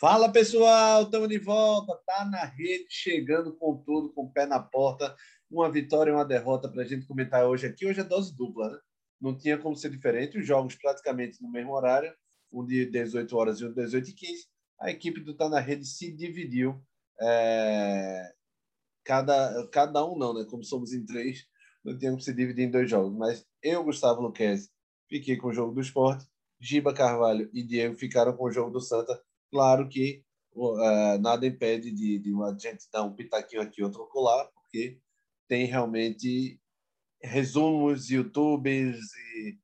Fala 0.00 0.30
pessoal, 0.30 1.02
estamos 1.02 1.28
de 1.28 1.40
volta. 1.40 1.92
Tá 2.06 2.24
na 2.24 2.44
rede, 2.44 2.86
chegando 2.88 3.52
com 3.56 3.76
tudo, 3.78 4.12
com 4.12 4.26
o 4.26 4.30
pé 4.30 4.46
na 4.46 4.60
porta. 4.60 5.16
Uma 5.50 5.68
vitória 5.68 6.12
e 6.12 6.14
uma 6.14 6.24
derrota 6.24 6.68
para 6.68 6.82
a 6.82 6.84
gente 6.84 7.04
comentar 7.04 7.44
hoje 7.44 7.66
aqui. 7.66 7.84
Hoje 7.84 7.98
é 7.98 8.04
dose 8.04 8.32
dupla, 8.32 8.70
né? 8.70 8.78
Não 9.20 9.36
tinha 9.36 9.58
como 9.58 9.74
ser 9.74 9.90
diferente. 9.90 10.38
Os 10.38 10.46
jogos 10.46 10.76
praticamente 10.76 11.42
no 11.42 11.50
mesmo 11.50 11.72
horário, 11.72 12.14
um 12.52 12.64
de 12.64 12.86
18 12.86 13.36
horas 13.36 13.60
e 13.60 13.64
um 13.64 13.70
de 13.70 13.74
18 13.74 14.10
e 14.10 14.12
15. 14.12 14.46
A 14.80 14.88
equipe 14.88 15.18
do 15.18 15.34
Tá 15.34 15.48
na 15.48 15.58
Rede 15.58 15.84
se 15.84 16.12
dividiu. 16.12 16.80
É... 17.20 18.32
Cada, 19.02 19.66
cada 19.66 20.06
um 20.06 20.16
não, 20.16 20.32
né? 20.32 20.46
Como 20.48 20.62
somos 20.62 20.92
em 20.92 21.04
três, 21.04 21.44
não 21.84 21.98
tinha 21.98 22.12
como 22.12 22.22
se 22.22 22.32
dividir 22.32 22.66
em 22.66 22.70
dois 22.70 22.88
jogos. 22.88 23.18
Mas 23.18 23.44
eu, 23.60 23.82
Gustavo 23.82 24.20
Luquez, 24.20 24.70
fiquei 25.08 25.36
com 25.36 25.48
o 25.48 25.52
jogo 25.52 25.74
do 25.74 25.80
esporte. 25.80 26.24
Giba 26.60 26.94
Carvalho 26.94 27.50
e 27.52 27.64
Diego 27.64 27.96
ficaram 27.96 28.36
com 28.36 28.44
o 28.44 28.52
jogo 28.52 28.70
do 28.70 28.80
Santa 28.80 29.20
Claro 29.50 29.88
que 29.88 30.22
uh, 30.54 31.18
nada 31.20 31.46
impede 31.46 31.90
de, 31.90 32.18
de 32.18 32.32
a 32.42 32.56
gente 32.58 32.88
dar 32.92 33.04
um 33.04 33.14
pitaquinho 33.14 33.62
aqui, 33.62 33.82
outro 33.82 34.06
colar, 34.06 34.46
porque 34.54 35.00
tem 35.48 35.64
realmente 35.64 36.60
resumos, 37.22 38.10
youtubers 38.10 38.98
e 39.36 39.58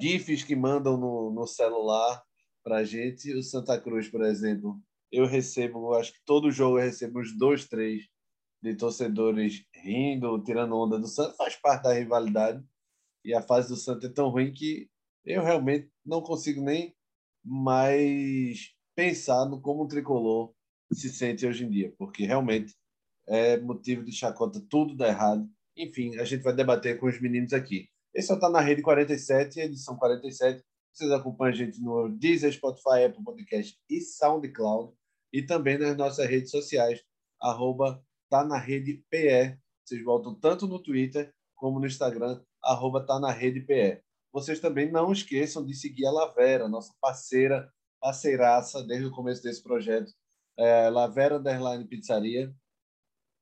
GIFs 0.00 0.42
que 0.42 0.56
mandam 0.56 0.96
no, 0.96 1.30
no 1.30 1.46
celular 1.46 2.22
para 2.62 2.78
a 2.78 2.84
gente. 2.84 3.32
O 3.34 3.42
Santa 3.42 3.80
Cruz, 3.80 4.08
por 4.08 4.22
exemplo, 4.22 4.80
eu 5.10 5.26
recebo, 5.26 5.94
acho 5.94 6.12
que 6.12 6.20
todo 6.24 6.50
jogo 6.50 6.78
eu 6.78 6.84
recebo 6.84 7.20
uns 7.20 7.36
dois, 7.36 7.68
três 7.68 8.04
de 8.62 8.74
torcedores 8.74 9.64
rindo, 9.74 10.42
tirando 10.42 10.76
onda 10.76 10.98
do 10.98 11.06
Santa, 11.06 11.34
faz 11.34 11.56
parte 11.56 11.84
da 11.84 11.92
rivalidade. 11.92 12.64
E 13.24 13.34
a 13.34 13.42
fase 13.42 13.68
do 13.68 13.76
Santa 13.76 14.06
é 14.06 14.12
tão 14.12 14.28
ruim 14.28 14.52
que 14.52 14.88
eu 15.24 15.42
realmente 15.42 15.90
não 16.04 16.22
consigo 16.22 16.62
nem 16.62 16.94
mais 17.44 18.75
pensar 18.96 19.44
no 19.44 19.60
como 19.60 19.84
o 19.84 19.88
tricolor 19.88 20.52
se 20.90 21.10
sente 21.10 21.46
hoje 21.46 21.64
em 21.64 21.70
dia, 21.70 21.94
porque 21.98 22.24
realmente 22.24 22.74
é 23.28 23.58
motivo 23.58 24.02
de 24.02 24.12
chacota, 24.12 24.64
tudo 24.70 24.96
dá 24.96 25.08
errado. 25.08 25.48
Enfim, 25.76 26.16
a 26.16 26.24
gente 26.24 26.42
vai 26.42 26.54
debater 26.54 26.98
com 26.98 27.06
os 27.06 27.20
meninos 27.20 27.52
aqui. 27.52 27.88
Esse 28.14 28.28
só 28.28 28.34
está 28.34 28.48
na 28.48 28.60
Rede 28.60 28.80
47, 28.80 29.60
edição 29.60 29.96
47. 29.96 30.64
Vocês 30.90 31.10
acompanham 31.10 31.52
a 31.52 31.56
gente 31.56 31.78
no 31.82 32.08
Deezer, 32.08 32.50
Spotify, 32.50 33.04
Apple 33.04 33.22
Podcast 33.22 33.78
e 33.90 34.00
SoundCloud. 34.00 34.94
E 35.30 35.42
também 35.42 35.76
nas 35.76 35.94
nossas 35.96 36.26
redes 36.26 36.50
sociais, 36.50 37.04
arroba 37.38 38.02
tá 38.30 38.42
na 38.42 38.56
rede 38.56 39.04
PE. 39.10 39.58
Vocês 39.84 40.02
voltam 40.02 40.34
tanto 40.34 40.66
no 40.66 40.82
Twitter 40.82 41.30
como 41.54 41.78
no 41.78 41.86
Instagram, 41.86 42.40
arroba 42.62 43.04
tá 43.04 43.20
na 43.20 43.30
rede 43.30 43.60
PE. 43.60 44.00
Vocês 44.32 44.60
também 44.60 44.90
não 44.90 45.12
esqueçam 45.12 45.64
de 45.64 45.74
seguir 45.74 46.06
a 46.06 46.10
Lavera, 46.10 46.68
nossa 46.68 46.94
parceira 47.00 47.70
parceiraça 48.00 48.82
desde 48.82 49.06
o 49.06 49.10
começo 49.10 49.42
desse 49.42 49.62
projeto. 49.62 50.12
É, 50.58 50.88
Lavera 50.88 51.36
Underline 51.36 51.86
Pizzaria. 51.86 52.54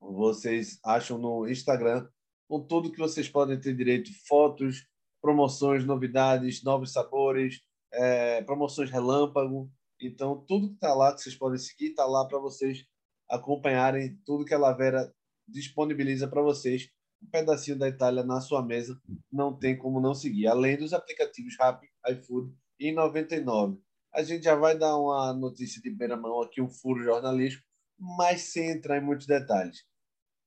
Vocês 0.00 0.78
acham 0.84 1.16
no 1.18 1.48
Instagram, 1.48 2.06
com 2.48 2.60
tudo 2.60 2.92
que 2.92 2.98
vocês 2.98 3.28
podem 3.28 3.58
ter 3.58 3.74
direito: 3.74 4.10
fotos, 4.26 4.86
promoções, 5.22 5.84
novidades, 5.84 6.62
novos 6.62 6.92
sabores, 6.92 7.60
é, 7.92 8.42
promoções 8.42 8.90
relâmpago. 8.90 9.70
Então, 10.00 10.44
tudo 10.46 10.68
que 10.68 10.74
está 10.74 10.92
lá, 10.92 11.14
que 11.14 11.22
vocês 11.22 11.36
podem 11.36 11.58
seguir, 11.58 11.90
está 11.90 12.04
lá 12.04 12.26
para 12.26 12.38
vocês 12.38 12.84
acompanharem 13.30 14.18
tudo 14.24 14.44
que 14.44 14.52
a 14.52 14.58
Lavera 14.58 15.12
disponibiliza 15.48 16.28
para 16.28 16.42
vocês. 16.42 16.90
Um 17.22 17.30
pedacinho 17.30 17.78
da 17.78 17.88
Itália 17.88 18.22
na 18.22 18.40
sua 18.40 18.62
mesa, 18.62 19.00
não 19.32 19.56
tem 19.56 19.78
como 19.78 20.00
não 20.00 20.14
seguir. 20.14 20.46
Além 20.46 20.76
dos 20.76 20.92
aplicativos 20.92 21.56
Rappi, 21.58 21.88
iFood 22.06 22.52
e 22.78 22.92
99 22.92 23.80
a 24.14 24.22
gente 24.22 24.44
já 24.44 24.54
vai 24.54 24.78
dar 24.78 24.96
uma 24.96 25.32
notícia 25.32 25.82
de 25.82 25.90
primeira 25.90 26.16
mão 26.16 26.40
aqui, 26.40 26.62
um 26.62 26.70
furo 26.70 27.02
jornalístico, 27.02 27.66
mas 27.98 28.42
sem 28.42 28.70
entrar 28.70 28.98
em 28.98 29.04
muitos 29.04 29.26
detalhes. 29.26 29.84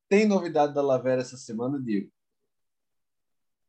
Tem 0.07 0.25
novidade 0.25 0.73
da 0.73 0.81
Lavera 0.81 1.21
essa 1.21 1.35
semana, 1.35 1.77
Diego? 1.77 2.09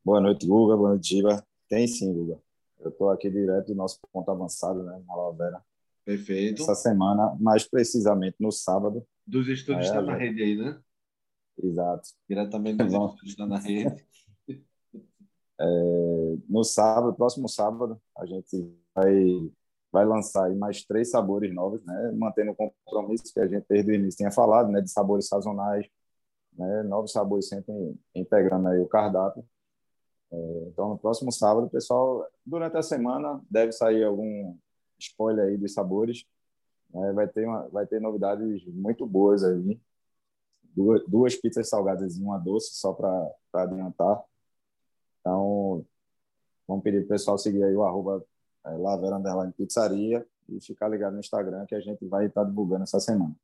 Boa 0.05 0.21
noite, 0.21 0.47
Guga. 0.47 0.77
Boa 0.77 0.91
noite, 0.91 1.17
Giba. 1.17 1.45
Tem 1.69 1.89
sim, 1.89 2.13
Guga. 2.13 2.41
Eu 2.79 2.91
estou 2.91 3.11
aqui 3.11 3.29
direto 3.29 3.67
do 3.67 3.75
nosso 3.75 3.99
ponto 4.13 4.31
avançado, 4.31 4.85
né, 4.85 5.03
na 5.05 5.17
Lavera. 5.17 5.61
Perfeito. 6.05 6.63
Essa 6.63 6.77
semana, 6.77 7.37
mais 7.41 7.69
precisamente 7.69 8.37
no 8.39 8.53
sábado. 8.53 9.05
Dos 9.27 9.49
estúdios 9.49 9.87
é, 9.87 9.89
está 9.89 10.01
na 10.01 10.15
rede 10.15 10.41
aí, 10.41 10.57
né? 10.57 10.81
Exato. 11.61 12.11
Diretamente 12.29 12.77
dos 12.77 12.93
estúdios 12.93 13.31
está 13.31 13.47
na 13.47 13.59
rede. 13.59 14.07
É, 15.61 16.37
no 16.49 16.63
sábado, 16.63 17.17
próximo 17.17 17.49
sábado, 17.49 18.01
a 18.17 18.25
gente 18.25 18.73
vai 18.95 19.51
vai 19.93 20.05
lançar 20.05 20.55
mais 20.55 20.85
três 20.85 21.11
sabores 21.11 21.55
novos, 21.55 21.85
né? 21.85 22.13
mantendo 22.17 22.53
o 22.53 22.55
compromisso 22.55 23.33
que 23.33 23.41
a 23.41 23.47
gente 23.47 23.67
desde 23.69 23.91
o 23.91 23.95
início 23.95 24.19
tinha 24.19 24.31
falado, 24.31 24.71
né? 24.71 24.81
de 24.81 24.91
sabores 24.91 25.29
sazonais, 25.29 25.87
né? 26.53 26.83
novos 26.83 27.13
sabores 27.13 27.49
sempre 27.49 27.73
integrando 28.15 28.69
aí 28.69 28.81
o 28.81 28.89
cardápio. 28.89 29.45
É, 30.31 30.37
então, 30.69 30.91
no 30.91 30.99
próximo 30.99 31.33
sábado, 31.33 31.71
pessoal, 31.71 32.27
durante 32.45 32.77
a 32.77 32.83
semana 32.83 33.41
deve 33.51 33.73
sair 33.73 34.05
algum 34.05 34.57
spoiler 34.99 35.47
aí 35.47 35.57
dos 35.57 35.73
sabores. 35.73 36.25
Né? 36.93 37.13
Vai, 37.13 37.29
ter 37.29 37.47
uma, 37.47 37.69
vai 37.69 37.87
ter 37.87 38.01
novidades 38.01 38.65
muito 38.67 39.07
boas 39.07 39.43
aí. 39.45 39.81
Duas, 40.63 41.03
duas 41.09 41.35
pizzas 41.35 41.69
salgadas 41.69 42.19
e 42.19 42.23
uma 42.23 42.39
doce, 42.39 42.75
só 42.75 42.93
para 42.93 43.33
adiantar. 43.55 44.23
Então, 45.21 45.85
vamos 46.67 46.83
pedir 46.85 47.01
para 47.01 47.07
o 47.07 47.09
pessoal 47.09 47.39
seguir 47.39 47.65
aí 47.65 47.75
o 47.75 47.85
arroba 47.85 48.25
é, 48.69 48.77
Lavera 48.77 49.17
Underline 49.17 49.53
Pizzaria 49.53 50.27
e 50.49 50.61
ficar 50.61 50.89
ligado 50.89 51.15
no 51.15 51.21
Instagram 51.21 51.67
que 51.67 51.75
a 51.75 51.81
gente 51.81 52.07
vai 52.07 52.27
estar 52.27 52.45
divulgando 52.45 52.85
essa 52.85 53.01
semana. 53.01 53.35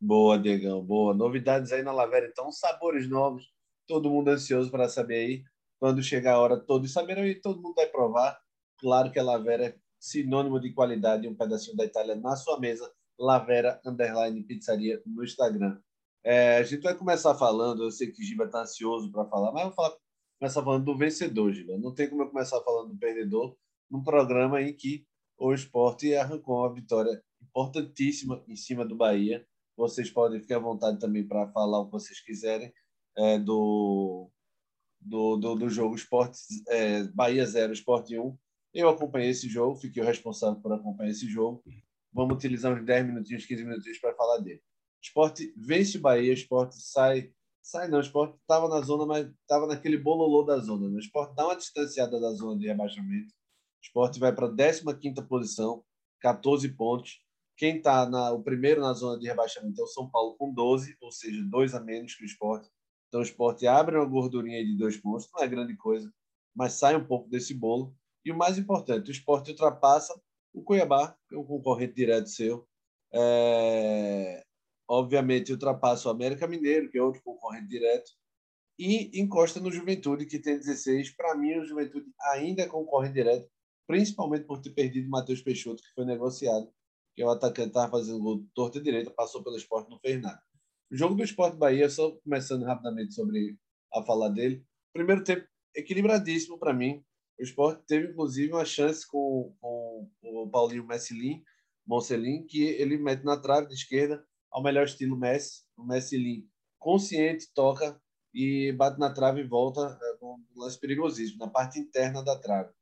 Boa, 0.00 0.38
Diegão, 0.38 0.82
boa. 0.82 1.14
Novidades 1.14 1.72
aí 1.72 1.82
na 1.82 1.92
Lavera, 1.92 2.26
então, 2.26 2.50
sabores 2.50 3.08
novos. 3.08 3.52
Todo 3.86 4.10
mundo 4.10 4.28
ansioso 4.28 4.70
para 4.70 4.88
saber 4.88 5.14
aí. 5.14 5.44
Quando 5.78 6.02
chegar 6.02 6.34
a 6.34 6.38
hora, 6.40 6.56
todos 6.56 6.92
saberão 6.92 7.26
e 7.26 7.34
todo 7.34 7.62
mundo 7.62 7.74
vai 7.74 7.86
provar. 7.86 8.38
Claro 8.78 9.12
que 9.12 9.18
a 9.18 9.22
Lavera 9.22 9.66
é 9.66 9.76
sinônimo 10.00 10.58
de 10.60 10.72
qualidade, 10.72 11.28
um 11.28 11.34
pedacinho 11.34 11.76
da 11.76 11.84
Itália 11.84 12.16
na 12.16 12.34
sua 12.34 12.58
mesa. 12.58 12.90
Lavera 13.18 13.80
Underline 13.84 14.42
Pizzaria 14.42 15.00
no 15.06 15.22
Instagram. 15.22 15.78
É, 16.24 16.58
a 16.58 16.62
gente 16.62 16.82
vai 16.82 16.96
começar 16.96 17.34
falando, 17.34 17.84
eu 17.84 17.90
sei 17.90 18.10
que 18.10 18.20
o 18.20 18.24
Giba 18.24 18.44
está 18.44 18.62
ansioso 18.62 19.10
para 19.10 19.24
falar, 19.24 19.52
mas 19.52 19.64
vou 19.64 19.72
falar, 19.72 19.96
começar 20.38 20.62
falando 20.62 20.84
do 20.84 20.96
vencedor, 20.96 21.52
Giba. 21.52 21.78
Não 21.78 21.94
tem 21.94 22.08
como 22.08 22.22
eu 22.22 22.28
começar 22.28 22.60
falando 22.62 22.90
do 22.90 22.98
perdedor, 22.98 23.56
num 23.92 24.02
programa 24.02 24.62
em 24.62 24.72
que 24.72 25.06
o 25.38 25.52
esporte 25.52 26.14
arrancou 26.14 26.60
uma 26.60 26.72
vitória 26.72 27.22
importantíssima 27.42 28.42
em 28.48 28.56
cima 28.56 28.86
do 28.86 28.96
Bahia. 28.96 29.46
Vocês 29.76 30.10
podem 30.10 30.40
ficar 30.40 30.56
à 30.56 30.60
vontade 30.60 30.98
também 30.98 31.26
para 31.28 31.46
falar 31.48 31.80
o 31.80 31.86
que 31.86 31.92
vocês 31.92 32.18
quiserem 32.20 32.72
é, 33.18 33.38
do, 33.38 34.30
do, 34.98 35.36
do, 35.36 35.54
do, 35.56 35.68
jogo 35.68 35.94
esporte, 35.94 36.38
é, 36.68 37.02
Bahia 37.04 37.44
0, 37.44 37.74
Esporte 37.74 38.18
1. 38.18 38.38
Eu 38.72 38.88
acompanhei 38.88 39.28
esse 39.28 39.46
jogo, 39.46 39.76
fiquei 39.76 40.02
o 40.02 40.06
responsável 40.06 40.58
por 40.62 40.72
acompanhar 40.72 41.10
esse 41.10 41.28
jogo. 41.28 41.62
Vamos 42.10 42.36
utilizar 42.36 42.72
uns 42.72 42.84
10 42.86 43.06
minutinhos, 43.06 43.44
15 43.44 43.64
minutinhos 43.64 43.98
para 43.98 44.14
falar 44.14 44.38
dele. 44.38 44.62
Esporte 45.02 45.52
vence 45.54 45.98
o 45.98 46.00
Bahia, 46.00 46.32
esporte 46.32 46.76
sai. 46.76 47.30
Sai 47.60 47.88
não, 47.88 48.00
esporte 48.00 48.36
estava 48.40 48.68
na 48.68 48.80
zona, 48.80 49.06
mas 49.06 49.28
estava 49.40 49.66
naquele 49.66 49.98
bololô 49.98 50.42
da 50.42 50.58
zona. 50.58 50.88
Né? 50.88 50.96
O 50.96 50.98
esporte 50.98 51.34
dá 51.36 51.44
uma 51.46 51.56
distanciada 51.56 52.18
da 52.18 52.32
zona 52.32 52.58
de 52.58 52.66
rebaixamento 52.66 53.32
esporte 53.82 54.18
vai 54.18 54.34
para 54.34 54.46
a 54.46 54.94
15 54.94 55.22
posição, 55.28 55.84
14 56.20 56.68
pontos. 56.70 57.20
Quem 57.56 57.76
está 57.76 58.32
o 58.32 58.42
primeiro 58.42 58.80
na 58.80 58.92
zona 58.92 59.18
de 59.18 59.26
rebaixamento 59.26 59.80
é 59.80 59.84
o 59.84 59.88
São 59.88 60.08
Paulo 60.10 60.36
com 60.36 60.52
12, 60.52 60.96
ou 61.00 61.12
seja, 61.12 61.42
dois 61.44 61.74
a 61.74 61.80
menos 61.80 62.14
que 62.14 62.22
o 62.22 62.26
esporte. 62.26 62.70
Então 63.08 63.20
o 63.20 63.24
esporte 63.24 63.66
abre 63.66 63.96
uma 63.96 64.06
gordurinha 64.06 64.64
de 64.64 64.76
dois 64.76 64.96
pontos, 64.96 65.28
não 65.34 65.42
é 65.42 65.48
grande 65.48 65.76
coisa, 65.76 66.10
mas 66.54 66.74
sai 66.74 66.96
um 66.96 67.04
pouco 67.04 67.28
desse 67.28 67.52
bolo. 67.52 67.94
E 68.24 68.32
o 68.32 68.36
mais 68.36 68.56
importante, 68.56 69.10
o 69.10 69.12
esporte 69.12 69.50
ultrapassa 69.50 70.18
o 70.54 70.62
Cuiabá, 70.62 71.16
que 71.28 71.34
é 71.34 71.38
um 71.38 71.44
concorrente 71.44 71.94
direto 71.94 72.28
seu. 72.28 72.66
É... 73.12 74.42
Obviamente 74.88 75.52
ultrapassa 75.52 76.08
o 76.08 76.10
América 76.10 76.46
Mineiro, 76.46 76.90
que 76.90 76.98
é 76.98 77.02
outro 77.02 77.22
concorrente 77.22 77.68
direto. 77.68 78.10
E 78.78 79.20
encosta 79.20 79.60
no 79.60 79.70
Juventude, 79.70 80.26
que 80.26 80.38
tem 80.38 80.58
16. 80.58 81.10
Para 81.14 81.36
mim, 81.36 81.58
o 81.58 81.64
Juventude 81.64 82.06
ainda 82.32 82.62
é 82.62 82.66
concorrente 82.66 83.14
direto, 83.14 83.48
principalmente 83.92 84.46
por 84.46 84.58
ter 84.58 84.70
perdido 84.70 85.06
o 85.06 85.10
Matheus 85.10 85.42
Peixoto, 85.42 85.82
que 85.82 85.92
foi 85.94 86.06
negociado, 86.06 86.66
que 87.14 87.20
é 87.20 87.26
o 87.26 87.28
atacante 87.28 87.68
estava 87.68 87.90
fazendo 87.90 88.22
gol 88.22 88.42
torta 88.54 88.78
e 88.78 88.82
direita, 88.82 89.10
passou 89.10 89.44
pelo 89.44 89.54
esporte, 89.54 89.90
não 89.90 89.98
fez 89.98 90.18
nada. 90.18 90.40
O 90.90 90.96
jogo 90.96 91.14
do 91.14 91.22
Esporte 91.22 91.58
Bahia, 91.58 91.90
só 91.90 92.10
começando 92.24 92.62
rapidamente 92.62 93.12
sobre 93.12 93.58
a 93.92 94.02
falar 94.02 94.30
dele. 94.30 94.64
Primeiro 94.94 95.22
tempo 95.22 95.46
equilibradíssimo 95.76 96.58
para 96.58 96.72
mim. 96.72 97.04
O 97.38 97.42
esporte 97.42 97.82
teve, 97.86 98.12
inclusive, 98.12 98.50
uma 98.50 98.64
chance 98.64 99.06
com, 99.06 99.54
com 99.60 100.08
o 100.22 100.48
Paulinho 100.50 100.86
Messilin, 100.86 101.42
Moncelin, 101.86 102.46
que 102.46 102.62
ele 102.62 102.96
mete 102.96 103.24
na 103.24 103.36
trave 103.36 103.68
de 103.68 103.74
esquerda, 103.74 104.24
ao 104.50 104.62
melhor 104.62 104.86
estilo 104.86 105.18
Messi. 105.18 105.64
O 105.76 105.84
Messilin 105.84 106.48
consciente, 106.78 107.52
toca 107.54 108.00
e 108.32 108.72
bate 108.72 108.98
na 108.98 109.12
trave 109.12 109.42
e 109.42 109.46
volta 109.46 109.98
é, 110.00 110.16
com 110.16 110.36
um 110.36 110.60
lance 110.62 110.80
perigosíssimo, 110.80 111.40
na 111.40 111.50
parte 111.50 111.78
interna 111.78 112.24
da 112.24 112.38
trave. 112.38 112.72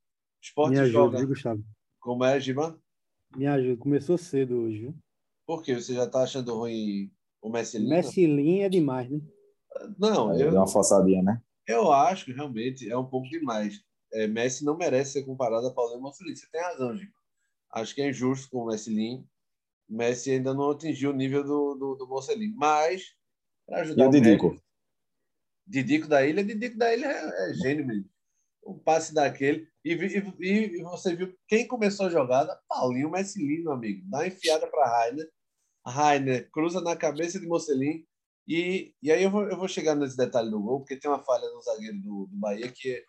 Esporte 0.43 0.71
Me 0.79 0.87
joga. 0.87 1.19
Ajuda, 1.19 1.29
Gustavo. 1.33 1.65
Como 2.01 2.25
é, 2.25 2.41
Giba? 2.41 2.79
Me 3.37 3.47
ajuda, 3.47 3.77
começou 3.77 4.17
cedo 4.19 4.57
hoje, 4.63 4.79
viu? 4.81 4.95
Por 5.47 5.63
quê? 5.63 5.75
Você 5.75 5.95
já 5.95 6.05
está 6.05 6.23
achando 6.23 6.55
ruim 6.55 7.11
o 7.43 7.51
Messilin? 7.51 7.89
Messilin 7.89 8.61
é 8.61 8.69
demais, 8.69 9.11
né? 9.11 9.21
Não, 9.99 10.33
É, 10.33 10.37
eu, 10.43 10.51
deu 10.51 10.61
uma 10.61 10.67
forçadinha, 10.67 11.23
né? 11.23 11.41
eu 11.67 11.93
acho 11.93 12.25
que 12.25 12.33
realmente 12.33 12.91
é 12.91 12.97
um 12.97 13.05
pouco 13.07 13.29
demais. 13.29 13.83
É, 14.13 14.27
Messi 14.27 14.65
não 14.65 14.77
merece 14.77 15.13
ser 15.13 15.25
comparado 15.25 15.67
a 15.69 15.73
Paulinho 15.73 16.01
Marcelino. 16.01 16.37
Você 16.37 16.49
tem 16.51 16.61
razão, 16.61 16.97
Gico. 16.97 17.17
Acho 17.73 17.95
que 17.95 18.03
é 18.03 18.09
injusto 18.09 18.51
com 18.51 18.59
o 18.65 18.67
Messilin. 18.67 19.25
Messi 19.89 20.33
ainda 20.33 20.53
não 20.53 20.71
atingiu 20.71 21.11
o 21.11 21.15
nível 21.15 21.45
do, 21.45 21.75
do, 21.77 21.95
do. 21.95 22.09
Mas, 22.57 23.15
para 23.67 23.83
ajudar 23.83 24.05
E 24.05 24.09
o 24.09 24.11
Didico? 24.11 24.49
Messi- 24.51 24.63
Didico 25.67 26.09
da 26.09 26.27
Ilha, 26.27 26.43
Didico 26.43 26.77
da 26.77 26.93
Ilha 26.93 27.07
é, 27.07 27.51
é 27.51 27.55
gênio 27.55 27.87
mesmo. 27.87 28.11
Um 28.67 28.77
passe 28.77 29.15
daquele. 29.15 29.69
E, 29.85 29.93
e, 29.93 30.79
e 30.79 30.83
você 30.83 31.15
viu 31.15 31.35
quem 31.49 31.67
começou 31.67 32.07
a 32.07 32.11
jogada? 32.11 32.61
Paulinho 32.69 33.11
Messilin, 33.11 33.67
amigo. 33.69 34.03
Dá 34.09 34.19
uma 34.19 34.27
enfiada 34.27 34.67
para 34.67 34.89
Rainer. 34.89 35.31
Rainer 35.87 36.51
cruza 36.51 36.81
na 36.81 36.97
cabeça 36.97 37.41
de 37.41 37.47
Mocelin. 37.47 38.05
E, 38.47 38.95
e 39.03 39.13
aí 39.13 39.23
eu 39.23 39.31
vou, 39.31 39.45
eu 39.45 39.57
vou 39.57 39.69
chegar 39.69 39.95
nesse 39.95 40.17
detalhe 40.17 40.51
do 40.51 40.61
gol, 40.61 40.81
porque 40.81 40.97
tem 40.97 41.11
uma 41.11 41.23
falha 41.23 41.49
no 41.51 41.63
zagueiro 41.63 41.99
do, 42.01 42.27
do 42.27 42.37
Bahia 42.37 42.71
que, 42.71 42.91
é, 42.93 43.05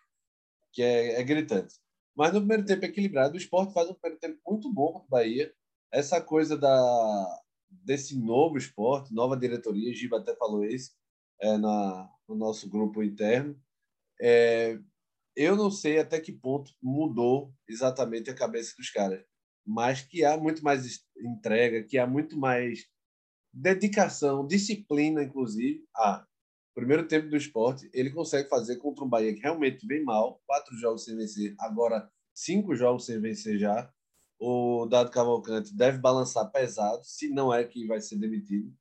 que 0.72 0.82
é, 0.82 1.20
é 1.20 1.22
gritante. 1.22 1.74
Mas 2.14 2.32
no 2.32 2.40
primeiro 2.40 2.64
tempo 2.64 2.84
equilibrado. 2.84 3.34
O 3.34 3.38
esporte 3.38 3.72
faz 3.72 3.88
um 3.88 3.94
primeiro 3.94 4.20
tempo 4.20 4.40
muito 4.46 4.72
bom 4.72 4.92
contra 4.92 5.06
o 5.06 5.10
Bahia. 5.10 5.52
Essa 5.90 6.20
coisa 6.20 6.56
da, 6.56 7.42
desse 7.68 8.18
novo 8.18 8.56
esporte, 8.56 9.12
nova 9.14 9.36
diretoria, 9.36 9.94
Giba 9.94 10.18
até 10.18 10.34
falou 10.36 10.64
isso 10.64 10.92
é, 11.40 11.56
na, 11.58 12.10
no 12.28 12.34
nosso 12.34 12.68
grupo 12.68 13.02
interno. 13.02 13.58
É, 14.20 14.78
eu 15.36 15.56
não 15.56 15.70
sei 15.70 15.98
até 15.98 16.20
que 16.20 16.32
ponto 16.32 16.72
mudou 16.82 17.54
exatamente 17.68 18.30
a 18.30 18.34
cabeça 18.34 18.74
dos 18.76 18.90
caras, 18.90 19.24
mas 19.66 20.02
que 20.02 20.24
há 20.24 20.36
muito 20.36 20.62
mais 20.62 21.04
entrega, 21.18 21.84
que 21.84 21.98
há 21.98 22.06
muito 22.06 22.38
mais 22.38 22.86
dedicação, 23.52 24.46
disciplina, 24.46 25.22
inclusive. 25.22 25.84
Ah, 25.96 26.26
primeiro 26.74 27.06
tempo 27.06 27.28
do 27.28 27.36
esporte, 27.36 27.88
ele 27.92 28.10
consegue 28.10 28.48
fazer 28.48 28.76
contra 28.76 29.04
um 29.04 29.08
Bahia 29.08 29.34
que 29.34 29.40
realmente 29.40 29.86
vem 29.86 30.02
mal, 30.04 30.40
quatro 30.46 30.76
jogos 30.76 31.04
sem 31.04 31.16
vencer, 31.16 31.54
agora 31.58 32.10
cinco 32.34 32.74
jogos 32.74 33.04
sem 33.06 33.20
vencer 33.20 33.58
já. 33.58 33.92
O 34.38 34.86
Dado 34.86 35.10
Cavalcante 35.10 35.74
deve 35.76 35.98
balançar 35.98 36.50
pesado, 36.50 37.04
se 37.04 37.28
não 37.28 37.54
é 37.54 37.64
que 37.64 37.86
vai 37.86 38.00
ser 38.00 38.16
demitido. 38.18 38.72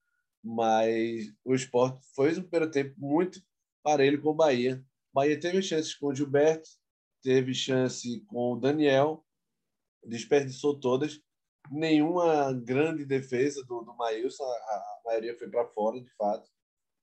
Mas 0.44 1.31
o 1.45 1.53
esporte 1.53 2.03
foi 2.15 2.31
um 2.31 2.42
primeiro 2.42 2.71
tempo 2.71 2.95
muito 2.98 3.42
parelho 3.83 4.21
com 4.21 4.30
o 4.30 4.33
Bahia. 4.33 4.83
Bahia 5.13 5.40
teve 5.40 5.62
chances 5.62 5.94
com 5.94 6.08
o 6.08 6.16
Gilberto, 6.16 6.69
teve 7.22 7.54
chance 7.54 8.22
com 8.28 8.54
o 8.54 8.60
Daniel, 8.60 9.25
desperdiçou 10.06 10.80
todas. 10.80 11.19
Nenhuma 11.69 12.54
grande 12.54 13.06
defesa 13.06 13.63
do, 13.66 13.81
do 13.81 13.96
Maílson, 13.96 14.44
a, 14.44 15.02
maioria 15.06 15.38
foi 15.38 15.50
para 15.50 15.68
fora, 15.68 16.02
de 16.02 16.10
fato. 16.16 16.50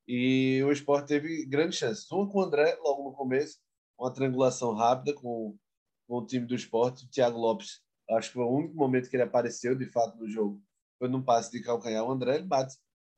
E 0.07 0.63
o 0.65 0.73
esporte 0.73 1.09
teve 1.09 1.47
grandes 1.47 1.79
chances. 1.79 2.11
Uma 2.11 2.29
com 2.29 2.39
o 2.39 2.43
André, 2.43 2.77
logo 2.83 3.05
no 3.05 3.13
começo, 3.13 3.59
uma 3.99 4.13
triangulação 4.13 4.75
rápida 4.75 5.15
com, 5.15 5.57
com 6.07 6.17
o 6.17 6.27
time 6.27 6.47
do 6.47 6.55
esporte. 6.55 7.05
O 7.05 7.11
Thiago 7.11 7.39
Lopes, 7.39 7.83
acho 8.11 8.29
que 8.29 8.35
foi 8.35 8.45
o 8.45 8.51
único 8.51 8.75
momento 8.75 9.09
que 9.09 9.17
ele 9.17 9.23
apareceu, 9.23 9.75
de 9.75 9.87
fato, 9.87 10.17
no 10.17 10.29
jogo. 10.29 10.63
Foi 10.99 11.09
num 11.09 11.23
passe 11.23 11.53
de 11.53 11.63
calcanhar. 11.63 12.05
O 12.05 12.11
André 12.11 12.37
ele 12.37 12.47
bate 12.47 12.75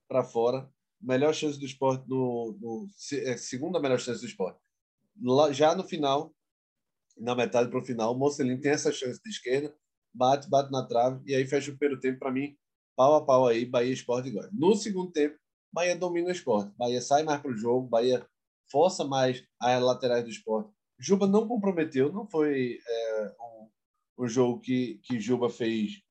para 0.09 0.25
fora. 0.25 0.69
Melhor 1.01 1.33
chance 1.33 1.59
do 1.59 1.65
esporte, 1.65 2.07
no, 2.09 2.59
no, 2.61 2.87
é, 3.25 3.37
segunda 3.37 3.81
melhor 3.81 3.99
chance 3.99 4.21
do 4.21 4.27
esporte. 4.27 4.61
Lá, 5.23 5.53
já 5.53 5.75
no 5.75 5.85
final, 5.85 6.35
na 7.17 7.35
metade 7.35 7.71
para 7.71 7.79
o 7.79 7.85
final, 7.85 8.15
o 8.15 8.19
Mocelin 8.19 8.61
tem 8.61 8.73
essa 8.73 8.93
chance 8.93 9.21
de 9.23 9.31
esquerda, 9.31 9.75
bate, 10.13 10.49
bate 10.49 10.73
na 10.73 10.87
trave, 10.87 11.23
e 11.27 11.35
aí 11.35 11.47
fecha 11.47 11.71
o 11.71 11.77
primeiro 11.77 12.01
tempo 12.01 12.19
para 12.19 12.33
mim, 12.33 12.57
pau 12.97 13.15
a 13.15 13.25
pau 13.25 13.47
aí, 13.47 13.65
Bahia 13.65 13.93
Esporte 13.93 14.29
igual. 14.29 14.49
No 14.53 14.75
segundo 14.75 15.13
tempo, 15.13 15.39
Bahia 15.73 15.97
domina 15.97 16.29
o 16.29 16.33
esporte. 16.33 16.73
Bahia 16.77 17.01
sai 17.01 17.23
mais 17.23 17.41
para 17.41 17.51
o 17.51 17.57
jogo, 17.57 17.89
Bahia 17.89 18.27
força 18.71 19.05
mais 19.05 19.45
as 19.61 19.83
laterais 19.83 20.25
do 20.25 20.31
esporte. 20.31 20.71
Juba 20.99 21.27
não 21.27 21.47
comprometeu, 21.47 22.13
não 22.13 22.27
foi 22.27 22.79
é, 22.87 23.35
um, 23.41 24.25
um 24.25 24.29
jogo 24.29 24.61
que, 24.61 25.01
que 25.03 25.21
Juba 25.21 25.49
fez 25.49 26.03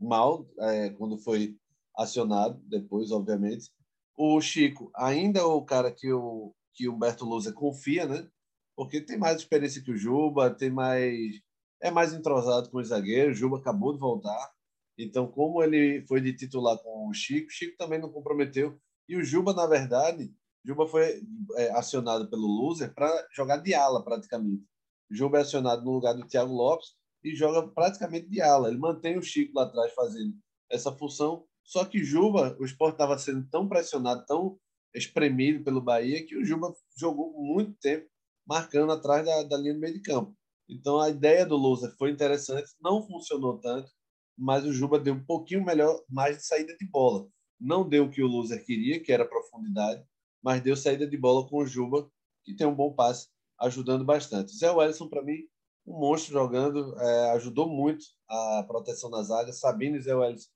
mal 0.00 0.46
é, 0.58 0.90
quando 0.90 1.18
foi 1.18 1.56
acionado, 1.96 2.60
depois, 2.66 3.10
obviamente. 3.10 3.70
O 4.16 4.40
Chico 4.40 4.90
ainda 4.94 5.40
é 5.40 5.44
o 5.44 5.64
cara 5.64 5.90
que 5.90 6.12
o, 6.12 6.54
que 6.74 6.88
Humberto 6.88 7.24
Lousa 7.24 7.52
confia, 7.52 8.06
né? 8.06 8.28
Porque 8.76 9.00
tem 9.00 9.18
mais 9.18 9.38
experiência 9.38 9.82
que 9.82 9.90
o 9.92 9.96
Juba, 9.96 10.50
tem 10.50 10.70
mais 10.70 11.40
é 11.82 11.90
mais 11.90 12.12
entrosado 12.12 12.70
com 12.70 12.78
os 12.78 12.88
zagueiros. 12.88 13.36
O 13.36 13.40
Juba 13.40 13.58
acabou 13.58 13.92
de 13.92 13.98
voltar. 13.98 14.52
Então, 14.96 15.26
como 15.26 15.62
ele 15.62 16.04
foi 16.06 16.20
de 16.20 16.34
titular 16.34 16.78
com 16.78 17.08
o 17.08 17.14
Chico, 17.14 17.48
o 17.48 17.50
Chico 17.50 17.76
também 17.76 18.00
não 18.00 18.10
comprometeu. 18.10 18.78
E 19.08 19.16
o 19.16 19.24
Juba, 19.24 19.52
na 19.52 19.66
verdade, 19.66 20.32
Juba 20.64 20.86
foi 20.86 21.20
é, 21.56 21.70
acionado 21.72 22.30
pelo 22.30 22.46
Loser 22.46 22.94
para 22.94 23.10
jogar 23.34 23.56
de 23.58 23.74
ala, 23.74 24.04
praticamente. 24.04 24.64
Juba 25.10 25.38
é 25.38 25.40
acionado 25.42 25.84
no 25.84 25.90
lugar 25.90 26.14
do 26.14 26.26
Thiago 26.26 26.54
Lopes 26.54 26.94
e 27.24 27.34
joga 27.34 27.66
praticamente 27.68 28.28
de 28.28 28.40
ala. 28.40 28.68
Ele 28.68 28.78
mantém 28.78 29.18
o 29.18 29.22
Chico 29.22 29.52
lá 29.54 29.64
atrás 29.64 29.92
fazendo 29.92 30.34
essa 30.70 30.92
função. 30.92 31.44
Só 31.64 31.84
que 31.84 32.04
Juba, 32.04 32.56
o 32.60 32.64
esporte 32.64 32.94
estava 32.94 33.18
sendo 33.18 33.46
tão 33.50 33.68
pressionado, 33.68 34.24
tão 34.26 34.58
espremido 34.94 35.64
pelo 35.64 35.80
Bahia, 35.80 36.24
que 36.24 36.36
o 36.36 36.44
Juba 36.44 36.74
jogou 36.96 37.32
muito 37.32 37.74
tempo 37.80 38.06
marcando 38.46 38.92
atrás 38.92 39.24
da, 39.24 39.42
da 39.44 39.56
linha 39.56 39.74
do 39.74 39.80
meio 39.80 39.94
de 39.94 40.00
campo. 40.00 40.36
Então 40.68 41.00
a 41.00 41.10
ideia 41.10 41.46
do 41.46 41.56
Loser 41.56 41.94
foi 41.96 42.10
interessante, 42.10 42.70
não 42.80 43.02
funcionou 43.06 43.58
tanto, 43.58 43.90
mas 44.36 44.64
o 44.64 44.72
Juba 44.72 44.98
deu 44.98 45.14
um 45.14 45.24
pouquinho 45.24 45.64
melhor, 45.64 46.02
mais 46.08 46.38
de 46.38 46.46
saída 46.46 46.76
de 46.76 46.86
bola. 46.86 47.28
Não 47.60 47.88
deu 47.88 48.04
o 48.04 48.10
que 48.10 48.22
o 48.22 48.26
Loser 48.26 48.64
queria, 48.64 49.00
que 49.00 49.12
era 49.12 49.24
profundidade, 49.24 50.04
mas 50.42 50.62
deu 50.62 50.76
saída 50.76 51.06
de 51.06 51.16
bola 51.16 51.48
com 51.48 51.58
o 51.58 51.66
Juba, 51.66 52.10
que 52.44 52.54
tem 52.54 52.66
um 52.66 52.74
bom 52.74 52.92
passe, 52.92 53.28
ajudando 53.60 54.04
bastante. 54.04 54.56
Zé 54.56 54.70
Wellison, 54.70 55.08
para 55.08 55.22
mim, 55.22 55.46
um 55.86 55.98
monstro 55.98 56.32
jogando, 56.32 56.98
é, 56.98 57.30
ajudou 57.32 57.68
muito 57.68 58.04
a 58.28 58.64
proteção 58.66 59.10
na 59.10 59.22
zaga. 59.22 59.52
Sabino 59.52 59.96
e 59.96 60.00
Zé 60.00 60.14
Wellison, 60.14 60.48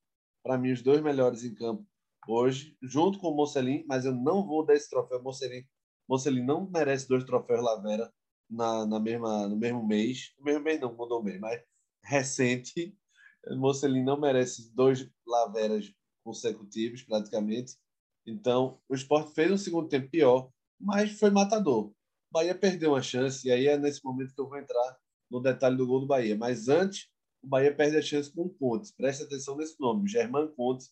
para 0.42 0.58
mim, 0.58 0.72
os 0.72 0.82
dois 0.82 1.00
melhores 1.00 1.44
em 1.44 1.54
campo 1.54 1.86
hoje, 2.32 2.76
junto 2.82 3.18
com 3.18 3.28
o 3.28 3.36
Mocelin, 3.36 3.84
mas 3.86 4.04
eu 4.04 4.12
não 4.12 4.46
vou 4.46 4.64
dar 4.64 4.74
esse 4.74 4.88
troféu 4.88 5.22
Mocelin. 5.22 5.64
Mocelin 6.08 6.44
não 6.44 6.68
merece 6.70 7.08
dois 7.08 7.24
troféus 7.24 7.62
Lavera 7.62 8.12
na, 8.48 8.86
na 8.86 9.00
mesma, 9.00 9.48
no 9.48 9.56
mesmo 9.56 9.86
mês. 9.86 10.32
No 10.38 10.44
mesmo 10.44 10.62
mês 10.62 10.80
não, 10.80 10.94
mudou 10.94 11.22
mês, 11.22 11.40
mas 11.40 11.60
recente. 12.04 12.96
Mocelin 13.56 14.02
não 14.04 14.20
merece 14.20 14.74
dois 14.74 15.08
Laveras 15.26 15.92
consecutivos, 16.24 17.02
praticamente. 17.02 17.76
Então, 18.26 18.80
o 18.88 18.94
esporte 18.94 19.32
fez 19.34 19.50
um 19.50 19.56
segundo 19.56 19.88
tempo 19.88 20.10
pior, 20.10 20.50
mas 20.80 21.18
foi 21.18 21.30
matador. 21.30 21.86
O 21.86 21.94
Bahia 22.32 22.54
perdeu 22.54 22.90
uma 22.90 23.02
chance, 23.02 23.46
e 23.46 23.50
aí 23.50 23.68
é 23.68 23.78
nesse 23.78 24.04
momento 24.04 24.34
que 24.34 24.40
eu 24.40 24.48
vou 24.48 24.58
entrar 24.58 24.98
no 25.30 25.40
detalhe 25.40 25.76
do 25.76 25.86
gol 25.86 26.00
do 26.00 26.06
Bahia. 26.06 26.36
Mas 26.36 26.68
antes, 26.68 27.08
o 27.42 27.46
Bahia 27.46 27.74
perde 27.74 27.96
a 27.96 28.02
chance 28.02 28.32
com 28.32 28.42
o 28.42 28.50
Conte. 28.50 28.92
Preste 28.96 29.22
atenção 29.22 29.56
nesse 29.56 29.78
nome, 29.78 30.08
Germán 30.08 30.48
Conte, 30.56 30.86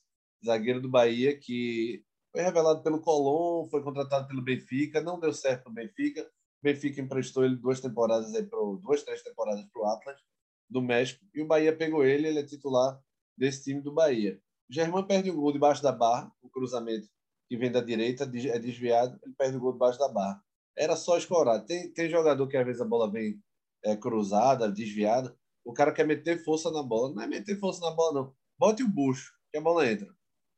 zagueiro 0.45 0.81
do 0.81 0.89
Bahia, 0.89 1.39
que 1.39 2.03
foi 2.33 2.43
revelado 2.43 2.83
pelo 2.83 3.01
Colón, 3.01 3.67
foi 3.69 3.83
contratado 3.83 4.27
pelo 4.29 4.43
Benfica, 4.43 5.01
não 5.01 5.21
deu 5.21 5.33
certo 5.33 5.69
no 5.69 5.75
Benfica. 5.75 6.23
O 6.23 6.65
Benfica 6.65 7.01
emprestou 7.01 7.45
ele 7.45 7.57
duas 7.57 7.81
temporadas 7.81 8.35
aí 8.35 8.45
pro, 8.45 8.79
duas, 8.83 9.03
três 9.03 9.23
temporadas 9.23 9.65
para 9.73 9.83
o 9.83 9.87
Atlas 9.87 10.21
do 10.69 10.83
México, 10.83 11.25
e 11.35 11.43
o 11.43 11.47
Bahia 11.47 11.77
pegou 11.77 12.05
ele, 12.05 12.27
ele 12.27 12.39
é 12.39 12.43
titular 12.43 12.99
desse 13.37 13.65
time 13.65 13.81
do 13.81 13.93
Bahia. 13.93 14.41
O 14.69 14.75
Germán 14.75 15.07
perde 15.07 15.31
um 15.31 15.37
gol 15.37 15.53
debaixo 15.53 15.83
da 15.83 15.93
barra, 15.93 16.33
o 16.43 16.49
cruzamento 16.49 17.07
que 17.49 17.57
vem 17.57 17.71
da 17.71 17.81
direita 17.81 18.25
é 18.25 18.59
desviado, 18.59 19.19
ele 19.23 19.35
perde 19.37 19.57
o 19.57 19.61
gol 19.61 19.73
debaixo 19.73 19.99
da 19.99 20.09
barra. 20.09 20.43
Era 20.77 20.97
só 20.97 21.17
escorar. 21.17 21.65
Tem, 21.65 21.93
tem 21.93 22.09
jogador 22.09 22.49
que 22.49 22.57
às 22.57 22.65
vezes 22.65 22.81
a 22.81 22.87
bola 22.87 23.11
vem 23.11 23.39
é, 23.85 23.95
cruzada, 23.95 24.73
desviada, 24.73 25.37
o 25.65 25.73
cara 25.73 25.93
quer 25.93 26.07
meter 26.07 26.43
força 26.43 26.71
na 26.71 26.83
bola. 26.83 27.15
Não 27.15 27.23
é 27.23 27.27
meter 27.27 27.59
força 27.59 27.81
na 27.81 27.91
bola, 27.91 28.21
não. 28.21 28.35
Bote 28.59 28.83
o 28.83 28.89
bucho, 28.89 29.33
que 29.51 29.59
a 29.59 29.61
bola 29.61 29.91
entra. 29.91 30.09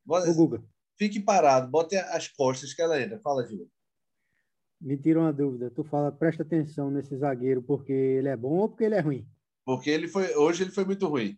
Bote, 0.07 0.31
Ô, 0.31 0.35
Guga, 0.35 0.63
fique 0.97 1.19
parado, 1.19 1.69
bote 1.69 1.97
as 1.97 2.29
costas 2.29 2.73
que 2.73 2.81
ela 2.81 3.01
entra. 3.01 3.19
Fala, 3.19 3.47
Gil. 3.47 3.69
me 4.81 4.97
tira 4.97 5.19
uma 5.19 5.33
dúvida. 5.33 5.71
Tu 5.71 5.83
fala, 5.83 6.13
presta 6.13 6.45
atenção 6.45 6.91
nesse 6.91 7.17
zagueiro 7.17 7.61
porque 7.61 7.93
ele 7.93 8.29
é 8.29 8.37
bom 8.37 8.59
ou 8.59 8.69
porque 8.69 8.85
ele 8.85 8.95
é 8.95 9.01
ruim? 9.01 9.29
Porque 9.65 9.91
ele 9.91 10.07
foi, 10.07 10.33
hoje 10.37 10.63
ele 10.63 10.71
foi 10.71 10.85
muito 10.85 11.09
ruim. 11.09 11.37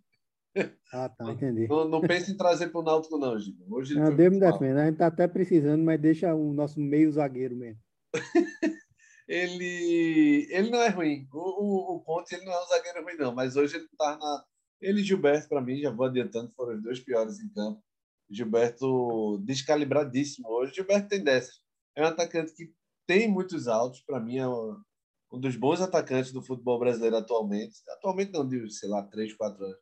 Ah, 0.93 1.09
tá, 1.09 1.31
entendi. 1.31 1.69
Não, 1.69 1.89
não 1.89 2.01
pense 2.01 2.33
em 2.33 2.37
trazer 2.37 2.69
para 2.69 2.81
o 2.81 2.85
Náutico, 2.85 3.17
não, 3.17 3.39
Gil. 3.39 3.55
Hoje 3.71 3.95
ele 3.95 4.01
Não, 4.01 4.15
Deus 4.15 4.35
me 4.35 4.41
defenda. 4.41 4.83
A 4.83 4.87
gente 4.87 4.99
tá 4.99 5.07
até 5.07 5.27
precisando, 5.27 5.83
mas 5.83 6.01
deixa 6.01 6.35
o 6.35 6.53
nosso 6.53 6.81
meio 6.81 7.13
zagueiro 7.13 7.57
mesmo. 7.57 7.81
ele, 9.29 10.47
ele 10.51 10.71
não 10.71 10.81
é 10.81 10.89
ruim. 10.89 11.29
O, 11.33 11.39
o, 11.39 11.97
o 11.97 12.01
Conte 12.01 12.35
ele 12.35 12.45
não 12.45 12.53
é 12.53 12.63
um 12.63 12.67
zagueiro 12.67 13.05
ruim, 13.05 13.17
não. 13.17 13.35
Mas 13.35 13.57
hoje 13.57 13.77
ele 13.77 13.85
está 13.85 14.17
na. 14.19 14.45
Ele 14.81 15.01
e 15.01 15.05
Gilberto, 15.05 15.49
para 15.49 15.61
mim, 15.61 15.81
já 15.81 15.91
vou 15.91 16.07
adiantando, 16.07 16.53
foram 16.57 16.77
os 16.77 16.83
dois 16.83 17.01
piores 17.01 17.39
em 17.41 17.49
campo. 17.51 17.83
Gilberto 18.31 19.39
descalibradíssimo 19.39 20.49
hoje. 20.49 20.75
Gilberto 20.75 21.09
tem 21.09 21.23
dessas. 21.23 21.61
É 21.97 22.03
um 22.03 22.07
atacante 22.07 22.53
que 22.55 22.73
tem 23.07 23.29
muitos 23.29 23.69
altos. 23.69 24.01
Para 24.03 24.21
mim, 24.21 24.39
é 24.39 24.49
um, 24.49 24.81
dos 25.33 25.57
bons 25.57 25.81
atacantes 25.81 26.33
do 26.33 26.43
futebol 26.43 26.79
brasileiro 26.79 27.17
atualmente. 27.17 27.79
Atualmente, 27.91 28.33
não, 28.33 28.47
de, 28.47 28.71
sei 28.71 28.89
lá, 28.89 29.03
três, 29.03 29.35
quatro 29.35 29.65
anos. 29.65 29.79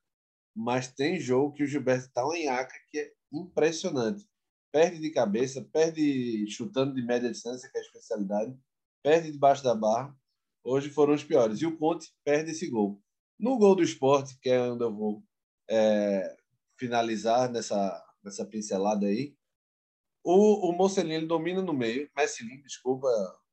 mas 0.55 0.88
tem 0.88 1.21
jogo 1.21 1.53
que 1.53 1.65
o 1.65 1.67
Gilberto 1.67 2.07
está 2.07 2.23
em 2.35 2.49
aca 2.49 2.75
que 2.91 2.99
é 2.99 3.12
impressionante. 3.33 4.25
Perde 4.73 5.00
de 5.00 5.11
cabeça, 5.11 5.67
perde 5.73 6.47
chutando 6.49 6.95
de 6.95 7.03
média 7.03 7.31
distância, 7.31 7.69
que 7.71 7.79
é 7.79 7.81
a 7.81 7.85
especialidade, 7.85 8.57
perde 9.03 9.33
debaixo 9.33 9.65
da 9.65 9.75
barra. 9.75 10.15
Hoje 10.65 10.91
foram 10.91 11.15
os 11.15 11.25
piores. 11.25 11.61
E 11.61 11.67
o 11.67 11.76
Conte 11.76 12.12
perde 12.25 12.50
esse 12.50 12.69
gol. 12.69 13.00
No 13.38 13.59
gol 13.59 13.75
do 13.75 13.83
esporte, 13.83 14.38
que 14.41 14.50
é 14.50 14.61
onde 14.61 14.85
eu 14.85 14.95
vou 14.95 15.23
é, 15.69 16.37
finalizar 16.79 17.50
nessa, 17.50 18.05
nessa 18.26 18.45
pincelada 18.45 19.06
aí, 19.06 19.35
o, 20.25 20.68
o 20.68 20.73
Mocelin 20.73 21.26
domina 21.26 21.62
no 21.62 21.73
meio. 21.73 22.11
Messilin, 22.16 22.61
desculpa, 22.62 23.09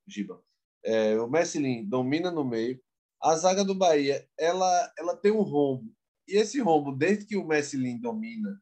Giba. 0.08 0.42
É, 0.84 1.18
o 1.20 1.30
Messilin 1.30 1.88
domina 1.88 2.32
no 2.32 2.44
meio. 2.44 2.82
A 3.22 3.36
zaga 3.36 3.64
do 3.64 3.76
Bahia, 3.76 4.28
ela, 4.38 4.94
ela 4.98 5.16
tem 5.16 5.32
um 5.32 5.44
rombo. 5.44 5.94
E 6.28 6.36
esse 6.36 6.60
rombo, 6.60 6.92
desde 6.92 7.26
que 7.26 7.38
o 7.38 7.46
Messilin 7.46 8.00
domina, 8.00 8.60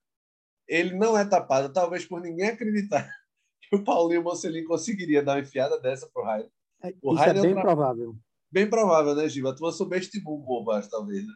ele 0.67 0.93
não 0.95 1.17
é 1.17 1.25
tapado, 1.25 1.71
talvez 1.71 2.05
por 2.05 2.21
ninguém 2.21 2.49
acreditar 2.49 3.09
que 3.63 3.75
o 3.75 3.83
Paulinho 3.83 4.23
Mocelin 4.23 4.65
conseguiria 4.65 5.23
dar 5.23 5.35
uma 5.35 5.41
enfiada 5.41 5.79
dessa 5.79 6.07
para 6.13 6.21
o 6.21 6.25
Rainer. 6.25 6.51
O 7.01 7.15
Isso 7.15 7.23
é 7.23 7.33
bem 7.33 7.55
provável. 7.55 8.15
Bem 8.51 8.69
provável, 8.69 9.15
né, 9.15 9.29
Giba? 9.29 9.55
Tu 9.55 9.71
subestimou 9.71 10.37
um 10.37 10.43
pouco, 10.43 10.71
acho, 10.71 10.89
talvez, 10.89 11.25
né? 11.25 11.33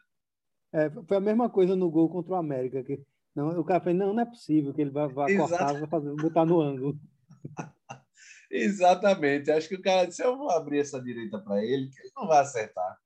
É, 0.73 0.89
foi 0.89 1.15
a 1.15 1.21
mesma 1.21 1.49
coisa 1.49 1.73
no 1.75 1.89
gol 1.89 2.09
contra 2.09 2.33
o 2.33 2.35
América. 2.35 2.83
Que, 2.83 3.01
não, 3.35 3.59
o 3.59 3.63
cara 3.63 3.81
falou, 3.81 3.97
não, 3.97 4.13
não 4.13 4.21
é 4.21 4.25
possível 4.25 4.73
que 4.73 4.81
ele 4.81 4.91
vai, 4.91 5.07
vai 5.07 5.35
cortar, 5.35 5.73
vai 5.73 5.87
fazer, 5.87 6.15
botar 6.15 6.45
no 6.45 6.61
ângulo. 6.61 6.99
Exatamente. 8.49 9.51
Acho 9.51 9.67
que 9.67 9.75
o 9.75 9.81
cara 9.81 10.05
disse, 10.05 10.23
eu 10.23 10.37
vou 10.37 10.49
abrir 10.51 10.79
essa 10.79 11.01
direita 11.01 11.39
para 11.39 11.63
ele, 11.63 11.89
que 11.89 11.99
ele 11.99 12.11
não 12.15 12.27
vai 12.27 12.39
acertar. 12.39 12.97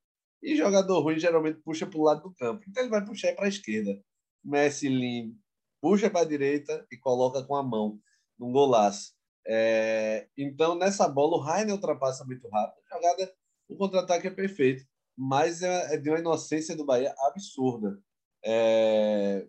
E 0.42 0.56
jogador 0.56 1.02
ruim 1.02 1.20
geralmente 1.20 1.60
puxa 1.62 1.86
para 1.86 2.00
o 2.00 2.04
lado 2.04 2.22
do 2.22 2.36
campo. 2.36 2.64
Então 2.68 2.84
ele 2.84 2.92
vai 2.92 3.04
puxar 3.04 3.34
para 3.36 3.46
a 3.46 3.50
esquerda. 3.50 4.00
Messi 4.44 4.88
limpo, 4.88 5.36
puxa 5.82 6.10
para 6.10 6.22
a 6.22 6.30
direita 6.30 6.86
e 6.92 6.98
coloca 6.98 7.44
com 7.44 7.56
a 7.56 7.64
mão 7.64 8.00
num 8.38 8.52
golaço. 8.52 9.14
É... 9.48 10.28
então, 10.38 10.76
nessa 10.76 11.08
bola, 11.08 11.38
o 11.38 11.40
Rainer 11.40 11.74
ultrapassa 11.74 12.24
muito 12.24 12.48
rápido. 12.50 12.82
A 12.92 12.96
jogada, 12.96 13.34
o 13.68 13.76
contra-ataque 13.76 14.28
é 14.28 14.32
perfeito 14.32 14.86
mas 15.20 15.62
é, 15.62 15.96
é 15.96 15.98
de 15.98 16.10
uma 16.10 16.20
inocência 16.20 16.78
do 16.78 16.86
Bahia 16.86 17.14
absurda. 17.28 18.02
É... 18.42 19.46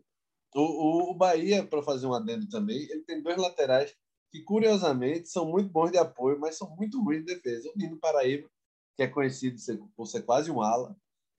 O, 0.54 0.61
o, 0.61 1.11
o, 1.11 1.14
Bahia, 1.14 1.64
para 1.64 1.83
fazer 1.83 2.07
um 2.07 2.14
adendo 2.14 2.49
também, 2.49 2.78
ele 2.90 3.02
tem 3.02 3.23
dois 3.23 3.37
laterais 3.37 3.95
que, 4.30 4.42
curiosamente, 4.42 5.28
são 5.28 5.49
muito 5.49 5.71
bons 5.71 5.90
de 5.90 5.99
apoio, 5.99 6.38
mas 6.38 6.57
são 6.57 6.75
muito 6.76 7.02
ruins 7.02 7.25
de 7.25 7.35
defesa. 7.35 7.69
O 7.69 7.78
Nino 7.78 7.99
Paraíba, 7.99 8.49
que 8.97 9.02
é 9.02 9.09
conhecido 9.09 9.57
por 9.97 10.07
ser 10.07 10.23
quase 10.23 10.50
um 10.50 10.61
ala, 10.61 10.97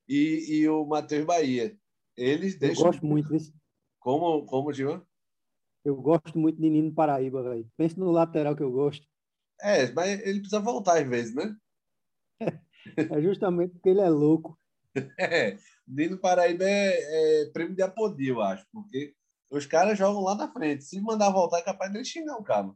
e, 0.08 0.46
e 0.50 0.70
o 0.70 0.86
Matheus 0.86 1.26
Bahia. 1.26 1.78
Eles 2.18 2.58
deixam... 2.58 2.86
Eu 2.86 2.92
gosto 2.92 3.06
muito 3.06 3.30
desse. 3.30 3.54
Como, 4.00 4.46
como, 4.46 4.74
Gil? 4.74 5.02
Eu 5.84 5.96
gosto 5.96 6.38
muito 6.38 6.62
de 6.62 6.70
Nino 6.70 6.94
Paraíba, 6.94 7.42
velho. 7.44 7.70
Pense 7.78 7.98
no 7.98 8.12
lateral 8.12 8.56
que 8.56 8.64
eu 8.64 8.72
gosto. 8.72 9.06
É, 9.62 9.92
mas 9.92 10.20
ele 10.22 10.40
precisa 10.40 10.60
voltar 10.60 11.02
às 11.02 11.08
vezes, 11.08 11.36
né? 11.36 11.56
É 12.98 13.22
justamente 13.22 13.74
porque 13.74 13.90
ele 13.90 14.02
é 14.02 14.10
louco. 14.10 14.60
É, 15.20 15.58
Nino 15.92 16.18
Paraíba 16.18 16.64
é, 16.66 17.44
é 17.44 17.52
prêmio 17.52 17.76
de 17.76 17.82
apodio, 17.82 18.36
eu 18.36 18.42
acho, 18.42 18.66
porque 18.72 19.14
os 19.52 19.66
caras 19.66 19.98
jogam 19.98 20.24
lá 20.24 20.36
na 20.36 20.52
frente. 20.52 20.84
Se 20.84 21.00
mandar 21.02 21.32
voltar, 21.32 21.60
é 21.60 21.62
capaz 21.64 21.92
de 21.92 22.04
xingar 22.06 22.38
o 22.38 22.44
cara. 22.44 22.72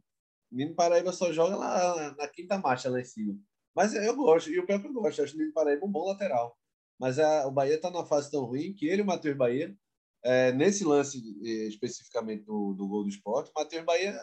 Nino 0.50 0.74
Paraíba 0.74 1.12
só 1.12 1.32
joga 1.32 1.56
lá 1.56 2.14
na 2.16 2.28
quinta 2.28 2.58
marcha, 2.58 2.90
lá 2.90 3.00
em 3.00 3.04
cima. 3.04 3.38
Mas 3.74 3.94
eu 3.94 4.16
gosto, 4.16 4.50
e 4.50 4.58
o 4.58 4.66
pior 4.66 4.80
que 4.80 4.86
eu 4.88 4.92
gosto, 4.92 5.22
acho 5.22 5.34
o 5.34 5.38
Nino 5.38 5.52
Paraíba 5.52 5.86
um 5.86 5.90
bom 5.90 6.06
lateral. 6.06 6.56
Mas 6.98 7.18
a, 7.18 7.46
o 7.46 7.50
Bahia 7.50 7.74
está 7.74 7.90
numa 7.90 8.06
fase 8.06 8.30
tão 8.30 8.44
ruim 8.44 8.74
que 8.74 8.86
ele 8.86 9.02
e 9.02 9.04
o 9.04 9.06
Matheus 9.06 9.36
Bahia, 9.36 9.76
é, 10.24 10.52
nesse 10.52 10.84
lance 10.84 11.22
é, 11.44 11.68
especificamente 11.68 12.44
do, 12.44 12.74
do 12.74 12.88
gol 12.88 13.02
do 13.02 13.08
esporte, 13.08 13.50
o 13.50 13.58
Matheus 13.58 13.84
Bahia 13.84 14.14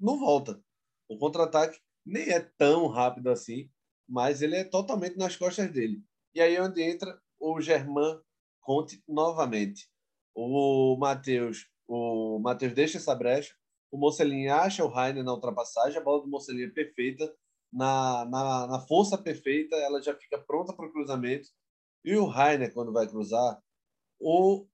não 0.00 0.18
volta. 0.18 0.60
O 1.08 1.18
contra-ataque 1.18 1.78
nem 2.04 2.30
é 2.30 2.40
tão 2.40 2.86
rápido 2.88 3.30
assim 3.30 3.70
mas 4.08 4.40
ele 4.40 4.56
é 4.56 4.64
totalmente 4.64 5.18
nas 5.18 5.36
costas 5.36 5.70
dele. 5.70 6.02
E 6.34 6.40
aí 6.40 6.56
é 6.56 6.62
onde 6.62 6.82
entra 6.82 7.20
o 7.38 7.60
Germán 7.60 8.20
Conte 8.68 9.02
novamente. 9.08 9.88
O 10.34 10.94
Matheus, 10.98 11.70
o 11.86 12.38
Matheus 12.38 12.74
deixa 12.74 12.98
essa 12.98 13.14
brecha, 13.14 13.54
o 13.90 13.96
Mocelin 13.96 14.48
acha 14.48 14.84
o 14.84 14.88
Rainer 14.88 15.24
na 15.24 15.32
ultrapassagem, 15.32 15.98
a 15.98 16.04
bola 16.04 16.20
do 16.20 16.28
Mocelin 16.28 16.64
é 16.64 16.68
perfeita, 16.68 17.34
na, 17.72 18.26
na, 18.26 18.66
na 18.66 18.80
força 18.80 19.16
perfeita, 19.16 19.74
ela 19.76 20.02
já 20.02 20.14
fica 20.14 20.38
pronta 20.38 20.74
para 20.74 20.84
o 20.84 20.92
cruzamento. 20.92 21.48
E 22.04 22.14
o 22.14 22.26
Rainer, 22.26 22.70
quando 22.74 22.92
vai 22.92 23.08
cruzar, 23.08 23.58
o, 24.20 24.66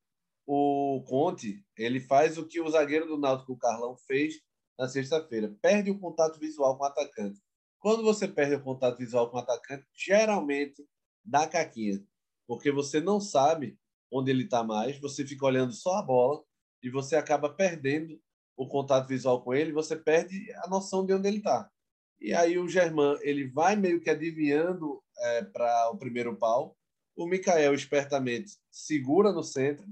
o 0.44 1.04
Conte, 1.06 1.64
ele 1.78 2.00
faz 2.00 2.36
o 2.36 2.48
que 2.48 2.60
o 2.60 2.68
zagueiro 2.68 3.06
do 3.06 3.16
Náutico, 3.16 3.52
o 3.52 3.58
Carlão, 3.58 3.96
fez 4.08 4.40
na 4.76 4.88
sexta-feira. 4.88 5.56
Perde 5.62 5.92
o 5.92 6.00
contato 6.00 6.40
visual 6.40 6.76
com 6.76 6.82
o 6.82 6.88
atacante. 6.88 7.40
Quando 7.78 8.02
você 8.02 8.26
perde 8.26 8.56
o 8.56 8.64
contato 8.64 8.98
visual 8.98 9.30
com 9.30 9.36
o 9.36 9.40
atacante, 9.40 9.86
geralmente 9.94 10.84
dá 11.24 11.46
caquinha, 11.46 12.04
porque 12.44 12.72
você 12.72 13.00
não 13.00 13.20
sabe 13.20 13.78
onde 14.14 14.30
ele 14.30 14.44
está 14.44 14.62
mais, 14.62 14.98
você 15.00 15.26
fica 15.26 15.44
olhando 15.44 15.72
só 15.72 15.96
a 15.96 16.02
bola 16.02 16.40
e 16.80 16.88
você 16.88 17.16
acaba 17.16 17.48
perdendo 17.48 18.20
o 18.56 18.68
contato 18.68 19.08
visual 19.08 19.42
com 19.42 19.52
ele, 19.52 19.72
você 19.72 19.96
perde 19.96 20.46
a 20.62 20.68
noção 20.68 21.04
de 21.04 21.12
onde 21.12 21.26
ele 21.26 21.38
está. 21.38 21.68
E 22.20 22.32
aí 22.32 22.56
o 22.56 22.68
Germán 22.68 23.18
ele 23.22 23.48
vai 23.48 23.74
meio 23.74 24.00
que 24.00 24.08
adivinhando 24.08 25.02
é, 25.18 25.42
para 25.42 25.90
o 25.90 25.98
primeiro 25.98 26.36
pau. 26.36 26.76
O 27.16 27.26
Mikael 27.26 27.74
espertamente 27.74 28.52
segura 28.70 29.32
no 29.32 29.42
centro 29.42 29.84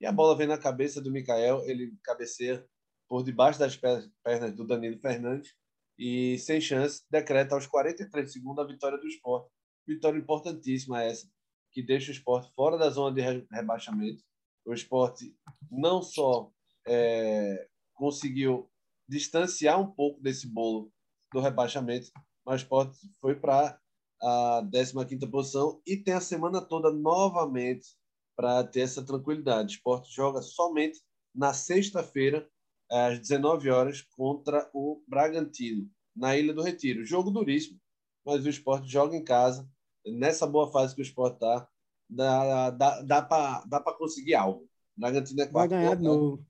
e 0.00 0.06
a 0.06 0.12
bola 0.12 0.36
vem 0.36 0.46
na 0.46 0.56
cabeça 0.56 1.00
do 1.00 1.10
Mikael, 1.10 1.62
ele 1.68 1.96
cabeceia 2.04 2.64
por 3.08 3.24
debaixo 3.24 3.58
das 3.58 3.76
pernas 3.76 4.54
do 4.54 4.64
Danilo 4.64 4.98
Fernandes 5.00 5.52
e 5.98 6.38
sem 6.38 6.60
chance, 6.60 7.02
decreta 7.10 7.54
aos 7.54 7.66
43 7.66 8.32
segundos 8.32 8.64
a 8.64 8.66
vitória 8.66 8.98
do 8.98 9.06
esporte. 9.06 9.50
Vitória 9.86 10.18
importantíssima 10.18 11.02
essa, 11.02 11.28
que 11.74 11.82
deixa 11.82 12.10
o 12.10 12.14
esporte 12.14 12.50
fora 12.54 12.78
da 12.78 12.88
zona 12.88 13.14
de 13.14 13.20
rebaixamento. 13.50 14.22
O 14.64 14.72
esporte 14.72 15.36
não 15.70 16.00
só 16.00 16.50
é, 16.86 17.68
conseguiu 17.92 18.70
distanciar 19.08 19.80
um 19.80 19.90
pouco 19.90 20.22
desse 20.22 20.46
bolo 20.46 20.90
do 21.32 21.40
rebaixamento, 21.40 22.10
mas 22.46 22.60
o 22.60 22.64
esporte 22.64 22.96
foi 23.20 23.34
para 23.34 23.78
a 24.22 24.62
15 24.70 25.26
posição 25.26 25.82
e 25.86 25.96
tem 25.96 26.14
a 26.14 26.20
semana 26.20 26.62
toda 26.62 26.90
novamente 26.92 27.88
para 28.36 28.64
ter 28.64 28.80
essa 28.80 29.04
tranquilidade. 29.04 29.74
O 29.74 29.76
esporte 29.76 30.14
joga 30.14 30.40
somente 30.40 31.00
na 31.34 31.52
sexta-feira 31.52 32.48
às 32.90 33.18
19 33.18 33.68
horas 33.70 34.00
contra 34.00 34.70
o 34.72 35.02
Bragantino, 35.08 35.90
na 36.14 36.36
Ilha 36.36 36.54
do 36.54 36.62
Retiro. 36.62 37.04
Jogo 37.04 37.30
duríssimo, 37.30 37.78
mas 38.24 38.44
o 38.44 38.48
esporte 38.48 38.88
joga 38.88 39.16
em 39.16 39.24
casa. 39.24 39.68
Nessa 40.06 40.46
boa 40.46 40.70
fase 40.70 40.94
que 40.94 41.00
o 41.00 41.02
esporte 41.02 41.34
está, 41.34 41.66
dá, 42.08 42.70
dá, 42.70 43.02
dá 43.02 43.22
para 43.22 43.64
dá 43.66 43.80
conseguir 43.80 44.34
algo. 44.34 44.68
Bragantino 44.96 45.42
é 45.42 45.46
quarto. 45.46 45.70
Vai 45.70 45.80
ganhar 45.80 45.96
de 45.96 46.02
novo. 46.02 46.44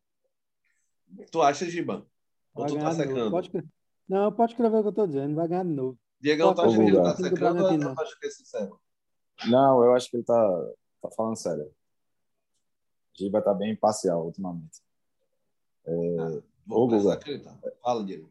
Tu 1.30 1.42
acha, 1.42 1.70
Giban? 1.70 2.04
Ou 2.54 2.66
tu 2.66 2.78
tá 2.78 2.92
secando? 2.92 3.30
Pode... 3.30 3.50
Não, 4.08 4.32
pode 4.32 4.52
escrever 4.52 4.76
o 4.76 4.80
que 4.80 4.86
eu 4.88 4.90
estou 4.90 5.06
dizendo. 5.06 5.34
Vai 5.34 5.48
ganhar 5.48 5.64
de 5.64 5.70
novo. 5.70 5.98
Diego, 6.20 6.54
tá 6.54 6.64
achando 6.64 6.84
que 6.84 6.90
ele 6.90 7.02
tá 7.02 7.16
secando 7.16 7.64
ou 7.64 7.78
não 7.78 7.92
acha 7.92 8.16
que 8.18 8.26
é 8.26 8.30
sincero? 8.30 8.80
Não, 9.46 9.84
eu 9.84 9.94
acho 9.94 10.10
que 10.10 10.16
ele 10.16 10.24
tá, 10.24 10.72
tá 11.02 11.10
falando 11.10 11.36
sério. 11.36 11.70
Giba 13.16 13.42
tá 13.42 13.54
bem 13.54 13.72
imparcial 13.72 14.24
ultimamente. 14.24 14.82
É, 15.86 16.16
ah, 16.18 16.42
vou 16.66 16.88
Guga, 16.88 17.20
Fala, 17.82 18.04
Diego. 18.04 18.28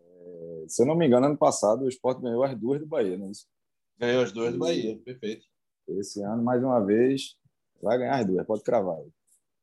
É, 0.00 0.64
se 0.68 0.82
eu 0.82 0.86
não 0.86 0.94
me 0.94 1.06
engano, 1.06 1.26
ano 1.26 1.36
passado 1.36 1.84
o 1.84 1.88
Sport 1.88 2.20
ganhou 2.20 2.44
as 2.44 2.56
duas 2.56 2.80
do 2.80 2.86
Bahia, 2.86 3.18
não 3.18 3.26
é 3.26 3.30
isso? 3.30 3.46
Ganhou 3.98 4.22
as 4.22 4.32
duas 4.32 4.52
do 4.52 4.58
Bahia, 4.58 4.98
perfeito. 4.98 5.46
Esse 5.88 6.22
ano, 6.22 6.42
mais 6.42 6.62
uma 6.62 6.84
vez, 6.84 7.38
vai 7.80 7.96
ganhar 7.98 8.18
as 8.18 8.26
duas, 8.26 8.46
pode 8.46 8.62
cravar. 8.62 8.98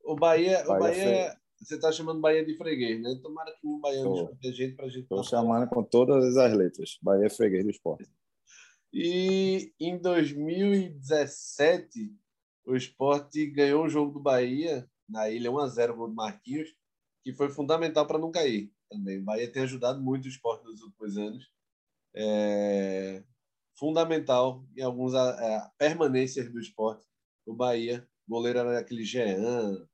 O 0.04 0.16
Bahia, 0.16 0.64
o 0.64 0.68
Bahia, 0.68 0.80
Bahia 0.80 1.38
você 1.60 1.76
está 1.76 1.92
chamando 1.92 2.20
Bahia 2.20 2.44
de 2.44 2.58
freguês, 2.58 3.00
né? 3.02 3.20
Tomara 3.22 3.52
que 3.52 3.68
o 3.68 3.78
baiano 3.80 4.16
escute 4.16 4.48
a 4.48 4.52
gente 4.52 4.76
para 4.76 4.86
a 4.86 4.90
gente. 4.90 5.04
Estou 5.04 5.24
chamando 5.24 5.70
com 5.70 5.84
todas 5.84 6.36
as 6.36 6.54
letras. 6.54 6.98
Bahia 7.02 7.28
é 7.28 7.30
freguês 7.30 7.64
do 7.64 7.70
esporte. 7.70 8.10
E 8.92 9.72
em 9.80 9.98
2017, 9.98 12.14
o 12.66 12.76
esporte 12.76 13.46
ganhou 13.48 13.86
o 13.86 13.90
jogo 13.90 14.12
do 14.12 14.20
Bahia 14.20 14.90
na 15.08 15.30
ilha 15.30 15.52
1 15.52 15.60
a 15.60 15.68
0 15.68 15.96
gol 15.96 16.10
do 16.10 16.16
Marquinhos, 16.16 16.76
que 17.24 17.32
foi 17.34 17.50
fundamental 17.50 18.06
para 18.06 18.20
não 18.20 18.32
cair 18.32 18.72
também. 18.90 19.20
O 19.20 19.24
Bahia 19.24 19.50
tem 19.52 19.64
ajudado 19.64 20.02
muito 20.02 20.26
o 20.26 20.30
esporte 20.30 20.66
nos 20.66 20.82
últimos 20.82 21.18
anos. 21.18 21.50
É 22.16 23.24
fundamental 23.76 24.64
em 24.78 24.82
algumas 24.82 25.14
é, 25.14 25.62
permanências 25.78 26.52
do 26.52 26.60
esporte. 26.60 27.06
O 27.46 27.54
Bahia, 27.54 28.08
o 28.28 28.32
goleiro 28.32 28.60
era 28.60 28.80
aquele 28.80 29.04
Jean. 29.04 29.86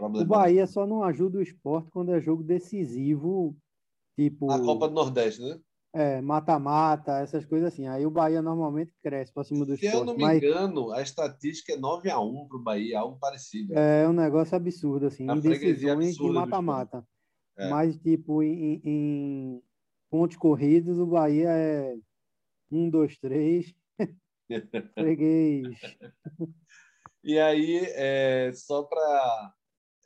O 0.00 0.24
Bahia 0.24 0.66
só 0.66 0.86
não 0.86 1.02
ajuda 1.02 1.38
o 1.38 1.42
esporte 1.42 1.90
quando 1.90 2.12
é 2.12 2.20
jogo 2.20 2.42
decisivo, 2.42 3.56
tipo. 4.16 4.46
Na 4.46 4.60
Copa 4.60 4.88
do 4.88 4.94
Nordeste, 4.94 5.42
né? 5.42 5.60
É, 5.92 6.20
mata-mata, 6.20 7.18
essas 7.18 7.44
coisas 7.44 7.72
assim. 7.72 7.88
Aí 7.88 8.04
o 8.06 8.10
Bahia 8.10 8.42
normalmente 8.42 8.92
cresce 9.02 9.32
para 9.32 9.42
cima 9.42 9.64
do 9.64 9.76
Se 9.76 9.86
eu 9.86 10.04
não 10.04 10.14
me 10.14 10.22
mas... 10.22 10.42
engano, 10.42 10.92
a 10.92 11.02
estatística 11.02 11.72
é 11.72 11.76
9 11.76 12.10
a 12.10 12.20
1 12.20 12.46
para 12.46 12.58
o 12.58 12.62
Bahia, 12.62 13.00
algo 13.00 13.18
parecido. 13.18 13.76
É 13.76 14.08
um 14.08 14.12
negócio 14.12 14.54
absurdo, 14.54 15.06
assim, 15.06 15.28
a 15.28 15.34
em 15.34 15.40
decisões 15.40 16.14
de 16.14 16.30
mata-mata. 16.30 17.04
É. 17.56 17.68
Mas, 17.70 17.96
tipo, 17.96 18.42
em, 18.42 18.80
em 18.84 19.62
pontos 20.10 20.36
corridos, 20.36 20.98
o 20.98 21.06
Bahia 21.06 21.48
é 21.48 21.96
1, 22.70 22.90
2, 22.90 23.18
3. 23.18 23.74
Freguês. 24.94 25.78
E 27.24 27.38
aí, 27.38 27.78
é, 27.94 28.52
só 28.52 28.84
para 28.84 29.54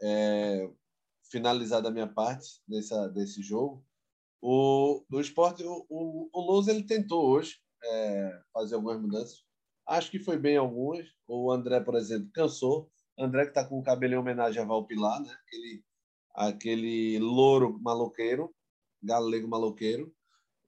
é, 0.03 0.69
finalizar 1.31 1.81
da 1.83 1.91
minha 1.91 2.09
parte 2.09 2.61
dessa, 2.67 3.09
desse 3.09 3.43
jogo, 3.43 3.85
o, 4.41 5.05
o 5.11 5.21
esporte, 5.21 5.63
o, 5.63 5.87
o, 5.89 6.29
o 6.33 6.41
Lousa, 6.41 6.73
ele 6.73 6.83
tentou 6.83 7.25
hoje 7.25 7.59
é, 7.85 8.43
fazer 8.53 8.75
algumas 8.75 9.01
mudanças. 9.01 9.45
Acho 9.87 10.11
que 10.11 10.19
foi 10.19 10.37
bem 10.37 10.57
algumas. 10.57 11.07
O 11.29 11.51
André, 11.53 11.81
por 11.81 11.95
exemplo, 11.95 12.31
cansou. 12.33 12.91
André 13.19 13.45
que 13.45 13.51
está 13.51 13.65
com 13.65 13.79
o 13.79 13.83
cabelo 13.83 14.15
em 14.15 14.17
homenagem 14.17 14.61
a 14.61 14.67
Valpilar, 14.67 15.21
né? 15.21 15.33
Aquele, 15.47 15.85
aquele 16.35 17.19
louro 17.19 17.79
maloqueiro, 17.81 18.55
galego 19.03 19.49
maloqueiro. 19.49 20.13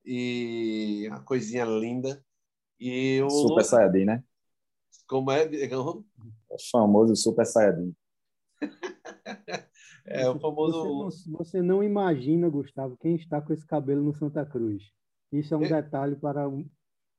E 0.05 1.07
uma 1.09 1.23
coisinha 1.23 1.65
linda. 1.65 2.23
E 2.79 3.23
o 3.23 3.31
Super 3.31 3.49
Lousa, 3.49 3.69
Saiyajin, 3.69 4.05
né? 4.05 4.25
Como 5.09 5.31
é, 5.31 5.47
Diegão? 5.47 6.05
O 6.49 6.57
famoso 6.71 7.17
Super 7.17 7.47
Saiyajin. 7.47 7.95
é, 10.07 10.29
o 10.29 10.39
famoso. 10.39 11.05
Você, 11.05 11.31
você, 11.31 11.63
não 11.63 11.83
imagina, 11.83 12.49
Gustavo, 12.49 12.97
quem 12.99 13.15
está 13.17 13.41
com 13.41 13.53
esse 13.53 13.67
cabelo 13.67 14.03
no 14.03 14.15
Santa 14.15 14.45
Cruz. 14.45 14.83
Isso 15.33 15.55
é 15.55 15.57
um 15.57 15.63
eu... 15.63 15.69
detalhe 15.69 16.17
para 16.17 16.49
um, 16.49 16.69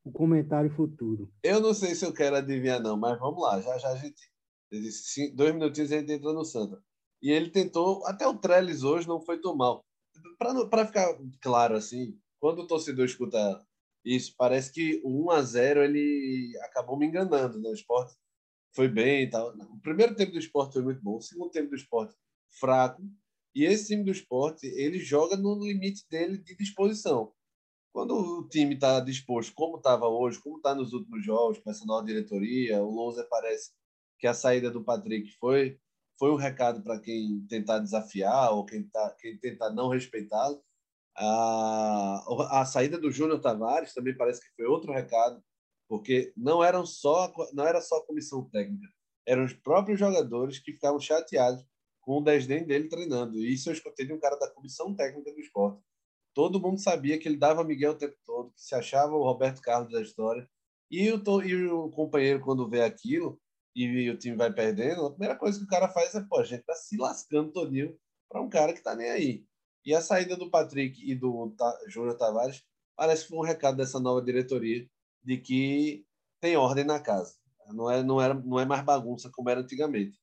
um 0.05 0.11
comentário 0.11 0.69
futuro. 0.69 1.31
Eu 1.43 1.59
não 1.59 1.73
sei 1.73 1.95
se 1.95 2.05
eu 2.05 2.13
quero 2.13 2.35
adivinhar, 2.35 2.81
não, 2.81 2.97
mas 2.97 3.19
vamos 3.19 3.41
lá. 3.41 3.59
Já 3.61 3.77
já 3.77 3.89
a 3.89 3.95
gente. 3.95 4.31
Dois 5.33 5.53
minutinhos 5.53 5.91
a 5.91 5.99
gente 5.99 6.11
entra 6.11 6.33
no 6.33 6.43
Santa. 6.43 6.81
E 7.21 7.31
ele 7.31 7.49
tentou, 7.49 8.05
até 8.05 8.27
o 8.27 8.37
Trellis 8.37 8.83
hoje 8.83 9.07
não 9.07 9.19
foi 9.19 9.39
tão 9.39 9.55
mal. 9.55 9.83
Para 10.69 10.85
ficar 10.85 11.17
claro, 11.41 11.75
assim, 11.75 12.17
quando 12.39 12.59
o 12.59 12.67
torcedor 12.67 13.05
escuta 13.05 13.65
isso, 14.03 14.35
parece 14.37 14.71
que 14.71 15.01
o 15.03 15.25
1 15.25 15.31
a 15.31 15.41
0 15.41 15.83
ele 15.83 16.57
acabou 16.61 16.97
me 16.97 17.07
enganando, 17.07 17.59
né? 17.59 17.69
O 17.69 17.73
esporte 17.73 18.15
foi 18.75 18.87
bem 18.87 19.23
e 19.23 19.29
tal. 19.29 19.55
O 19.57 19.79
primeiro 19.81 20.15
tempo 20.15 20.33
do 20.33 20.39
esporte 20.39 20.73
foi 20.73 20.83
muito 20.83 21.01
bom, 21.01 21.17
o 21.17 21.21
segundo 21.21 21.49
tempo 21.49 21.69
do 21.69 21.75
esporte 21.75 22.15
fraco. 22.59 23.01
E 23.55 23.63
esse 23.63 23.87
time 23.87 24.03
do 24.03 24.11
esporte, 24.11 24.67
ele 24.67 24.99
joga 24.99 25.37
no 25.37 25.55
limite 25.55 26.05
dele 26.09 26.37
de 26.37 26.55
disposição. 26.55 27.33
Quando 27.93 28.13
o 28.13 28.47
time 28.49 28.75
está 28.75 28.99
disposto, 28.99 29.53
como 29.55 29.77
estava 29.77 30.07
hoje, 30.07 30.39
como 30.39 30.57
está 30.57 30.75
nos 30.75 30.91
últimos 30.91 31.25
jogos, 31.25 31.59
com 31.59 31.69
essa 31.71 31.85
nova 31.85 32.05
diretoria, 32.05 32.83
o 32.83 32.91
Lousa 32.91 33.25
parece 33.29 33.71
que 34.19 34.27
a 34.27 34.33
saída 34.33 34.69
do 34.69 34.83
Patrick 34.83 35.31
foi 35.39 35.79
foi 36.17 36.31
um 36.31 36.35
recado 36.37 36.81
para 36.81 36.99
quem 36.99 37.45
tentar 37.47 37.79
desafiar 37.79 38.51
ou 38.51 38.65
quem, 38.65 38.83
tá, 38.83 39.15
quem 39.19 39.37
tentar 39.37 39.69
não 39.71 39.89
respeitá-lo. 39.89 40.61
A, 41.17 42.61
a 42.61 42.65
saída 42.65 42.97
do 42.97 43.11
Júnior 43.11 43.39
Tavares 43.39 43.93
também 43.93 44.15
parece 44.15 44.41
que 44.41 44.53
foi 44.55 44.65
outro 44.65 44.91
recado 44.91 45.41
porque 45.87 46.33
não 46.35 46.63
eram 46.63 46.85
só 46.85 47.31
não 47.53 47.65
era 47.65 47.79
só 47.79 47.97
a 47.97 48.05
comissão 48.05 48.49
técnica, 48.49 48.87
eram 49.25 49.45
os 49.45 49.53
próprios 49.53 49.99
jogadores 49.99 50.59
que 50.59 50.73
ficavam 50.73 50.99
chateados 50.99 51.63
com 52.01 52.19
o 52.19 52.23
desdém 52.23 52.65
dele 52.65 52.87
treinando. 52.87 53.37
E 53.39 53.53
isso 53.53 53.69
eu 53.69 53.73
escutei 53.73 54.05
de 54.05 54.13
um 54.13 54.19
cara 54.19 54.35
da 54.37 54.49
comissão 54.51 54.95
técnica 54.95 55.31
do 55.31 55.39
esporte. 55.39 55.81
Todo 56.33 56.59
mundo 56.59 56.79
sabia 56.79 57.17
que 57.17 57.27
ele 57.27 57.37
dava 57.37 57.63
Miguel 57.63 57.93
o 57.93 57.97
tempo 57.97 58.15
todo, 58.25 58.51
que 58.51 58.61
se 58.61 58.75
achava 58.75 59.13
o 59.13 59.23
Roberto 59.23 59.61
Carlos 59.61 59.91
da 59.91 60.01
história. 60.01 60.47
E 60.91 61.11
o, 61.11 61.41
e 61.41 61.65
o 61.67 61.89
companheiro, 61.89 62.41
quando 62.41 62.69
vê 62.69 62.83
aquilo 62.83 63.39
e 63.75 64.09
o 64.09 64.17
time 64.17 64.37
vai 64.37 64.53
perdendo, 64.53 65.05
a 65.05 65.09
primeira 65.09 65.35
coisa 65.35 65.57
que 65.57 65.65
o 65.65 65.67
cara 65.67 65.89
faz 65.89 66.13
é, 66.13 66.21
pô, 66.21 66.39
a 66.39 66.43
gente 66.43 66.63
tá 66.63 66.73
se 66.75 66.95
lascando 66.97 67.51
todinho 67.51 67.97
para 68.29 68.41
um 68.41 68.49
cara 68.49 68.73
que 68.73 68.81
tá 68.81 68.95
nem 68.95 69.09
aí. 69.09 69.45
E 69.85 69.93
a 69.93 70.01
saída 70.01 70.35
do 70.35 70.49
Patrick 70.49 70.99
e 71.09 71.13
do 71.13 71.51
Ta, 71.51 71.77
Júnior 71.87 72.17
Tavares 72.17 72.63
parece 72.95 73.23
que 73.23 73.29
foi 73.29 73.37
um 73.37 73.43
recado 73.43 73.77
dessa 73.77 73.99
nova 73.99 74.21
diretoria 74.21 74.87
de 75.23 75.37
que 75.37 76.05
tem 76.41 76.55
ordem 76.57 76.83
na 76.83 76.99
casa. 76.99 77.35
Não 77.69 77.89
é, 77.89 78.03
não, 78.03 78.21
era, 78.21 78.33
não 78.33 78.59
é 78.59 78.65
mais 78.65 78.83
bagunça 78.83 79.29
como 79.31 79.49
era 79.49 79.61
antigamente. 79.61 80.19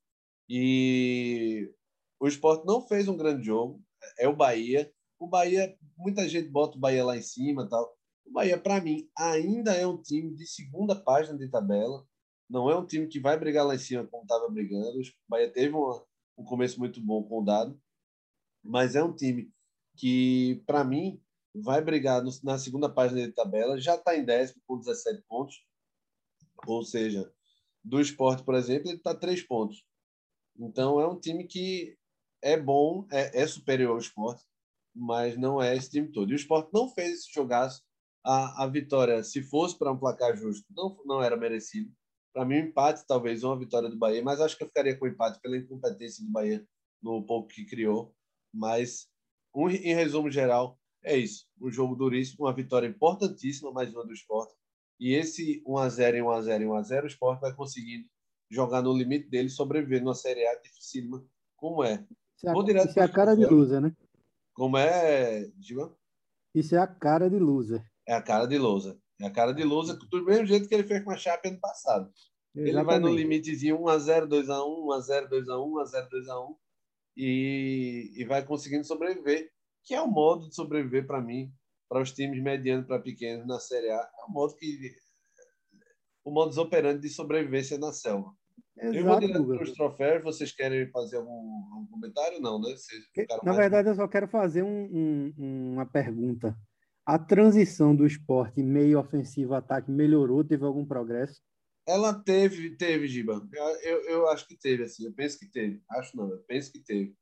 E 0.48 1.72
o 2.20 2.26
esporte 2.26 2.66
não 2.66 2.86
fez 2.86 3.08
um 3.08 3.16
grande 3.16 3.44
jogo. 3.44 3.82
É 4.18 4.28
o 4.28 4.36
Bahia. 4.36 4.92
O 5.18 5.26
Bahia, 5.26 5.76
muita 5.96 6.28
gente 6.28 6.48
bota 6.48 6.76
o 6.76 6.80
Bahia 6.80 7.04
lá 7.04 7.16
em 7.16 7.22
cima 7.22 7.68
tal. 7.68 7.96
O 8.24 8.32
Bahia, 8.32 8.58
para 8.58 8.80
mim, 8.80 9.08
ainda 9.16 9.74
é 9.74 9.86
um 9.86 10.00
time 10.00 10.34
de 10.34 10.46
segunda 10.46 10.94
página 10.94 11.36
de 11.38 11.48
tabela. 11.48 12.06
Não 12.48 12.70
é 12.70 12.76
um 12.76 12.86
time 12.86 13.06
que 13.06 13.20
vai 13.20 13.38
brigar 13.38 13.66
lá 13.66 13.74
em 13.74 13.78
cima 13.78 14.06
como 14.06 14.24
estava 14.24 14.48
brigando. 14.48 15.00
O 15.00 15.02
Bahia 15.28 15.52
teve 15.52 15.74
uma, 15.74 16.04
um 16.36 16.44
começo 16.44 16.78
muito 16.78 17.00
bom 17.00 17.22
com 17.22 17.40
o 17.40 17.44
Dado. 17.44 17.80
Mas 18.62 18.94
é 18.94 19.02
um 19.02 19.14
time 19.14 19.50
que, 19.96 20.62
para 20.66 20.84
mim, 20.84 21.20
vai 21.54 21.82
brigar 21.82 22.22
no, 22.22 22.30
na 22.42 22.58
segunda 22.58 22.88
página 22.88 23.26
de 23.26 23.32
tabela, 23.32 23.80
já 23.80 23.94
está 23.94 24.16
em 24.16 24.24
décimo 24.24 24.62
com 24.66 24.78
17 24.78 25.22
pontos. 25.28 25.56
Ou 26.66 26.82
seja, 26.82 27.30
do 27.84 28.00
esporte, 28.00 28.44
por 28.44 28.54
exemplo, 28.54 28.88
ele 28.88 28.98
está 28.98 29.14
três 29.14 29.42
pontos. 29.42 29.84
Então 30.58 31.00
é 31.00 31.08
um 31.08 31.18
time 31.18 31.44
que 31.44 31.96
é 32.42 32.56
bom, 32.58 33.06
é, 33.10 33.42
é, 33.42 33.46
superior 33.46 33.92
ao 33.92 33.98
esporte, 33.98 34.44
mas 34.94 35.36
não 35.36 35.60
é 35.60 35.76
esse 35.76 35.90
time 35.90 36.10
todo. 36.10 36.30
E 36.30 36.34
o 36.34 36.36
esporte 36.36 36.70
não 36.72 36.88
fez 36.88 37.20
esse 37.20 37.32
jogaço. 37.32 37.82
A, 38.24 38.64
a 38.64 38.66
vitória, 38.68 39.22
se 39.24 39.42
fosse 39.42 39.76
para 39.76 39.90
um 39.90 39.98
placar 39.98 40.36
justo, 40.36 40.64
não, 40.70 40.96
não 41.04 41.22
era 41.22 41.36
merecido. 41.36 41.90
Para 42.32 42.44
mim, 42.44 42.56
um 42.56 42.66
empate, 42.68 43.04
talvez 43.06 43.42
uma 43.42 43.58
vitória 43.58 43.88
do 43.88 43.98
Bahia, 43.98 44.22
mas 44.22 44.40
acho 44.40 44.56
que 44.56 44.62
eu 44.62 44.68
ficaria 44.68 44.96
com 44.96 45.08
empate 45.08 45.40
pela 45.40 45.56
incompetência 45.56 46.24
do 46.24 46.30
Bahia 46.30 46.64
no 47.02 47.24
pouco 47.26 47.48
que 47.48 47.64
criou. 47.64 48.14
Mas, 48.52 49.08
um, 49.54 49.68
em 49.68 49.94
resumo 49.94 50.30
geral, 50.30 50.78
é 51.02 51.16
isso. 51.16 51.46
Um 51.60 51.70
jogo 51.70 51.96
duríssimo, 51.96 52.44
uma 52.44 52.54
vitória 52.54 52.86
importantíssima, 52.86 53.72
mais 53.72 53.92
uma 53.92 54.04
do 54.04 54.12
esporte. 54.12 54.54
E 55.00 55.14
esse 55.14 55.62
1x0 55.66 56.14
em 56.14 56.22
1x0 56.22 56.62
em 56.62 56.66
1x0, 56.66 57.02
o 57.02 57.06
esporte 57.06 57.40
vai 57.40 57.54
conseguindo 57.54 58.06
jogar 58.50 58.82
no 58.82 58.96
limite 58.96 59.28
dele, 59.28 59.48
sobreviver 59.48 60.02
numa 60.02 60.14
Série 60.14 60.46
A 60.46 60.60
dificílima, 60.60 61.24
como 61.56 61.82
é. 61.82 62.06
Isso 62.36 62.48
é, 62.48 62.50
a, 62.50 62.84
isso 62.84 63.00
é 63.00 63.02
a 63.02 63.08
cara 63.08 63.34
de 63.34 63.46
loser, 63.46 63.80
né? 63.80 63.92
Como 64.52 64.76
é, 64.76 65.48
Diga? 65.56 65.90
Isso 66.54 66.74
é 66.76 66.78
a 66.78 66.86
cara 66.86 67.30
de 67.30 67.38
loser. 67.38 67.84
É 68.06 68.14
a 68.14 68.22
cara 68.22 68.46
de 68.46 68.58
loser. 68.58 68.96
É 69.20 69.26
a 69.26 69.30
cara 69.30 69.52
de 69.52 69.64
loser 69.64 69.96
do 69.96 70.24
mesmo 70.24 70.46
jeito 70.46 70.68
que 70.68 70.74
ele 70.74 70.84
fez 70.84 71.02
com 71.02 71.10
a 71.10 71.16
Chape 71.16 71.48
ano 71.48 71.60
passado. 71.60 72.12
Exatamente. 72.54 72.76
Ele 72.76 72.84
vai 72.84 72.98
no 72.98 73.08
limitezinho 73.08 73.78
1x0, 73.78 74.26
2x1, 74.28 74.46
1x0, 74.46 75.28
2x1, 75.30 75.46
1x0, 75.46 76.08
2x1 76.10 76.56
e, 77.16 78.12
e 78.16 78.24
vai 78.24 78.44
conseguindo 78.44 78.84
sobreviver 78.84 79.50
que 79.84 79.94
é 79.94 80.00
o 80.00 80.08
modo 80.08 80.48
de 80.48 80.54
sobreviver 80.54 81.06
para 81.06 81.20
mim, 81.20 81.52
para 81.88 82.00
os 82.00 82.12
times 82.12 82.42
medianos 82.42 82.86
para 82.86 83.00
pequenos 83.00 83.46
na 83.46 83.58
Série 83.58 83.90
A. 83.90 83.96
É 83.96 84.24
o 84.28 84.32
modo 84.32 84.54
que 84.56 84.94
o 86.24 86.30
modus 86.30 86.56
operandi 86.56 87.00
de 87.00 87.08
sobrevivência 87.08 87.78
na 87.78 87.92
selva. 87.92 88.32
Exato, 88.76 88.96
eu 88.96 89.04
vou 89.04 89.20
direto 89.20 89.46
para 89.46 89.62
os 89.62 89.72
troféus. 89.72 90.24
Vocês 90.24 90.52
querem 90.52 90.88
fazer 90.90 91.16
algum, 91.16 91.74
algum 91.74 91.86
comentário? 91.86 92.40
Não, 92.40 92.60
né? 92.60 92.74
na 93.42 93.52
verdade, 93.52 93.88
eu 93.88 93.94
só 93.94 94.08
quero 94.08 94.28
fazer 94.28 94.62
um, 94.62 95.34
um, 95.36 95.72
uma 95.74 95.84
pergunta. 95.84 96.56
A 97.04 97.18
transição 97.18 97.94
do 97.94 98.06
esporte 98.06 98.62
meio 98.62 98.98
ofensivo 98.98 99.54
ataque 99.54 99.90
melhorou? 99.90 100.44
Teve 100.44 100.64
algum 100.64 100.86
progresso? 100.86 101.42
Ela 101.86 102.14
teve, 102.14 102.76
teve, 102.76 103.08
Giba. 103.08 103.46
Eu, 103.82 104.02
eu, 104.04 104.28
acho 104.28 104.46
que 104.46 104.56
teve, 104.56 104.84
assim. 104.84 105.04
Eu 105.04 105.12
penso 105.12 105.38
que 105.38 105.46
teve. 105.46 105.82
Acho 105.90 106.16
não, 106.16 106.30
eu 106.30 106.38
penso 106.44 106.70
que 106.70 106.78
teve. 106.78 107.14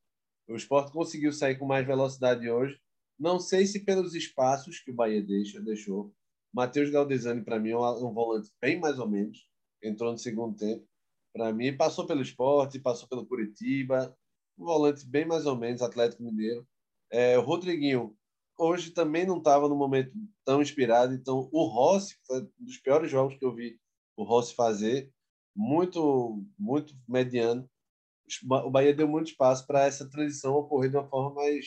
O 0.49 0.55
esporte 0.55 0.93
conseguiu 0.93 1.33
sair 1.33 1.59
com 1.59 1.67
mais 1.67 1.87
velocidade 1.87 2.49
hoje. 2.49 2.79
Não 3.19 3.39
sei 3.39 3.67
se 3.67 3.85
pelos 3.85 4.15
espaços 4.15 4.81
que 4.81 4.91
o 4.91 4.95
Bahia 4.95 5.23
deixa, 5.23 5.61
deixou. 5.61 6.13
Matheus 6.53 6.91
Galdesani, 6.91 7.45
para 7.45 7.59
mim, 7.59 7.71
é 7.71 7.77
um 7.77 8.13
volante 8.13 8.51
bem 8.61 8.79
mais 8.79 8.99
ou 8.99 9.09
menos. 9.09 9.49
Entrou 9.83 10.13
no 10.13 10.19
segundo 10.19 10.57
tempo. 10.57 10.87
Para 11.33 11.53
mim, 11.53 11.77
passou 11.77 12.07
pelo 12.07 12.23
esporte, 12.23 12.81
passou 12.81 13.09
pelo 13.09 13.27
Curitiba. 13.27 14.17
Um 14.59 14.65
volante 14.65 15.07
bem 15.07 15.25
mais 15.25 15.47
ou 15.47 15.57
menos, 15.57 15.81
Atlético 15.81 16.23
Mineiro. 16.23 16.67
É, 17.11 17.39
o 17.39 17.43
Rodriguinho, 17.43 18.17
hoje 18.59 18.91
também 18.91 19.27
não 19.27 19.39
estava 19.39 19.69
no 19.69 19.77
momento 19.77 20.13
tão 20.45 20.61
inspirado. 20.61 21.15
Então, 21.15 21.49
o 21.53 21.65
Rossi 21.65 22.17
foi 22.27 22.43
um 22.43 22.51
dos 22.59 22.79
piores 22.79 23.11
jogos 23.11 23.39
que 23.39 23.45
eu 23.45 23.55
vi 23.55 23.79
o 24.23 24.25
Rossi 24.25 24.55
fazer. 24.55 25.13
Muito, 25.55 26.45
muito 26.59 26.95
mediano 27.09 27.69
o 28.65 28.71
Bahia 28.71 28.95
deu 28.95 29.09
muito 29.09 29.31
espaço 29.31 29.67
para 29.67 29.87
essa 29.87 30.09
transição 30.09 30.55
ocorrer 30.55 30.91
de 30.91 30.97
uma 30.97 31.09
forma 31.09 31.35
mais, 31.35 31.67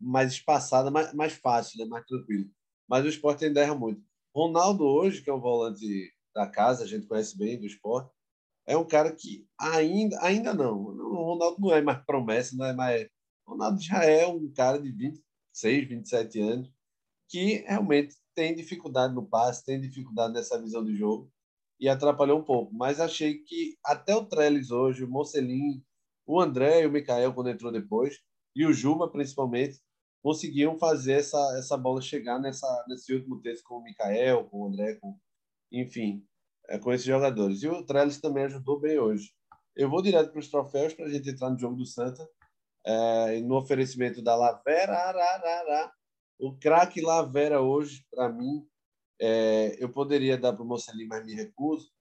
mais 0.00 0.32
espaçada, 0.32 0.90
mais, 0.90 1.12
mais 1.12 1.34
fácil, 1.34 1.78
né? 1.78 1.84
mais 1.84 2.06
tranquila. 2.06 2.46
Mas 2.88 3.04
o 3.04 3.08
esporte 3.08 3.44
ainda 3.44 3.60
erra 3.60 3.74
muito. 3.74 4.02
Ronaldo, 4.34 4.84
hoje, 4.84 5.22
que 5.22 5.28
é 5.28 5.34
um 5.34 5.40
volante 5.40 6.10
da 6.34 6.46
casa, 6.46 6.84
a 6.84 6.86
gente 6.86 7.06
conhece 7.06 7.36
bem 7.36 7.58
do 7.58 7.66
esporte, 7.66 8.10
é 8.66 8.76
um 8.76 8.86
cara 8.86 9.12
que 9.12 9.46
ainda, 9.58 10.18
ainda 10.22 10.54
não. 10.54 10.80
O 10.80 11.24
Ronaldo 11.24 11.60
não 11.60 11.72
é 11.72 11.82
mais 11.82 12.04
promessa, 12.04 12.56
não 12.56 12.66
é 12.66 12.72
mais. 12.72 13.08
O 13.46 13.52
Ronaldo 13.52 13.80
já 13.80 14.04
é 14.04 14.26
um 14.26 14.50
cara 14.52 14.80
de 14.80 14.90
26, 14.92 15.88
27 15.88 16.40
anos 16.40 16.72
que 17.28 17.64
realmente 17.66 18.16
tem 18.34 18.54
dificuldade 18.54 19.14
no 19.14 19.26
passe, 19.26 19.64
tem 19.64 19.80
dificuldade 19.80 20.32
nessa 20.32 20.60
visão 20.60 20.84
de 20.84 20.96
jogo 20.96 21.30
e 21.80 21.88
atrapalhou 21.88 22.38
um 22.38 22.44
pouco. 22.44 22.74
Mas 22.74 23.00
achei 23.00 23.38
que 23.38 23.76
até 23.84 24.14
o 24.14 24.26
Trellis 24.26 24.70
hoje, 24.70 25.02
o 25.02 25.08
Mocelin, 25.08 25.82
o 26.26 26.40
André 26.40 26.82
e 26.82 26.86
o 26.86 26.92
Mikael, 26.92 27.32
quando 27.32 27.50
entrou 27.50 27.72
depois, 27.72 28.20
e 28.54 28.66
o 28.66 28.72
Juba, 28.72 29.10
principalmente, 29.10 29.80
conseguiam 30.22 30.78
fazer 30.78 31.14
essa, 31.14 31.38
essa 31.58 31.76
bola 31.76 32.00
chegar 32.00 32.38
nessa, 32.38 32.66
nesse 32.86 33.14
último 33.14 33.40
texto 33.40 33.64
com 33.64 33.76
o 33.76 33.82
Mikael, 33.82 34.44
com 34.44 34.60
o 34.60 34.66
André, 34.66 34.96
com, 34.96 35.18
enfim, 35.72 36.22
é, 36.68 36.78
com 36.78 36.92
esses 36.92 37.06
jogadores. 37.06 37.62
E 37.62 37.68
o 37.68 37.84
Trellis 37.84 38.20
também 38.20 38.44
ajudou 38.44 38.78
bem 38.78 38.98
hoje. 38.98 39.32
Eu 39.74 39.88
vou 39.88 40.02
direto 40.02 40.30
para 40.30 40.40
os 40.40 40.50
troféus 40.50 40.92
para 40.92 41.06
a 41.06 41.08
gente 41.08 41.30
entrar 41.30 41.50
no 41.50 41.58
jogo 41.58 41.76
do 41.76 41.86
Santa. 41.86 42.28
É, 42.84 43.40
no 43.40 43.56
oferecimento 43.56 44.22
da 44.22 44.34
Lavera, 44.34 44.96
ararara, 44.96 45.92
o 46.38 46.56
craque 46.56 47.02
Lavera 47.02 47.60
hoje, 47.60 48.02
para 48.10 48.30
mim, 48.30 48.66
é, 49.20 49.76
eu 49.78 49.90
poderia 49.90 50.38
dar 50.38 50.54
para 50.54 50.62
o 50.62 50.66
Mocelin, 50.66 51.06
mas 51.06 51.24
me 51.24 51.34
recuso. 51.34 51.92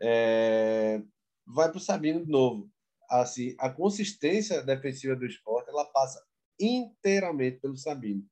É, 0.00 1.02
vai 1.46 1.68
para 1.68 1.76
o 1.76 1.80
Sabino 1.80 2.24
de 2.24 2.30
novo. 2.30 2.70
Assim, 3.10 3.54
a 3.58 3.68
consistência 3.68 4.62
defensiva 4.62 5.14
do 5.14 5.26
esporte 5.26 5.68
ela 5.68 5.84
passa 5.84 6.24
inteiramente 6.58 7.60
pelo 7.60 7.76
Sabino. 7.76 8.24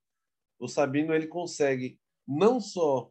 O 0.59 0.69
Sabino 0.69 1.15
ele 1.15 1.27
consegue 1.27 2.01
não 2.27 2.61
só 2.61 3.11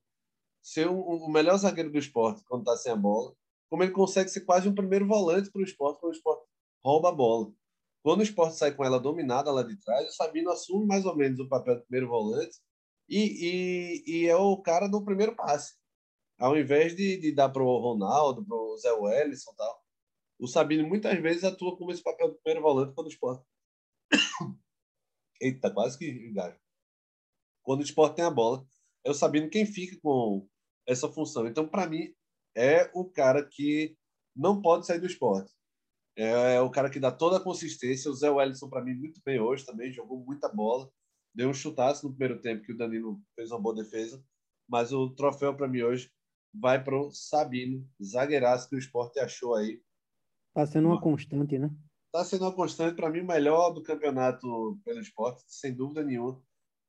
ser 0.61 0.87
o 0.87 0.93
um, 0.93 1.25
um 1.25 1.31
melhor 1.31 1.57
zagueiro 1.57 1.91
do 1.91 1.99
esporte 1.99 2.43
quando 2.45 2.61
está 2.61 2.75
sem 2.75 2.91
a 2.91 2.95
bola, 2.95 3.33
como 3.69 3.83
ele 3.83 3.91
consegue 3.91 4.29
ser 4.29 4.41
quase 4.41 4.67
um 4.67 4.73
primeiro 4.73 5.07
volante 5.07 5.51
para 5.51 5.61
o 5.61 5.63
esporte 5.63 5.99
quando 5.99 6.13
o 6.13 6.15
esporte 6.15 6.43
rouba 6.83 7.09
a 7.09 7.13
bola. 7.13 7.53
Quando 8.01 8.21
o 8.21 8.23
esporte 8.23 8.57
sai 8.57 8.73
com 8.73 8.83
ela 8.83 8.99
dominada 8.99 9.51
lá 9.51 9.61
de 9.61 9.77
trás, 9.79 10.07
o 10.07 10.15
Sabino 10.15 10.49
assume 10.49 10.87
mais 10.87 11.05
ou 11.05 11.15
menos 11.15 11.39
o 11.39 11.47
papel 11.47 11.75
de 11.75 11.83
primeiro 11.83 12.07
volante 12.07 12.57
e, 13.10 14.04
e, 14.06 14.24
e 14.24 14.28
é 14.28 14.36
o 14.36 14.56
cara 14.58 14.88
do 14.88 15.04
primeiro 15.04 15.36
passe. 15.36 15.74
Ao 16.38 16.58
invés 16.58 16.95
de, 16.95 17.17
de 17.17 17.34
dar 17.34 17.50
para 17.50 17.63
o 17.63 17.80
Ronaldo, 17.80 18.45
para 18.45 18.56
o 18.56 18.78
Zé 18.78 18.91
Wellison 18.93 19.54
tal, 19.58 19.84
o 20.39 20.48
Sabino 20.48 20.88
muitas 20.88 21.19
vezes 21.19 21.43
atua 21.43 21.76
como 21.76 21.91
esse 21.91 22.04
papel 22.04 22.32
de 22.32 22.38
primeiro 22.41 22.62
volante 22.62 22.93
quando 22.93 23.08
o 23.08 23.10
esporte. 23.10 23.43
Eita, 25.41 25.72
quase 25.72 25.98
que 25.98 26.06
engaja. 26.08 26.58
Quando 27.63 27.82
o 27.82 27.84
esporte 27.84 28.17
tem 28.17 28.26
a 28.26 28.32
bola, 28.32 28.65
é 29.04 29.10
o 29.10 29.13
Sabino 29.13 29.50
quem 29.50 29.65
fica 29.65 30.00
com 30.02 30.48
essa 30.88 31.10
função. 31.10 31.48
Então, 31.48 31.67
para 31.67 31.88
mim, 31.88 32.13
é 32.56 32.89
o 32.93 33.06
cara 33.06 33.45
que 33.45 33.98
não 34.36 34.62
pode 34.62 34.86
sair 34.86 35.00
do 35.00 35.08
esporte. 35.08 35.52
É, 36.15 36.56
é 36.56 36.62
o 36.62 36.72
cara 36.72 36.89
que 36.89 37.00
dá 37.00 37.12
toda 37.12 37.38
a 37.38 37.43
consistência. 37.43 38.10
O 38.10 38.13
Zé 38.13 38.30
Wellison, 38.30 38.69
para 38.69 38.84
mim, 38.84 38.93
muito 38.93 39.22
bem 39.26 39.39
hoje 39.39 39.65
também, 39.65 39.91
jogou 39.91 40.24
muita 40.24 40.48
bola 40.48 40.89
deu 41.39 41.49
um 41.49 41.54
chutaço 41.54 42.06
no 42.06 42.13
primeiro 42.13 42.41
tempo 42.41 42.65
que 42.65 42.73
o 42.73 42.78
Danilo 42.78 43.17
fez 43.34 43.49
uma 43.49 43.62
boa 43.62 43.73
defesa, 43.73 44.21
mas 44.67 44.91
o 44.91 45.10
troféu 45.12 45.56
para 45.56 45.69
mim 45.69 45.84
hoje 45.84 46.12
vai 46.54 46.84
para 46.84 46.99
o 46.99 47.12
Sabino, 47.12 47.88
zagueiraço 48.04 48.67
que 48.67 48.75
o 48.75 48.80
esporte 48.80 49.21
achou 49.21 49.56
aí. 49.56 49.82
Está 50.49 50.65
sendo 50.65 50.89
uma 50.89 50.99
constante, 50.99 51.58
né? 51.58 51.73
Está 52.08 52.25
sendo 52.25 52.43
uma 52.43 52.54
constante, 52.54 52.97
para 52.97 53.10
mim, 53.10 53.21
o 53.21 53.25
melhor 53.25 53.71
do 53.71 53.82
campeonato 53.82 54.78
pelo 54.84 54.99
esporte, 54.99 55.41
sem 55.47 55.73
dúvida 55.73 56.04
nenhuma. 56.04 56.41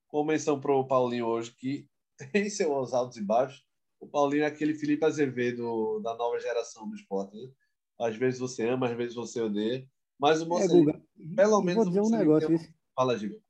Com 0.09 0.25
menção 0.25 0.61
para 0.61 0.75
o 0.75 0.85
Paulinho 0.85 1.27
hoje, 1.27 1.55
que 1.55 1.89
tem 2.33 2.51
seus 2.51 2.93
altos 2.93 3.19
e 3.19 3.23
baixos. 3.23 3.65
O 4.01 4.09
Paulinho 4.09 4.43
é 4.43 4.47
aquele 4.47 4.75
Felipe 4.75 5.05
Azevedo 5.05 6.01
da 6.01 6.17
nova 6.17 6.41
geração 6.41 6.89
do 6.89 6.97
esporte. 6.97 7.37
Né? 7.37 7.53
Às 8.01 8.17
vezes 8.17 8.41
você 8.41 8.69
ama, 8.69 8.89
às 8.89 8.97
vezes 8.97 9.15
você 9.15 9.41
odeia. 9.41 9.87
Mas 10.19 10.43
o 10.43 10.49
Mocelin, 10.49 10.91
é, 10.91 11.37
pelo 11.37 11.63
menos. 11.63 11.85
Vou 11.85 11.87
dizer 11.87 12.01
um 12.01 12.19
negócio. 12.19 12.57
Um... 12.57 12.59
Fala, 12.97 13.17
Giga. 13.17 13.41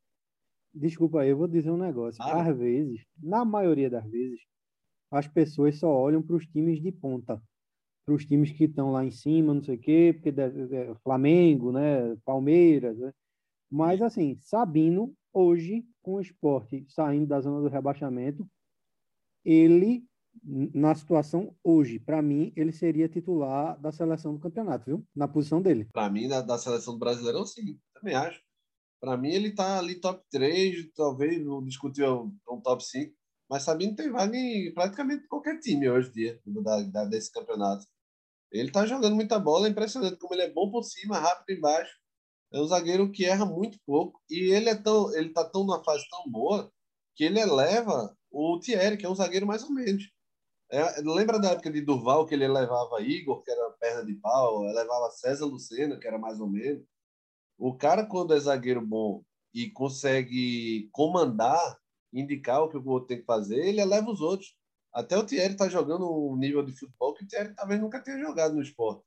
Desculpa 0.72 1.20
aí, 1.20 1.30
eu 1.30 1.36
vou 1.36 1.48
dizer 1.48 1.70
um 1.70 1.76
negócio. 1.76 2.22
Ah, 2.22 2.42
Às 2.48 2.56
vezes, 2.56 3.04
na 3.20 3.44
maioria 3.44 3.90
das 3.90 4.08
vezes, 4.08 4.40
as 5.10 5.26
pessoas 5.26 5.78
só 5.78 5.88
olham 5.90 6.22
para 6.22 6.36
os 6.36 6.46
times 6.46 6.80
de 6.80 6.92
ponta. 6.92 7.42
Para 8.06 8.14
os 8.14 8.24
times 8.24 8.52
que 8.52 8.64
estão 8.64 8.92
lá 8.92 9.04
em 9.04 9.10
cima, 9.10 9.54
não 9.54 9.62
sei 9.62 9.76
o 9.76 9.80
quê, 9.80 10.12
porque 10.14 10.40
é, 10.40 10.94
Flamengo, 11.02 11.72
né? 11.72 12.16
Palmeiras, 12.24 12.98
né? 12.98 13.12
Mas, 13.70 14.02
assim, 14.02 14.36
Sabino, 14.40 15.14
hoje, 15.32 15.84
com 16.02 16.14
o 16.14 16.20
esporte 16.20 16.84
saindo 16.88 17.26
da 17.26 17.40
zona 17.40 17.60
do 17.60 17.68
rebaixamento, 17.68 18.48
ele, 19.44 20.04
na 20.44 20.94
situação 20.94 21.54
hoje, 21.62 21.98
para 21.98 22.22
mim, 22.22 22.52
ele 22.56 22.72
seria 22.72 23.08
titular 23.08 23.78
da 23.80 23.92
seleção 23.92 24.34
do 24.34 24.40
campeonato, 24.40 24.86
viu? 24.86 25.06
Na 25.14 25.28
posição 25.28 25.62
dele. 25.62 25.88
Para 25.92 26.10
mim, 26.10 26.28
da, 26.28 26.40
da 26.40 26.58
seleção 26.58 26.94
do 26.94 27.00
Brasileirão, 27.00 27.44
sim, 27.44 27.78
também 27.94 28.14
acho. 28.14 28.40
Para 29.00 29.16
mim, 29.16 29.30
ele 29.32 29.48
está 29.48 29.78
ali 29.78 29.98
top 29.98 30.22
3, 30.30 30.92
talvez 30.94 31.42
não 31.44 31.64
discutir 31.64 32.04
um 32.04 32.60
top 32.62 32.84
5, 32.84 33.14
mas 33.48 33.62
Sabino 33.62 33.96
tem 33.96 34.10
vaga 34.10 34.36
em 34.36 34.72
praticamente 34.74 35.26
qualquer 35.26 35.58
time 35.58 35.88
hoje 35.90 36.10
em 36.10 36.12
dia 36.12 36.40
da, 36.46 36.82
da, 36.82 37.04
desse 37.06 37.32
campeonato. 37.32 37.84
Ele 38.52 38.68
está 38.68 38.84
jogando 38.86 39.16
muita 39.16 39.38
bola, 39.38 39.66
é 39.66 39.70
impressionante 39.70 40.18
como 40.18 40.34
ele 40.34 40.42
é 40.42 40.50
bom 40.52 40.70
por 40.70 40.82
cima, 40.82 41.18
rápido 41.18 41.56
embaixo. 41.56 41.98
É 42.52 42.60
um 42.60 42.66
zagueiro 42.66 43.10
que 43.10 43.24
erra 43.24 43.46
muito 43.46 43.78
pouco 43.86 44.20
e 44.28 44.52
ele 44.52 44.68
é 44.68 44.74
tão, 44.74 45.14
ele 45.14 45.30
tá 45.32 45.44
tão 45.44 45.62
numa 45.64 45.82
fase 45.82 46.04
tão 46.10 46.30
boa 46.30 46.70
que 47.14 47.24
ele 47.24 47.40
eleva 47.40 48.16
o 48.30 48.58
Thierry, 48.60 48.96
que 48.96 49.06
é 49.06 49.08
um 49.08 49.14
zagueiro 49.14 49.46
mais 49.46 49.62
ou 49.62 49.70
menos. 49.70 50.04
É, 50.70 51.00
lembra 51.00 51.38
da 51.40 51.50
época 51.50 51.70
de 51.70 51.80
Durval 51.80 52.26
que 52.26 52.34
ele 52.34 52.44
elevava 52.44 53.02
Igor, 53.02 53.42
que 53.42 53.50
era 53.50 53.70
perna 53.72 54.04
de 54.04 54.14
pau, 54.14 54.64
elevava 54.64 55.10
César 55.10 55.46
Lucena, 55.46 55.98
que 55.98 56.06
era 56.06 56.18
mais 56.18 56.40
ou 56.40 56.48
menos. 56.48 56.84
O 57.60 57.74
cara, 57.74 58.06
quando 58.06 58.32
é 58.32 58.40
zagueiro 58.40 58.80
bom 58.80 59.22
e 59.52 59.68
consegue 59.68 60.88
comandar, 60.92 61.76
indicar 62.10 62.62
o 62.62 62.70
que 62.70 62.78
o 62.78 62.88
outro 62.88 63.08
tem 63.08 63.18
que 63.18 63.26
fazer, 63.26 63.58
ele 63.58 63.82
eleva 63.82 64.10
os 64.10 64.22
outros. 64.22 64.56
Até 64.90 65.16
o 65.18 65.26
Thierry 65.26 65.52
está 65.52 65.68
jogando 65.68 66.10
um 66.10 66.36
nível 66.36 66.64
de 66.64 66.72
futebol 66.72 67.12
que 67.12 67.22
o 67.22 67.28
Thierry 67.28 67.54
talvez 67.54 67.78
nunca 67.78 68.00
tenha 68.00 68.18
jogado 68.18 68.54
no 68.54 68.62
esporte. 68.62 69.02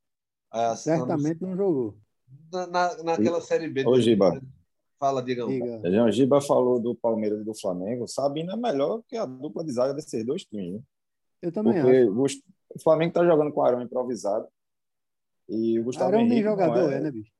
Ah, 0.51 0.75
Certamente 0.75 1.41
não 1.41 1.57
jogou. 1.57 1.97
Na, 2.51 2.67
na, 2.67 3.03
naquela 3.03 3.41
Série 3.41 3.67
B. 3.67 3.85
Ô, 3.87 3.99
Giba. 3.99 4.39
Fala, 4.99 5.23
Digão. 5.23 5.47
Diga. 5.47 6.05
O 6.05 6.11
Giba 6.11 6.39
falou 6.39 6.79
do 6.79 6.93
Palmeiras 6.93 7.41
e 7.41 7.43
do 7.43 7.55
Flamengo. 7.59 8.07
Sabino 8.07 8.51
é 8.51 8.55
melhor 8.55 9.01
que 9.07 9.17
a 9.17 9.25
dupla 9.25 9.63
de 9.63 9.71
zaga 9.71 9.95
desses 9.95 10.23
dois 10.23 10.45
times. 10.45 10.75
Né? 10.75 10.81
Eu 11.41 11.51
também 11.51 11.73
Porque 11.73 11.97
acho. 12.25 12.43
O 12.75 12.79
Flamengo 12.81 13.09
está 13.09 13.25
jogando 13.25 13.51
com 13.51 13.61
o 13.61 13.63
Arão 13.63 13.81
improvisado. 13.81 14.47
E 15.49 15.79
o 15.79 15.83
Gustavo 15.83 16.09
Arão 16.09 16.19
Henrique 16.19 16.35
nem 16.35 16.43
jogador, 16.43 16.93
é, 16.93 16.97
é 16.97 16.99
né, 17.01 17.11
bicho? 17.11 17.31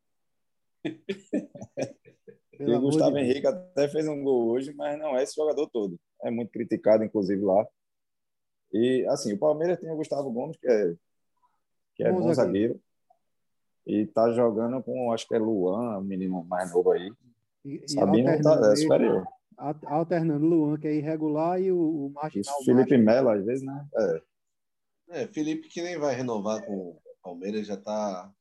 e 2.59 2.71
o 2.71 2.81
Gustavo 2.81 3.17
Henrique 3.17 3.47
até 3.47 3.87
fez 3.87 4.07
um 4.07 4.23
gol 4.23 4.49
hoje, 4.49 4.73
mas 4.73 4.97
não 4.99 5.17
é 5.17 5.23
esse 5.23 5.35
jogador 5.35 5.69
todo. 5.69 5.99
É 6.23 6.29
muito 6.29 6.51
criticado, 6.51 7.03
inclusive, 7.03 7.41
lá. 7.41 7.65
E, 8.71 9.05
assim, 9.09 9.33
o 9.33 9.39
Palmeiras 9.39 9.79
tem 9.79 9.91
o 9.91 9.95
Gustavo 9.95 10.31
Gomes, 10.31 10.57
que 10.57 10.67
é, 10.67 10.95
que 11.95 12.03
é 12.03 12.11
bom, 12.11 12.21
bom 12.21 12.33
zagueiro. 12.33 12.79
E 13.85 14.05
tá 14.07 14.31
jogando 14.31 14.81
com, 14.81 15.11
acho 15.11 15.27
que 15.27 15.35
é 15.35 15.39
Luan, 15.39 15.99
um 15.99 16.03
menino 16.03 16.43
mais 16.45 16.71
novo 16.73 16.91
aí. 16.91 17.11
E, 17.65 17.83
Sabino 17.87 18.29
e 18.29 18.41
tá, 18.41 18.71
é 18.71 18.75
superior. 18.75 19.25
Alternando 19.85 20.45
Luan, 20.45 20.77
que 20.77 20.87
é 20.87 20.95
irregular, 20.95 21.61
e 21.61 21.71
o, 21.71 21.77
o 21.77 22.09
marginal. 22.09 22.55
Isso, 22.59 22.65
Felipe 22.65 22.97
Melo, 22.97 23.29
às 23.29 23.45
vezes, 23.45 23.63
né? 23.63 23.87
É. 23.95 24.21
é, 25.21 25.27
Felipe 25.27 25.67
que 25.67 25.81
nem 25.81 25.97
vai 25.97 26.15
renovar 26.15 26.65
com 26.65 26.73
o 26.73 27.01
Palmeiras, 27.21 27.67
já 27.67 27.77
tá 27.77 28.31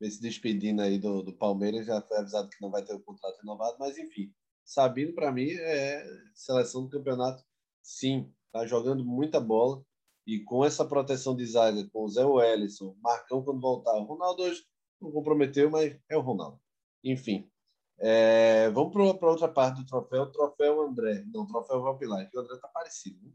se 0.00 0.20
despedindo 0.20 0.82
aí 0.82 0.98
do, 0.98 1.22
do 1.22 1.32
Palmeiras, 1.32 1.86
já 1.86 2.00
foi 2.00 2.18
avisado 2.18 2.48
que 2.48 2.60
não 2.60 2.70
vai 2.70 2.84
ter 2.84 2.94
o 2.94 3.00
contrato 3.00 3.38
renovado, 3.40 3.76
mas 3.78 3.98
enfim, 3.98 4.32
Sabino 4.64 5.14
para 5.14 5.32
mim 5.32 5.50
é 5.50 6.04
seleção 6.34 6.84
do 6.84 6.90
campeonato, 6.90 7.42
sim, 7.82 8.32
tá 8.52 8.66
jogando 8.66 9.04
muita 9.04 9.40
bola 9.40 9.82
e 10.26 10.40
com 10.40 10.64
essa 10.64 10.84
proteção 10.84 11.34
de 11.34 11.44
zaga 11.46 11.88
com 11.90 12.04
o 12.04 12.08
Zé 12.08 12.24
Wellison, 12.24 12.96
Marcão 13.00 13.42
quando 13.42 13.60
voltar, 13.60 13.94
o 13.94 14.04
Ronaldo 14.04 14.42
hoje 14.42 14.62
não 15.00 15.10
comprometeu, 15.10 15.70
mas 15.70 15.98
é 16.08 16.16
o 16.16 16.20
Ronaldo. 16.20 16.60
Enfim, 17.02 17.50
é, 17.98 18.70
vamos 18.70 18.92
para 18.92 19.30
outra 19.30 19.48
parte 19.48 19.80
do 19.80 19.86
troféu, 19.86 20.30
troféu 20.30 20.82
André, 20.82 21.24
não, 21.32 21.46
troféu 21.46 21.82
Valpilar, 21.82 22.28
que 22.30 22.36
o 22.36 22.40
André 22.40 22.56
tá 22.58 22.68
parecido. 22.68 23.24
Né? 23.24 23.32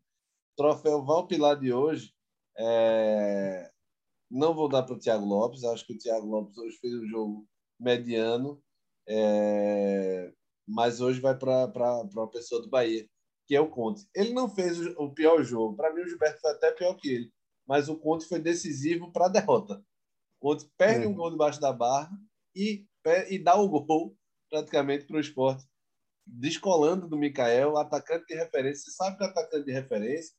Troféu 0.55 1.03
Valpilar 1.03 1.59
de 1.59 1.73
hoje 1.73 2.13
é, 2.57 3.72
não 4.33 4.53
vou 4.53 4.67
dar 4.67 4.81
para 4.83 4.95
o 4.95 4.99
Thiago 4.99 5.25
Lopes. 5.25 5.63
Acho 5.63 5.85
que 5.85 5.93
o 5.93 5.97
Thiago 5.97 6.25
Lopes 6.25 6.57
hoje 6.57 6.77
fez 6.77 6.93
um 6.95 7.05
jogo 7.05 7.47
mediano, 7.79 8.61
é... 9.07 10.33
mas 10.67 10.99
hoje 10.99 11.19
vai 11.21 11.37
para 11.37 11.65
a 11.65 12.27
pessoa 12.27 12.61
do 12.61 12.69
Bahia, 12.69 13.07
que 13.47 13.55
é 13.55 13.61
o 13.61 13.69
Conte. 13.69 14.07
Ele 14.15 14.33
não 14.33 14.49
fez 14.49 14.79
o 14.97 15.13
pior 15.13 15.43
jogo. 15.43 15.75
Para 15.75 15.93
mim, 15.93 16.01
o 16.01 16.07
Gilberto 16.07 16.41
foi 16.41 16.51
até 16.51 16.71
pior 16.71 16.95
que 16.95 17.09
ele. 17.09 17.31
Mas 17.67 17.87
o 17.87 17.97
Conte 17.97 18.25
foi 18.25 18.39
decisivo 18.39 19.11
para 19.11 19.27
a 19.27 19.29
derrota. 19.29 19.83
O 20.41 20.49
Conte 20.49 20.67
perde 20.77 21.05
uhum. 21.05 21.11
um 21.11 21.15
gol 21.15 21.29
debaixo 21.29 21.61
da 21.61 21.71
barra 21.71 22.11
e, 22.55 22.85
e 23.29 23.37
dá 23.37 23.55
o 23.55 23.69
gol 23.69 24.17
praticamente 24.49 25.05
para 25.05 25.17
o 25.17 25.21
esporte. 25.21 25.63
Descolando 26.25 27.07
do 27.07 27.17
Mikael, 27.17 27.77
atacante 27.77 28.25
de 28.27 28.35
referência. 28.35 28.85
Você 28.85 28.91
sabe 28.91 29.17
que 29.17 29.23
é 29.23 29.27
atacante 29.27 29.65
de 29.65 29.71
referência, 29.71 30.33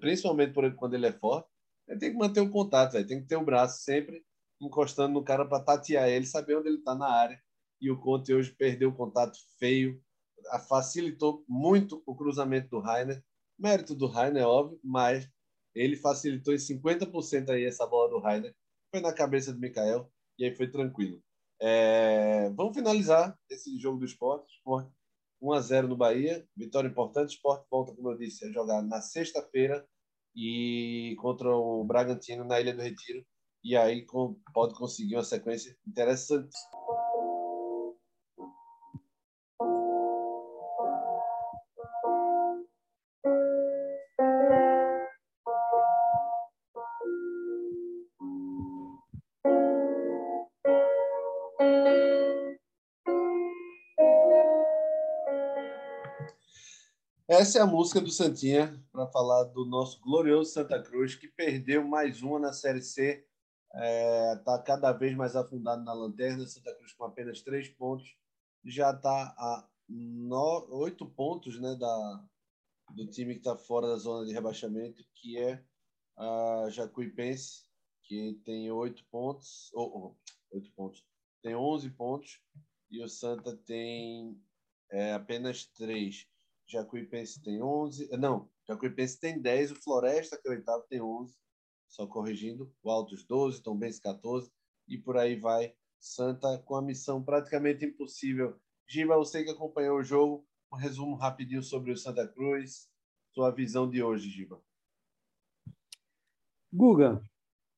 principalmente 0.00 0.52
quando 0.76 0.94
ele 0.94 1.06
é 1.06 1.12
forte, 1.12 1.48
tem 1.98 2.12
que 2.12 2.18
manter 2.18 2.40
o 2.40 2.50
contato, 2.50 2.92
véio. 2.92 3.06
tem 3.06 3.20
que 3.20 3.26
ter 3.26 3.36
o 3.36 3.44
braço 3.44 3.82
sempre 3.82 4.22
encostando 4.60 5.14
no 5.14 5.24
cara 5.24 5.44
para 5.44 5.62
tatear 5.62 6.08
ele, 6.08 6.26
saber 6.26 6.56
onde 6.56 6.68
ele 6.68 6.78
está 6.78 6.94
na 6.94 7.08
área. 7.08 7.40
E 7.80 7.90
o 7.90 7.98
Conte 7.98 8.32
hoje 8.32 8.52
perdeu 8.52 8.90
o 8.90 8.94
contato 8.94 9.36
feio 9.58 10.00
facilitou 10.68 11.44
muito 11.48 12.02
o 12.06 12.14
cruzamento 12.14 12.68
do 12.68 12.80
Rainer. 12.80 13.22
Mérito 13.58 13.94
do 13.94 14.06
Rainer, 14.06 14.42
é 14.42 14.46
óbvio, 14.46 14.80
mas 14.82 15.28
ele 15.74 15.96
facilitou 15.96 16.52
em 16.52 16.58
50% 16.58 17.50
aí 17.50 17.64
essa 17.64 17.86
bola 17.86 18.10
do 18.10 18.18
Rainer. 18.18 18.54
Foi 18.90 19.00
na 19.00 19.12
cabeça 19.12 19.52
do 19.52 19.60
Mikael 19.60 20.10
e 20.38 20.44
aí 20.44 20.54
foi 20.54 20.68
tranquilo. 20.70 21.22
É... 21.60 22.50
Vamos 22.50 22.76
finalizar 22.76 23.38
esse 23.48 23.78
jogo 23.78 23.98
do 23.98 24.04
esporte. 24.04 24.52
esporte 24.56 24.90
1 25.40 25.52
a 25.52 25.60
0 25.60 25.88
no 25.88 25.96
Bahia, 25.96 26.46
vitória 26.56 26.88
importante. 26.88 27.34
Esporte 27.34 27.66
volta, 27.70 27.94
como 27.94 28.10
eu 28.10 28.18
disse, 28.18 28.44
a 28.44 28.52
jogar 28.52 28.82
na 28.82 29.00
sexta-feira 29.00 29.86
e 30.34 31.14
contra 31.18 31.54
o 31.54 31.84
Bragantino 31.84 32.44
na 32.44 32.60
Ilha 32.60 32.74
do 32.74 32.82
Retiro. 32.82 33.24
E 33.64 33.76
aí 33.76 34.04
pode 34.52 34.74
conseguir 34.74 35.16
uma 35.16 35.24
sequência 35.24 35.76
interessante. 35.86 36.56
Essa 57.28 57.58
é 57.58 57.62
a 57.62 57.66
música 57.66 57.98
do 57.98 58.10
Santinha 58.10 58.78
falar 59.12 59.44
do 59.44 59.66
nosso 59.66 60.00
glorioso 60.00 60.52
Santa 60.52 60.82
Cruz, 60.82 61.14
que 61.14 61.28
perdeu 61.28 61.86
mais 61.86 62.22
uma 62.22 62.38
na 62.38 62.52
Série 62.52 62.80
C. 62.80 63.24
Está 63.70 63.84
é, 63.84 64.36
tá 64.36 64.58
cada 64.62 64.92
vez 64.92 65.14
mais 65.14 65.36
afundado 65.36 65.84
na 65.84 65.92
lanterna. 65.92 66.46
Santa 66.46 66.74
Cruz 66.74 66.92
com 66.94 67.04
apenas 67.04 67.42
três 67.42 67.68
pontos. 67.68 68.16
Já 68.64 68.90
está 68.90 69.34
a 69.38 69.68
oito 70.70 71.06
pontos 71.06 71.60
né, 71.60 71.76
da, 71.76 72.24
do 72.90 73.06
time 73.06 73.34
que 73.34 73.40
está 73.40 73.56
fora 73.56 73.86
da 73.88 73.96
zona 73.96 74.26
de 74.26 74.32
rebaixamento, 74.32 75.04
que 75.14 75.38
é 75.38 75.62
a 76.16 76.68
Jacuipense, 76.70 77.64
que 78.04 78.40
tem 78.44 78.70
oito 78.70 79.04
pontos. 79.10 79.70
Oito 79.74 79.94
oh, 79.94 80.16
oh, 80.56 80.74
pontos. 80.74 81.04
Tem 81.42 81.54
onze 81.54 81.90
pontos. 81.90 82.40
E 82.90 83.02
o 83.02 83.08
Santa 83.08 83.56
tem 83.56 84.40
é, 84.90 85.12
apenas 85.12 85.66
três. 85.66 86.26
Jacuipense 86.66 87.42
tem 87.42 87.62
11. 87.62 88.08
Não, 88.16 88.48
Jacuipense 88.66 89.18
tem 89.18 89.40
10. 89.40 89.72
O 89.72 89.76
Floresta, 89.76 90.40
que 90.40 90.48
é 90.48 90.50
o 90.50 90.54
oitavo, 90.54 90.84
tem 90.88 91.00
11. 91.00 91.36
Só 91.88 92.06
corrigindo. 92.06 92.72
O 92.82 92.90
Altos 92.90 93.24
12, 93.24 93.62
Tombense 93.62 94.00
14. 94.00 94.50
E 94.88 94.98
por 94.98 95.16
aí 95.16 95.38
vai. 95.38 95.74
Santa 95.98 96.58
com 96.58 96.74
a 96.74 96.82
missão 96.82 97.22
praticamente 97.22 97.84
impossível. 97.84 98.60
Giba, 98.88 99.16
você 99.16 99.44
que 99.44 99.50
acompanhou 99.50 99.98
o 99.98 100.02
jogo, 100.02 100.46
um 100.72 100.76
resumo 100.76 101.14
rapidinho 101.14 101.62
sobre 101.62 101.92
o 101.92 101.96
Santa 101.96 102.26
Cruz. 102.26 102.90
Sua 103.32 103.50
visão 103.50 103.88
de 103.88 104.02
hoje, 104.02 104.28
Giba. 104.28 104.62
Guga, 106.72 107.22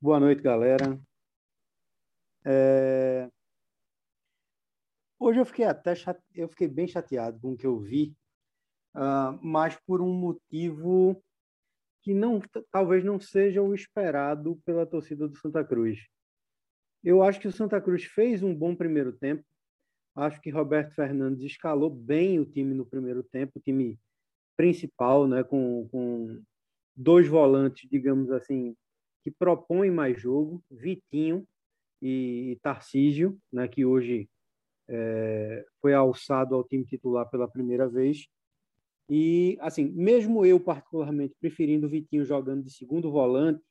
boa 0.01 0.20
noite, 0.20 0.42
galera. 0.42 1.01
É... 2.44 3.31
Hoje 5.18 5.40
eu 5.40 5.47
fiquei 5.47 5.64
até 5.64 5.94
chate... 5.94 6.23
eu 6.35 6.49
fiquei 6.49 6.68
bem 6.68 6.87
chateado 6.87 7.40
com 7.40 7.53
o 7.53 7.57
que 7.57 7.66
eu 7.66 7.79
vi 7.81 8.16
uh, 8.94 9.38
mas 9.42 9.76
por 9.87 10.00
um 10.00 10.12
motivo 10.12 11.22
que 12.02 12.12
não 12.12 12.40
talvez 12.70 13.02
não 13.02 13.18
seja 13.18 13.62
o 13.62 13.74
esperado 13.74 14.61
pela 14.64 14.87
torcida 14.87 15.26
do 15.26 15.37
Santa 15.38 15.64
Cruz. 15.64 16.07
Eu 17.02 17.22
acho 17.22 17.40
que 17.40 17.48
o 17.48 17.52
Santa 17.52 17.80
Cruz 17.80 18.04
fez 18.04 18.42
um 18.42 18.54
bom 18.54 18.74
primeiro 18.74 19.12
tempo. 19.12 19.44
Acho 20.14 20.40
que 20.40 20.50
Roberto 20.50 20.94
Fernandes 20.94 21.44
escalou 21.44 21.90
bem 21.90 22.38
o 22.38 22.46
time 22.46 22.74
no 22.74 22.87
primeiro 22.87 23.22
tempo, 23.22 23.59
o 23.59 23.61
time 23.61 23.98
principal, 24.57 25.26
né, 25.26 25.42
com, 25.42 25.88
com 25.90 26.40
dois 26.94 27.26
volantes, 27.26 27.88
digamos 27.90 28.30
assim, 28.30 28.76
que 29.22 29.30
propõem 29.30 29.90
mais 29.90 30.20
jogo, 30.20 30.62
Vitinho 30.70 31.46
e, 32.00 32.59
Tarcísio, 32.62 33.38
né, 33.52 33.66
que 33.66 33.85
hoje 33.85 34.28
é, 34.88 35.66
foi 35.80 35.94
alçado 35.94 36.54
ao 36.54 36.62
time 36.62 36.85
titular 36.85 37.28
pela 37.28 37.48
primeira 37.48 37.88
vez. 37.88 38.26
E, 39.09 39.59
assim, 39.61 39.85
mesmo 39.90 40.47
eu 40.47 40.59
particularmente 40.59 41.35
preferindo 41.38 41.87
o 41.87 41.90
Vitinho 41.90 42.25
jogando 42.25 42.62
de 42.62 42.71
segundo 42.71 43.11
volante, 43.11 43.62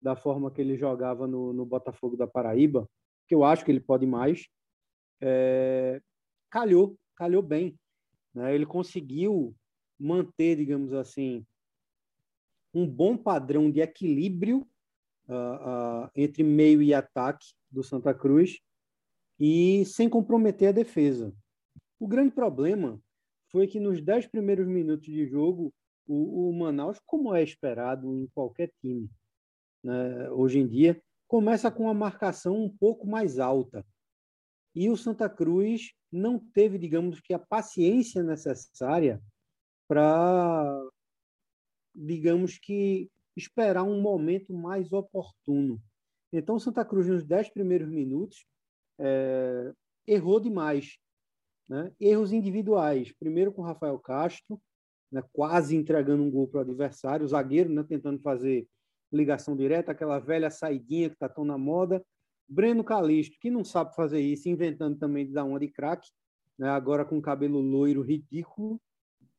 da 0.00 0.14
forma 0.14 0.50
que 0.50 0.60
ele 0.60 0.76
jogava 0.76 1.26
no, 1.26 1.52
no 1.52 1.64
Botafogo 1.64 2.16
da 2.16 2.26
Paraíba, 2.26 2.88
que 3.26 3.34
eu 3.34 3.42
acho 3.42 3.64
que 3.64 3.72
ele 3.72 3.80
pode 3.80 4.06
mais, 4.06 4.46
é, 5.20 6.00
calhou, 6.50 6.96
calhou 7.16 7.42
bem. 7.42 7.76
Né? 8.32 8.54
Ele 8.54 8.66
conseguiu 8.66 9.54
manter, 9.98 10.56
digamos 10.56 10.92
assim, 10.92 11.44
um 12.72 12.86
bom 12.86 13.16
padrão 13.16 13.70
de 13.70 13.80
equilíbrio 13.80 14.68
uh, 15.28 16.04
uh, 16.04 16.10
entre 16.14 16.42
meio 16.42 16.82
e 16.82 16.92
ataque 16.92 17.46
do 17.70 17.82
Santa 17.82 18.12
Cruz 18.12 18.60
e 19.40 19.84
sem 19.86 20.08
comprometer 20.08 20.68
a 20.68 20.72
defesa. 20.72 21.34
O 21.98 22.06
grande 22.06 22.34
problema 22.34 23.00
foi 23.50 23.66
que 23.66 23.80
nos 23.80 24.00
dez 24.00 24.26
primeiros 24.26 24.66
minutos 24.66 25.06
de 25.06 25.26
jogo, 25.26 25.72
o, 26.06 26.50
o 26.50 26.52
Manaus, 26.52 27.00
como 27.04 27.34
é 27.34 27.42
esperado 27.42 28.14
em 28.16 28.26
qualquer 28.28 28.70
time 28.80 29.10
né, 29.82 30.30
hoje 30.30 30.58
em 30.58 30.66
dia, 30.66 31.00
começa 31.28 31.70
com 31.70 31.84
uma 31.84 31.94
marcação 31.94 32.56
um 32.56 32.68
pouco 32.68 33.06
mais 33.06 33.38
alta. 33.38 33.84
E 34.74 34.90
o 34.90 34.96
Santa 34.96 35.28
Cruz 35.28 35.92
não 36.12 36.38
teve, 36.38 36.78
digamos 36.78 37.20
que, 37.20 37.32
a 37.32 37.38
paciência 37.38 38.22
necessária 38.22 39.22
para, 39.88 40.82
digamos 41.94 42.58
que, 42.58 43.10
esperar 43.36 43.84
um 43.84 44.00
momento 44.00 44.52
mais 44.52 44.92
oportuno. 44.92 45.80
Então, 46.32 46.56
o 46.56 46.60
Santa 46.60 46.84
Cruz, 46.84 47.06
nos 47.06 47.24
dez 47.24 47.48
primeiros 47.48 47.88
minutos, 47.88 48.44
é, 48.98 49.72
errou 50.06 50.40
demais. 50.40 50.98
Né? 51.68 51.92
Erros 52.00 52.32
individuais, 52.32 53.12
primeiro 53.12 53.52
com 53.52 53.62
Rafael 53.62 53.98
Castro, 53.98 54.60
né, 55.10 55.22
quase 55.32 55.76
entregando 55.76 56.22
um 56.22 56.30
gol 56.30 56.48
para 56.48 56.58
o 56.58 56.60
adversário, 56.60 57.24
o 57.24 57.28
zagueiro 57.28 57.70
né, 57.70 57.82
tentando 57.82 58.20
fazer 58.20 58.66
ligação 59.12 59.56
direta, 59.56 59.92
aquela 59.92 60.18
velha 60.18 60.50
saidinha 60.50 61.08
que 61.08 61.14
está 61.14 61.28
tão 61.28 61.44
na 61.44 61.56
moda. 61.56 62.04
Breno 62.48 62.84
Calisto, 62.84 63.36
que 63.40 63.50
não 63.50 63.64
sabe 63.64 63.94
fazer 63.94 64.20
isso, 64.20 64.48
inventando 64.48 64.98
também 64.98 65.26
de 65.26 65.32
dar 65.32 65.44
uma 65.44 65.58
de 65.58 65.68
craque, 65.68 66.08
né, 66.58 66.68
agora 66.68 67.04
com 67.04 67.20
cabelo 67.20 67.60
loiro 67.60 68.02
ridículo. 68.02 68.80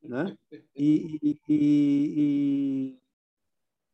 Né? 0.02 0.38
E, 0.76 1.20
e, 1.24 1.40
e, 1.50 2.14
e 2.18 3.00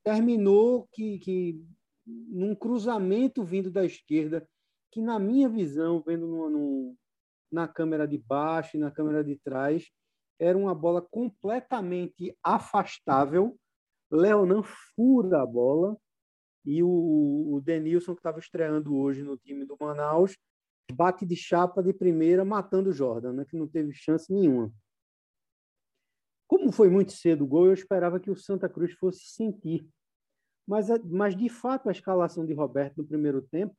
terminou 0.04 0.88
que, 0.92 1.18
que 1.20 1.66
num 2.06 2.54
cruzamento 2.54 3.44
vindo 3.44 3.72
da 3.72 3.86
esquerda, 3.86 4.48
que 4.92 5.02
na 5.02 5.18
minha 5.18 5.48
visão, 5.48 6.04
vendo 6.06 6.28
no, 6.28 6.96
na 7.54 7.68
câmera 7.68 8.08
de 8.08 8.18
baixo 8.18 8.76
e 8.76 8.80
na 8.80 8.90
câmera 8.90 9.24
de 9.24 9.36
trás. 9.38 9.90
Era 10.40 10.58
uma 10.58 10.74
bola 10.74 11.02
completamente 11.02 12.36
afastável. 12.44 13.58
Leonan 14.12 14.64
fura 14.96 15.44
a 15.44 15.46
bola 15.46 15.96
e 16.66 16.82
o, 16.82 17.54
o 17.54 17.62
Denilson, 17.62 18.14
que 18.14 18.20
estava 18.20 18.40
estreando 18.40 18.96
hoje 18.96 19.22
no 19.22 19.38
time 19.38 19.66
do 19.66 19.78
Manaus, 19.80 20.38
bate 20.92 21.26
de 21.26 21.36
chapa 21.36 21.84
de 21.84 21.94
primeira, 21.94 22.44
matando 22.46 22.90
o 22.90 22.94
Jordan, 22.94 23.34
né, 23.34 23.46
que 23.46 23.58
não 23.58 23.68
teve 23.68 23.94
chance 23.94 24.32
nenhuma. 24.32 24.72
Como 26.48 26.72
foi 26.72 26.90
muito 26.90 27.12
cedo 27.12 27.44
o 27.44 27.48
gol, 27.48 27.68
eu 27.68 27.74
esperava 27.74 28.20
que 28.20 28.30
o 28.30 28.36
Santa 28.36 28.70
Cruz 28.70 28.94
fosse 28.94 29.26
sentir. 29.26 29.88
Mas, 30.68 30.88
mas 31.06 31.36
de 31.36 31.50
fato, 31.50 31.90
a 31.90 31.92
escalação 31.92 32.46
de 32.46 32.54
Roberto 32.54 32.98
no 32.98 33.08
primeiro 33.08 33.42
tempo 33.42 33.76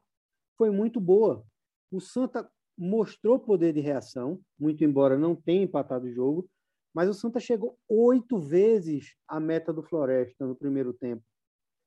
foi 0.59 0.71
muito 0.71 1.01
boa. 1.01 1.45
O 1.91 2.01
Santa 2.01 2.51
mostrou 2.77 3.39
poder 3.39 3.73
de 3.73 3.81
reação, 3.81 4.41
muito 4.59 4.85
embora 4.85 5.19
não 5.19 5.35
tenha 5.35 5.63
empatado 5.63 6.07
o 6.07 6.13
jogo, 6.13 6.49
mas 6.95 7.09
o 7.09 7.15
Santa 7.15 7.41
chegou 7.41 7.77
oito 7.89 8.39
vezes 8.39 9.17
à 9.27 9.41
meta 9.41 9.73
do 9.73 9.83
Floresta 9.83 10.47
no 10.47 10.55
primeiro 10.55 10.93
tempo. 10.93 11.23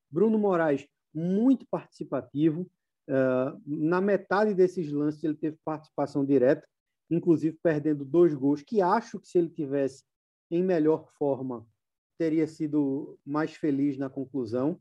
Bruno 0.10 0.38
Moraes, 0.38 0.86
muito 1.13 1.65
participativo. 1.69 2.69
Uh, 3.10 3.62
na 3.65 4.02
metade 4.02 4.54
desses 4.54 4.91
lances, 4.91 5.23
ele 5.23 5.36
teve 5.36 5.58
participação 5.63 6.26
direta, 6.26 6.67
inclusive 7.10 7.58
perdendo 7.63 8.04
dois 8.04 8.34
gols, 8.34 8.62
que 8.62 8.82
acho 8.82 9.19
que 9.19 9.28
se 9.28 9.38
ele 9.38 9.50
tivesse 9.50 10.04
em 10.52 10.62
melhor 10.63 11.08
forma, 11.17 11.65
teria 12.17 12.47
sido 12.47 13.17
mais 13.26 13.54
feliz 13.56 13.97
na 13.97 14.10
conclusão. 14.10 14.80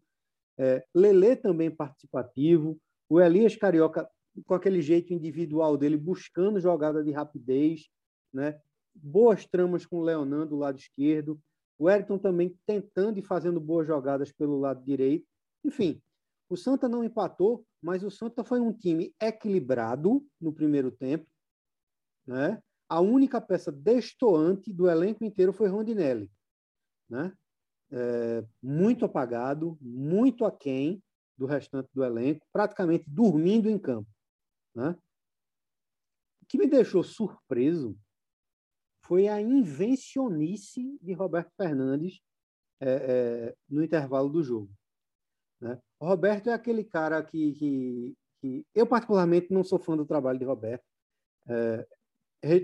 É, 0.58 0.84
Lelê 0.94 1.36
também 1.36 1.70
participativo. 1.70 2.78
O 3.08 3.20
Elias 3.20 3.54
Carioca 3.54 4.08
com 4.44 4.54
aquele 4.54 4.82
jeito 4.82 5.12
individual 5.12 5.76
dele, 5.76 5.96
buscando 5.96 6.60
jogada 6.60 7.02
de 7.02 7.10
rapidez, 7.10 7.88
né? 8.32 8.60
boas 8.94 9.46
tramas 9.46 9.84
com 9.84 9.98
o 9.98 10.02
Leonando 10.02 10.50
do 10.50 10.56
lado 10.56 10.78
esquerdo, 10.78 11.40
o 11.78 11.90
Eriton 11.90 12.18
também 12.18 12.58
tentando 12.66 13.18
e 13.18 13.22
fazendo 13.22 13.60
boas 13.60 13.86
jogadas 13.86 14.32
pelo 14.32 14.58
lado 14.58 14.82
direito. 14.82 15.26
Enfim, 15.64 16.00
o 16.48 16.56
Santa 16.56 16.88
não 16.88 17.04
empatou, 17.04 17.64
mas 17.82 18.02
o 18.02 18.10
Santa 18.10 18.42
foi 18.42 18.60
um 18.60 18.72
time 18.72 19.14
equilibrado 19.20 20.24
no 20.40 20.52
primeiro 20.52 20.90
tempo, 20.90 21.26
né? 22.26 22.62
a 22.88 23.00
única 23.00 23.40
peça 23.40 23.70
destoante 23.70 24.72
do 24.72 24.88
elenco 24.88 25.24
inteiro 25.24 25.52
foi 25.52 25.68
Rondinelli, 25.68 26.30
né? 27.08 27.32
É, 27.90 28.44
muito 28.60 29.04
apagado, 29.04 29.78
muito 29.80 30.44
aquém 30.44 31.02
do 31.36 31.46
restante 31.46 31.88
do 31.94 32.02
elenco, 32.02 32.44
praticamente 32.52 33.08
dormindo 33.08 33.68
em 33.68 33.78
campo, 33.78 34.08
né? 34.76 34.94
O 36.42 36.46
que 36.46 36.58
me 36.58 36.68
deixou 36.68 37.02
surpreso 37.02 37.98
foi 39.04 39.26
a 39.26 39.40
invencionice 39.40 40.98
de 41.00 41.12
Roberto 41.12 41.50
Fernandes 41.56 42.20
é, 42.80 42.90
é, 42.90 43.56
no 43.68 43.82
intervalo 43.82 44.28
do 44.28 44.42
jogo. 44.42 44.70
Né? 45.60 45.80
O 45.98 46.06
Roberto 46.06 46.50
é 46.50 46.52
aquele 46.52 46.84
cara 46.84 47.22
que, 47.24 47.52
que, 47.54 48.14
que, 48.40 48.66
eu 48.74 48.86
particularmente 48.86 49.52
não 49.52 49.64
sou 49.64 49.78
fã 49.78 49.96
do 49.96 50.04
trabalho 50.04 50.38
de 50.38 50.44
Roberto. 50.44 50.84
É, 51.48 51.86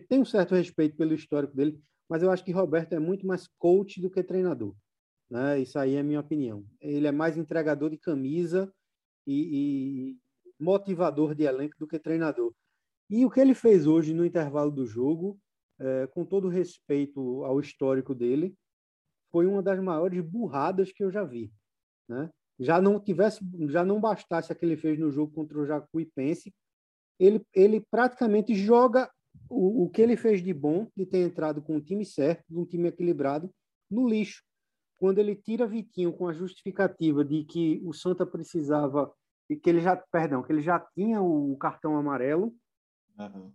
tenho 0.09 0.23
um 0.23 0.27
certo 0.27 0.55
respeito 0.55 0.97
pelo 0.97 1.15
histórico 1.15 1.57
dele, 1.57 1.83
mas 2.09 2.23
eu 2.23 2.31
acho 2.31 2.45
que 2.45 2.53
Roberto 2.53 2.93
é 2.93 2.99
muito 2.99 3.27
mais 3.27 3.49
coach 3.59 4.01
do 4.01 4.11
que 4.11 4.23
treinador. 4.23 4.77
Né? 5.31 5.61
Isso 5.61 5.79
aí 5.79 5.95
é 5.95 6.01
a 6.01 6.05
minha 6.05 6.21
opinião. 6.21 6.65
Ele 6.81 7.07
é 7.07 7.13
mais 7.13 7.39
entregador 7.39 7.89
de 7.91 7.97
camisa 7.97 8.73
e, 9.27 10.19
motivador 10.63 11.35
de 11.35 11.43
elenco 11.45 11.77
do 11.79 11.87
que 11.87 11.99
treinador. 11.99 12.55
E 13.11 13.27
o 13.27 13.31
que 13.31 13.41
ele 13.41 13.55
fez 13.55 13.87
hoje 13.87 14.15
no 14.15 14.25
intervalo 14.25 14.71
do 14.71 14.87
jogo, 14.87 15.39
é, 15.79 16.07
com 16.07 16.25
todo 16.25 16.49
respeito 16.49 17.45
ao 17.45 17.61
histórico 17.61 18.15
dele, 18.15 18.55
foi 19.31 19.47
uma 19.47 19.63
das 19.63 19.81
maiores 19.81 20.21
burradas 20.21 20.93
que 20.93 21.03
eu 21.03 21.11
já 21.11 21.25
vi. 21.25 21.53
Né? 22.09 22.31
Já 22.59 22.81
não 22.81 23.01
tivesse, 23.01 23.41
já 23.69 23.85
não 23.85 24.01
bastasse 24.01 24.53
a 24.53 24.55
que 24.55 24.65
ele 24.65 24.77
fez 24.77 24.99
no 24.99 25.11
jogo 25.11 25.33
contra 25.33 25.59
o 25.59 25.67
Jacuipense, 25.67 26.55
ele, 27.19 27.45
ele 27.55 27.81
praticamente 27.81 28.55
joga 28.55 29.11
o, 29.49 29.85
o 29.85 29.91
que 29.91 30.03
ele 30.03 30.17
fez 30.17 30.43
de 30.43 30.53
bom, 30.53 30.89
de 30.97 31.07
ter 31.07 31.19
entrado 31.19 31.63
com 31.63 31.77
o 31.77 31.81
time 31.81 32.05
certo, 32.05 32.45
um 32.51 32.65
time 32.65 32.89
equilibrado, 32.89 33.53
no 33.91 34.09
lixo. 34.09 34.43
Quando 34.99 35.19
ele 35.19 35.35
tira 35.35 35.67
Vitinho 35.67 36.13
com 36.13 36.29
a 36.29 36.33
justificativa 36.33 37.25
de 37.25 37.45
que 37.45 37.81
o 37.85 37.93
Santa 37.93 38.25
precisava, 38.25 39.13
que 39.57 39.71
ele 39.71 39.81
já, 39.81 39.97
perdão, 39.97 40.43
que 40.43 40.53
ele 40.53 40.63
já 40.63 40.79
tinha 40.79 41.21
o 41.21 41.57
cartão 41.57 41.97
amarelo, 41.97 42.55
uhum. 43.19 43.53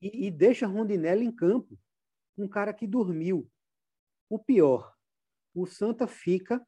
e, 0.00 0.26
e 0.26 0.30
deixa 0.30 0.66
Rondinelli 0.66 1.24
em 1.24 1.32
campo, 1.32 1.78
um 2.36 2.48
cara 2.48 2.72
que 2.72 2.86
dormiu. 2.86 3.50
O 4.28 4.38
pior, 4.38 4.94
o 5.54 5.66
Santa 5.66 6.06
fica 6.06 6.64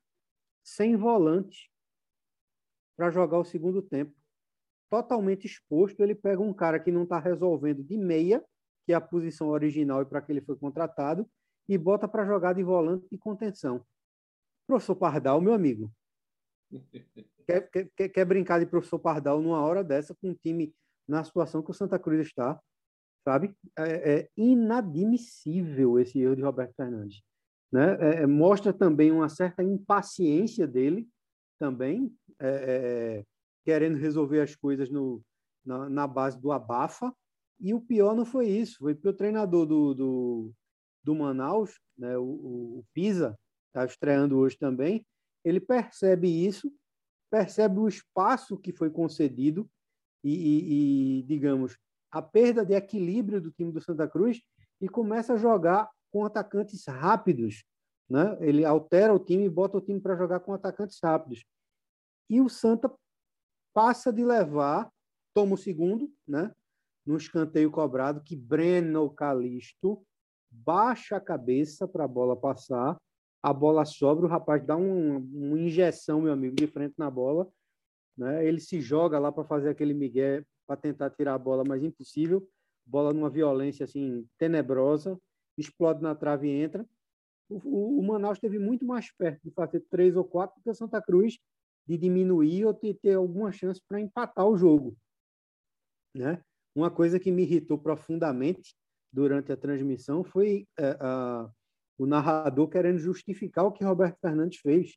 sem 0.62 0.96
volante 0.96 1.70
para 2.96 3.10
jogar 3.10 3.38
o 3.38 3.44
segundo 3.44 3.80
tempo. 3.80 4.14
Totalmente 4.90 5.46
exposto, 5.46 6.00
ele 6.02 6.14
pega 6.14 6.42
um 6.42 6.52
cara 6.52 6.80
que 6.80 6.90
não 6.90 7.04
está 7.04 7.18
resolvendo 7.18 7.82
de 7.84 7.96
meia, 7.96 8.44
que 8.84 8.92
é 8.92 8.96
a 8.96 9.00
posição 9.00 9.48
original 9.48 10.02
e 10.02 10.06
para 10.06 10.20
que 10.20 10.32
ele 10.32 10.40
foi 10.40 10.56
contratado, 10.56 11.28
e 11.68 11.78
bota 11.78 12.08
para 12.08 12.26
jogar 12.26 12.54
de 12.54 12.62
volante 12.62 13.08
de 13.08 13.16
contenção. 13.16 13.86
Professor 14.66 14.96
Pardal, 14.96 15.40
meu 15.40 15.54
amigo, 15.54 15.92
quer, 17.46 17.90
quer, 17.96 18.08
quer 18.08 18.24
brincar 18.24 18.58
de 18.58 18.66
professor 18.66 18.98
Pardal 18.98 19.40
numa 19.40 19.60
hora 19.60 19.82
dessa 19.82 20.14
com 20.14 20.30
um 20.30 20.34
time 20.34 20.74
na 21.06 21.24
situação 21.24 21.62
que 21.62 21.70
o 21.70 21.74
Santa 21.74 21.98
Cruz 21.98 22.26
está, 22.26 22.60
sabe? 23.24 23.54
É, 23.76 24.12
é 24.12 24.28
inadmissível 24.36 25.98
esse 25.98 26.20
erro 26.20 26.36
de 26.36 26.42
Roberto 26.42 26.74
Fernandes. 26.74 27.20
Né? 27.72 27.96
É, 28.00 28.22
é, 28.22 28.26
mostra 28.26 28.72
também 28.72 29.10
uma 29.10 29.28
certa 29.28 29.62
impaciência 29.62 30.66
dele, 30.66 31.08
também, 31.58 32.12
é, 32.38 32.48
é, 32.48 33.24
querendo 33.64 33.98
resolver 33.98 34.40
as 34.40 34.54
coisas 34.56 34.90
no, 34.90 35.22
na, 35.64 35.88
na, 35.88 36.06
base 36.06 36.40
do 36.40 36.52
abafa. 36.52 37.12
E 37.60 37.74
o 37.74 37.80
pior 37.80 38.16
não 38.16 38.24
foi 38.24 38.48
isso, 38.48 38.78
foi 38.78 38.94
porque 38.94 39.08
o 39.08 39.16
treinador 39.16 39.66
do, 39.66 39.94
do, 39.94 40.52
do 41.04 41.14
Manaus, 41.14 41.78
né, 41.98 42.16
o, 42.16 42.24
o 42.24 42.84
Pisa, 42.94 43.38
está 43.66 43.84
estreando 43.84 44.38
hoje 44.38 44.56
também, 44.56 45.04
ele 45.44 45.60
percebe 45.60 46.28
isso, 46.28 46.72
percebe 47.30 47.78
o 47.78 47.88
espaço 47.88 48.58
que 48.58 48.72
foi 48.72 48.90
concedido 48.90 49.68
e, 50.22 50.34
e, 50.34 51.18
e, 51.18 51.22
digamos, 51.22 51.78
a 52.10 52.20
perda 52.20 52.64
de 52.64 52.74
equilíbrio 52.74 53.40
do 53.40 53.50
time 53.50 53.72
do 53.72 53.80
Santa 53.80 54.08
Cruz 54.08 54.42
e 54.80 54.88
começa 54.88 55.34
a 55.34 55.36
jogar 55.36 55.88
com 56.10 56.24
atacantes 56.24 56.84
rápidos. 56.86 57.64
Né? 58.08 58.36
Ele 58.40 58.64
altera 58.64 59.14
o 59.14 59.18
time 59.18 59.44
e 59.44 59.50
bota 59.50 59.78
o 59.78 59.80
time 59.80 60.00
para 60.00 60.16
jogar 60.16 60.40
com 60.40 60.52
atacantes 60.52 60.98
rápidos. 61.02 61.44
E 62.28 62.40
o 62.40 62.48
Santa 62.48 62.92
passa 63.72 64.12
de 64.12 64.24
levar, 64.24 64.90
toma 65.32 65.54
o 65.54 65.58
segundo, 65.58 66.12
né? 66.26 66.52
no 67.06 67.16
escanteio 67.16 67.70
cobrado, 67.70 68.22
que 68.22 68.36
Breno 68.36 69.08
Calisto 69.10 70.04
baixa 70.50 71.16
a 71.16 71.20
cabeça 71.20 71.86
para 71.86 72.04
a 72.04 72.08
bola 72.08 72.36
passar, 72.36 73.00
a 73.42 73.52
bola 73.52 73.84
sobra, 73.84 74.26
o 74.26 74.28
rapaz 74.28 74.64
dá 74.64 74.76
um, 74.76 75.16
uma 75.16 75.58
injeção, 75.58 76.20
meu 76.20 76.32
amigo, 76.32 76.54
de 76.54 76.66
frente 76.66 76.94
na 76.98 77.10
bola, 77.10 77.50
né? 78.16 78.46
ele 78.46 78.60
se 78.60 78.80
joga 78.80 79.18
lá 79.18 79.32
para 79.32 79.44
fazer 79.44 79.70
aquele 79.70 79.94
migué, 79.94 80.44
para 80.66 80.76
tentar 80.76 81.10
tirar 81.10 81.34
a 81.34 81.38
bola, 81.38 81.64
mas 81.66 81.82
impossível, 81.82 82.46
bola 82.84 83.12
numa 83.12 83.30
violência 83.30 83.84
assim 83.84 84.26
tenebrosa, 84.38 85.18
explode 85.56 86.02
na 86.02 86.14
trave 86.14 86.48
e 86.48 86.62
entra. 86.62 86.86
O, 87.48 87.56
o, 87.64 87.98
o, 87.98 88.02
Manaus 88.02 88.36
esteve 88.36 88.58
muito 88.58 88.84
mais 88.84 89.10
perto 89.12 89.42
de 89.42 89.50
fazer 89.50 89.80
três 89.90 90.16
ou 90.16 90.24
quatro 90.24 90.56
do 90.56 90.62
que 90.62 90.70
o 90.70 90.74
Santa 90.74 91.00
Cruz 91.02 91.38
de 91.86 91.96
diminuir 91.96 92.66
ou 92.66 92.72
de 92.72 92.94
ter 92.94 93.14
alguma 93.14 93.50
chance 93.50 93.80
para 93.88 94.00
empatar 94.00 94.46
o 94.46 94.56
jogo. 94.56 94.96
Né? 96.14 96.42
Uma 96.74 96.90
coisa 96.90 97.18
que 97.18 97.32
me 97.32 97.42
irritou 97.42 97.78
profundamente 97.78 98.74
durante 99.12 99.50
a 99.50 99.56
transmissão 99.56 100.22
foi 100.22 100.68
é, 100.78 100.96
a, 101.00 101.50
o 102.00 102.06
narrador 102.06 102.66
querendo 102.66 102.98
justificar 102.98 103.66
o 103.66 103.72
que 103.72 103.84
Roberto 103.84 104.18
Fernandes 104.22 104.58
fez, 104.58 104.96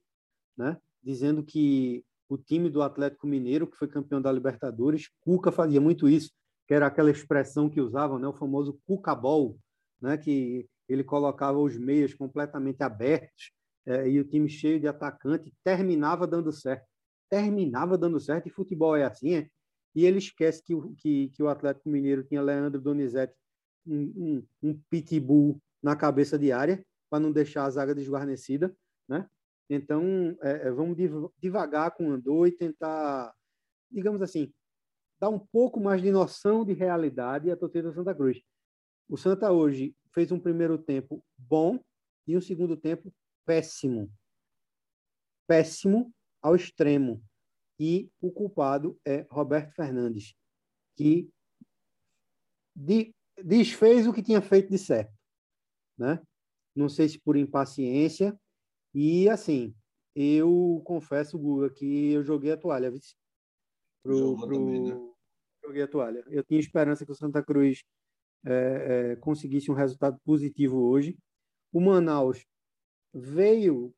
né? 0.57 0.77
dizendo 1.03 1.43
que 1.43 2.01
o 2.29 2.37
time 2.37 2.69
do 2.69 2.81
Atlético 2.81 3.27
Mineiro, 3.27 3.67
que 3.67 3.75
foi 3.75 3.89
campeão 3.89 4.21
da 4.21 4.31
Libertadores, 4.31 5.09
Cuca 5.19 5.51
fazia 5.51 5.81
muito 5.81 6.07
isso, 6.07 6.31
que 6.65 6.73
era 6.73 6.87
aquela 6.87 7.11
expressão 7.11 7.69
que 7.69 7.81
usavam, 7.81 8.17
né? 8.17 8.25
o 8.25 8.31
famoso 8.31 8.79
Cuca-ball, 8.87 9.59
né, 9.99 10.17
que 10.17 10.65
ele 10.87 11.03
colocava 11.03 11.59
os 11.59 11.77
meias 11.77 12.13
completamente 12.13 12.81
abertos 12.81 13.51
é, 13.85 14.07
e 14.07 14.17
o 14.17 14.23
time 14.23 14.47
cheio 14.47 14.79
de 14.79 14.87
atacante 14.87 15.53
terminava 15.61 16.25
dando 16.25 16.53
certo. 16.53 16.87
Terminava 17.29 17.97
dando 17.97 18.17
certo, 18.17 18.47
e 18.47 18.49
futebol 18.49 18.95
é 18.95 19.03
assim, 19.03 19.35
é? 19.35 19.49
E 19.93 20.05
ele 20.05 20.19
esquece 20.19 20.63
que, 20.63 20.73
que, 20.95 21.29
que 21.29 21.43
o 21.43 21.49
Atlético 21.49 21.89
Mineiro 21.89 22.23
tinha 22.23 22.41
Leandro 22.41 22.79
Donizete, 22.79 23.33
um, 23.85 24.45
um, 24.63 24.69
um 24.69 24.81
pitbull 24.89 25.61
na 25.81 25.97
cabeça 25.97 26.39
de 26.39 26.49
área, 26.53 26.83
para 27.13 27.19
não 27.19 27.31
deixar 27.31 27.65
a 27.65 27.69
zaga 27.69 27.93
desguarnecida, 27.93 28.75
né? 29.07 29.29
Então, 29.69 30.35
é, 30.41 30.67
é 30.67 30.71
vamos 30.71 30.97
devagar 31.37 31.91
com 31.91 32.09
o 32.09 32.11
Andor 32.11 32.47
e 32.47 32.51
tentar, 32.51 33.31
digamos 33.91 34.19
assim, 34.23 34.51
dar 35.19 35.29
um 35.29 35.37
pouco 35.37 35.79
mais 35.79 36.01
de 36.01 36.09
noção 36.09 36.65
de 36.65 36.73
realidade 36.73 37.51
à 37.51 37.55
torcida 37.55 37.89
do 37.89 37.93
Santa 37.93 38.15
Cruz. 38.15 38.41
O 39.07 39.15
Santa 39.15 39.51
hoje 39.51 39.95
fez 40.11 40.31
um 40.31 40.39
primeiro 40.39 40.75
tempo 40.75 41.23
bom 41.37 41.79
e 42.25 42.35
um 42.35 42.41
segundo 42.41 42.75
tempo 42.75 43.13
péssimo. 43.45 44.11
Péssimo 45.45 46.11
ao 46.41 46.55
extremo. 46.55 47.23
E 47.79 48.09
o 48.19 48.31
culpado 48.31 48.99
é 49.05 49.27
Roberto 49.29 49.71
Fernandes, 49.75 50.33
que 50.95 51.29
desfez 53.37 54.07
o 54.07 54.13
que 54.13 54.23
tinha 54.23 54.41
feito 54.41 54.71
de 54.71 54.79
certo. 54.79 55.13
Né? 55.95 56.19
Não 56.75 56.89
sei 56.89 57.09
se 57.09 57.19
por 57.19 57.35
impaciência. 57.35 58.37
E, 58.93 59.29
assim, 59.29 59.73
eu 60.15 60.81
confesso, 60.85 61.37
Guga, 61.37 61.69
que 61.69 62.11
eu 62.11 62.23
joguei 62.23 62.51
a 62.51 62.57
toalha. 62.57 62.91
Pro, 64.03 64.37
pro... 64.37 64.47
Também, 64.47 64.81
né? 64.81 65.13
Joguei 65.63 65.83
a 65.83 65.87
toalha. 65.87 66.23
Eu 66.27 66.43
tinha 66.43 66.59
esperança 66.59 67.05
que 67.05 67.11
o 67.11 67.15
Santa 67.15 67.41
Cruz 67.41 67.83
é, 68.45 69.11
é, 69.11 69.15
conseguisse 69.15 69.71
um 69.71 69.75
resultado 69.75 70.19
positivo 70.25 70.77
hoje. 70.77 71.17
O 71.71 71.79
Manaus 71.79 72.45
veio 73.13 73.93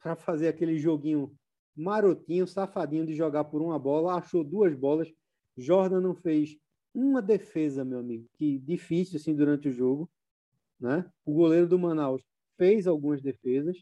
para 0.00 0.14
fazer 0.14 0.48
aquele 0.48 0.78
joguinho 0.78 1.34
marotinho, 1.74 2.46
safadinho 2.46 3.06
de 3.06 3.14
jogar 3.14 3.44
por 3.44 3.60
uma 3.60 3.78
bola, 3.78 4.14
achou 4.14 4.44
duas 4.44 4.74
bolas. 4.74 5.12
Jordan 5.56 6.00
não 6.00 6.14
fez 6.14 6.56
uma 6.94 7.20
defesa, 7.20 7.84
meu 7.84 7.98
amigo, 7.98 8.26
que 8.34 8.58
difícil 8.58 9.16
assim 9.16 9.34
durante 9.34 9.68
o 9.68 9.72
jogo, 9.72 10.08
né? 10.80 11.08
O 11.24 11.34
goleiro 11.34 11.68
do 11.68 11.78
Manaus 11.78 12.22
fez 12.56 12.86
algumas 12.86 13.22
defesas, 13.22 13.76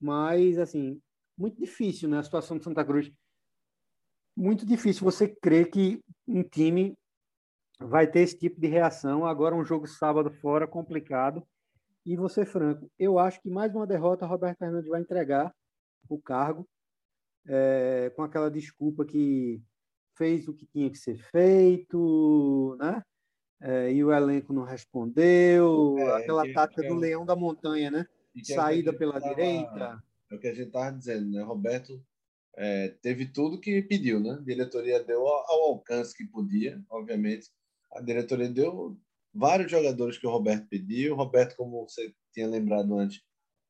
mas 0.00 0.58
assim, 0.58 1.00
muito 1.36 1.58
difícil, 1.60 2.08
né? 2.08 2.18
A 2.18 2.22
situação 2.22 2.58
de 2.58 2.64
Santa 2.64 2.84
Cruz. 2.84 3.10
Muito 4.36 4.64
difícil 4.64 5.04
você 5.04 5.28
crer 5.28 5.70
que 5.70 6.00
um 6.26 6.42
time 6.42 6.96
vai 7.80 8.06
ter 8.06 8.20
esse 8.20 8.38
tipo 8.38 8.60
de 8.60 8.66
reação. 8.66 9.24
Agora 9.24 9.54
um 9.54 9.64
jogo 9.64 9.86
sábado 9.86 10.30
fora 10.30 10.66
complicado. 10.66 11.46
E 12.04 12.16
você 12.16 12.46
franco, 12.46 12.90
eu 12.98 13.18
acho 13.18 13.40
que 13.42 13.50
mais 13.50 13.74
uma 13.74 13.86
derrota 13.86 14.26
Roberto 14.26 14.58
Fernandes 14.58 14.88
vai 14.88 15.00
entregar 15.00 15.54
o 16.08 16.18
cargo 16.18 16.66
é, 17.46 18.10
com 18.16 18.22
aquela 18.22 18.50
desculpa 18.50 19.04
que 19.04 19.62
fez 20.16 20.48
o 20.48 20.54
que 20.54 20.66
tinha 20.66 20.90
que 20.90 20.98
ser 20.98 21.18
feito, 21.30 22.76
né? 22.80 23.02
É, 23.60 23.92
e 23.92 24.04
o 24.04 24.12
elenco 24.12 24.52
não 24.52 24.62
respondeu. 24.62 25.96
É, 25.98 26.16
aquela 26.16 26.44
que, 26.44 26.52
tática 26.52 26.82
que, 26.82 26.88
do 26.88 26.94
leão 26.94 27.26
da 27.26 27.34
montanha, 27.34 27.90
né? 27.90 28.06
Saída 28.44 28.92
pela 28.92 29.20
tava, 29.20 29.34
direita. 29.34 30.02
É 30.30 30.34
o 30.34 30.38
que 30.38 30.46
a 30.46 30.54
gente 30.54 30.68
estava 30.68 30.96
dizendo, 30.96 31.30
né? 31.30 31.42
Roberto 31.42 32.00
é, 32.56 32.88
teve 33.02 33.26
tudo 33.26 33.60
que 33.60 33.82
pediu, 33.82 34.20
né? 34.20 34.32
A 34.32 34.42
diretoria 34.42 35.02
deu 35.02 35.26
ao, 35.26 35.50
ao 35.50 35.60
alcance 35.70 36.16
que 36.16 36.24
podia, 36.24 36.82
obviamente. 36.90 37.48
A 37.92 38.00
diretoria 38.00 38.48
deu 38.48 38.96
vários 39.34 39.70
jogadores 39.70 40.18
que 40.18 40.26
o 40.26 40.30
Roberto 40.30 40.68
pediu. 40.68 41.14
O 41.14 41.16
Roberto, 41.16 41.56
como 41.56 41.88
você 41.88 42.12
tinha 42.32 42.46
lembrado 42.46 42.96
antes, 42.96 43.22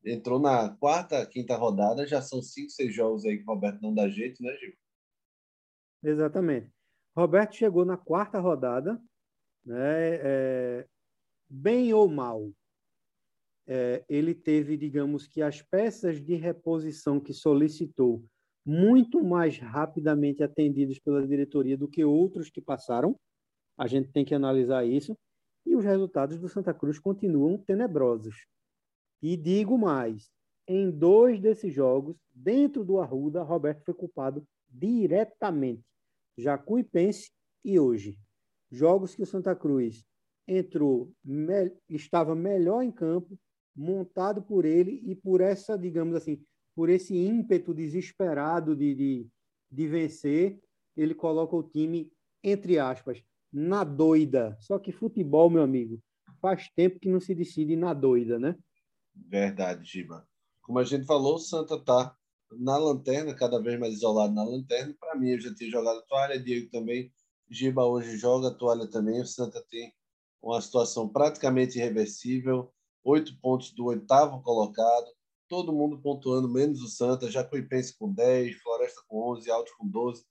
entrou 0.05 0.39
na 0.39 0.69
quarta, 0.77 1.25
quinta 1.25 1.55
rodada. 1.55 2.05
Já 2.05 2.21
são 2.21 2.41
cinco, 2.41 2.69
seis 2.69 2.93
jogos 2.93 3.25
aí 3.25 3.37
que 3.37 3.43
o 3.43 3.53
Roberto 3.53 3.81
não 3.81 3.93
dá 3.93 4.07
jeito, 4.07 4.41
né, 4.43 4.55
Gil? 4.57 4.73
Exatamente. 6.03 6.71
Roberto 7.15 7.55
chegou 7.55 7.85
na 7.85 7.97
quarta 7.97 8.39
rodada, 8.39 9.01
né, 9.65 10.15
é, 10.21 10.87
bem 11.49 11.93
ou 11.93 12.07
mal. 12.07 12.51
É, 13.67 14.03
ele 14.09 14.33
teve, 14.33 14.75
digamos 14.75 15.27
que, 15.27 15.41
as 15.41 15.61
peças 15.61 16.19
de 16.19 16.35
reposição 16.35 17.19
que 17.19 17.33
solicitou 17.33 18.23
muito 18.65 19.23
mais 19.23 19.57
rapidamente 19.57 20.43
atendidas 20.43 20.99
pela 20.99 21.25
diretoria 21.25 21.77
do 21.77 21.87
que 21.87 22.03
outros 22.03 22.49
que 22.49 22.61
passaram. 22.61 23.15
A 23.77 23.87
gente 23.87 24.11
tem 24.11 24.25
que 24.25 24.35
analisar 24.35 24.85
isso. 24.85 25.17
E 25.65 25.75
os 25.75 25.83
resultados 25.83 26.39
do 26.39 26.49
Santa 26.49 26.73
Cruz 26.73 26.99
continuam 26.99 27.57
tenebrosos. 27.57 28.45
E 29.21 29.35
digo 29.37 29.77
mais: 29.77 30.29
em 30.67 30.91
dois 30.91 31.39
desses 31.39 31.73
jogos, 31.73 32.15
dentro 32.33 32.83
do 32.83 32.99
Arruda, 32.99 33.43
Roberto 33.43 33.83
foi 33.85 33.93
culpado 33.93 34.45
diretamente. 34.69 35.83
Jacuipense 36.37 37.31
e 37.65 37.79
hoje. 37.79 38.17
Jogos 38.71 39.15
que 39.15 39.23
o 39.23 39.25
Santa 39.25 39.55
Cruz 39.55 40.05
entrou, 40.47 41.11
me, 41.23 41.71
estava 41.89 42.35
melhor 42.35 42.81
em 42.81 42.91
campo, 42.91 43.37
montado 43.75 44.41
por 44.41 44.65
ele 44.65 45.01
e 45.05 45.15
por 45.15 45.41
essa, 45.41 45.77
digamos 45.77 46.15
assim, 46.15 46.43
por 46.75 46.89
esse 46.89 47.15
ímpeto 47.15 47.73
desesperado 47.73 48.75
de, 48.75 48.95
de, 48.95 49.27
de 49.71 49.87
vencer, 49.87 50.59
ele 50.95 51.13
coloca 51.13 51.55
o 51.55 51.63
time, 51.63 52.11
entre 52.43 52.79
aspas, 52.79 53.23
na 53.51 53.83
doida. 53.83 54.57
Só 54.59 54.77
que 54.79 54.91
futebol, 54.91 55.49
meu 55.49 55.63
amigo, 55.63 56.01
faz 56.41 56.69
tempo 56.75 56.99
que 56.99 57.09
não 57.09 57.19
se 57.19 57.35
decide 57.35 57.75
na 57.75 57.93
doida, 57.93 58.39
né? 58.39 58.55
Verdade, 59.15 59.85
Giba. 59.85 60.27
Como 60.61 60.79
a 60.79 60.83
gente 60.83 61.05
falou, 61.05 61.35
o 61.35 61.39
Santa 61.39 61.77
tá 61.83 62.15
na 62.51 62.77
lanterna, 62.77 63.33
cada 63.33 63.61
vez 63.61 63.79
mais 63.79 63.93
isolado 63.95 64.33
na 64.33 64.43
lanterna. 64.43 64.95
Para 64.99 65.15
mim, 65.17 65.29
eu 65.29 65.39
já 65.39 65.53
tinha 65.53 65.69
jogado 65.69 66.03
toalha, 66.07 66.39
Diego 66.39 66.69
também. 66.69 67.11
Giba 67.49 67.83
hoje 67.85 68.17
joga 68.17 68.51
toalha 68.51 68.87
também. 68.87 69.21
O 69.21 69.25
Santa 69.25 69.63
tem 69.69 69.93
uma 70.41 70.61
situação 70.61 71.09
praticamente 71.09 71.79
irreversível. 71.79 72.71
Oito 73.03 73.39
pontos 73.39 73.71
do 73.71 73.85
oitavo 73.85 74.41
colocado. 74.41 75.07
Todo 75.47 75.73
mundo 75.73 75.99
pontuando, 75.99 76.47
menos 76.47 76.81
o 76.81 76.87
Santa. 76.87 77.31
Jacuipense 77.31 77.97
com 77.97 78.13
10, 78.13 78.57
Floresta 78.61 79.01
com 79.07 79.31
11, 79.31 79.49
Alto 79.49 79.71
com 79.77 79.87
12, 79.87 80.23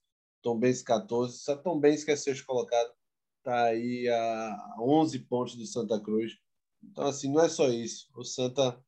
Tombense 0.42 0.84
14. 0.84 1.38
Só 1.38 1.56
Tombense, 1.56 2.04
que 2.04 2.12
é 2.12 2.16
sexto 2.16 2.46
colocado, 2.46 2.92
está 3.38 3.64
aí 3.64 4.08
a 4.08 4.76
11 4.80 5.18
pontos 5.20 5.56
do 5.56 5.66
Santa 5.66 6.00
Cruz. 6.00 6.32
Então, 6.82 7.04
assim, 7.04 7.32
não 7.32 7.42
é 7.42 7.48
só 7.48 7.68
isso. 7.68 8.08
O 8.14 8.22
Santa 8.22 8.80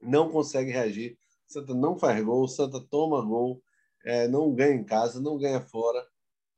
não 0.00 0.30
consegue 0.30 0.72
reagir. 0.72 1.16
O 1.48 1.52
Santa 1.52 1.74
não 1.74 1.96
faz 1.96 2.24
gol, 2.24 2.42
o 2.42 2.48
Santa 2.48 2.80
toma 2.80 3.22
gol, 3.22 3.62
é, 4.04 4.26
não 4.26 4.52
ganha 4.52 4.74
em 4.74 4.84
casa, 4.84 5.20
não 5.20 5.38
ganha 5.38 5.60
fora. 5.60 6.04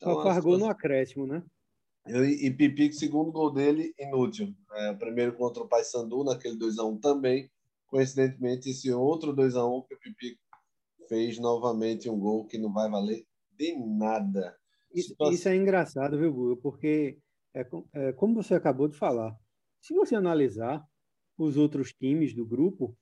Então, 0.04 0.16
Só 0.16 0.22
faz 0.22 0.44
gol 0.44 0.58
no 0.58 0.66
acréscimo, 0.66 1.26
né? 1.26 1.42
E, 2.06 2.46
e 2.46 2.50
Pipico, 2.50 2.94
segundo 2.94 3.32
gol 3.32 3.50
dele, 3.50 3.94
inútil. 3.98 4.54
É, 4.72 4.90
o 4.90 4.98
primeiro 4.98 5.34
contra 5.34 5.62
o 5.62 5.68
Paysandu, 5.68 6.22
naquele 6.22 6.58
2x1 6.58 7.00
também. 7.00 7.50
Coincidentemente, 7.86 8.68
esse 8.68 8.92
outro 8.92 9.34
2x1 9.34 9.86
que 9.88 9.94
o 9.94 9.98
Pipico 9.98 10.40
fez 11.08 11.38
novamente 11.38 12.10
um 12.10 12.18
gol 12.18 12.46
que 12.46 12.58
não 12.58 12.72
vai 12.72 12.90
valer 12.90 13.24
de 13.52 13.74
nada. 13.76 14.54
Isso, 14.92 15.14
isso 15.32 15.48
é 15.48 15.56
engraçado, 15.56 16.18
viu, 16.18 16.32
Guga? 16.32 16.60
Porque, 16.60 17.18
é, 17.54 17.66
é, 17.94 18.12
como 18.12 18.34
você 18.34 18.54
acabou 18.54 18.88
de 18.88 18.96
falar, 18.96 19.34
se 19.80 19.94
você 19.94 20.14
analisar 20.14 20.84
os 21.38 21.56
outros 21.56 21.92
times 21.92 22.34
do 22.34 22.46
grupo, 22.46 22.96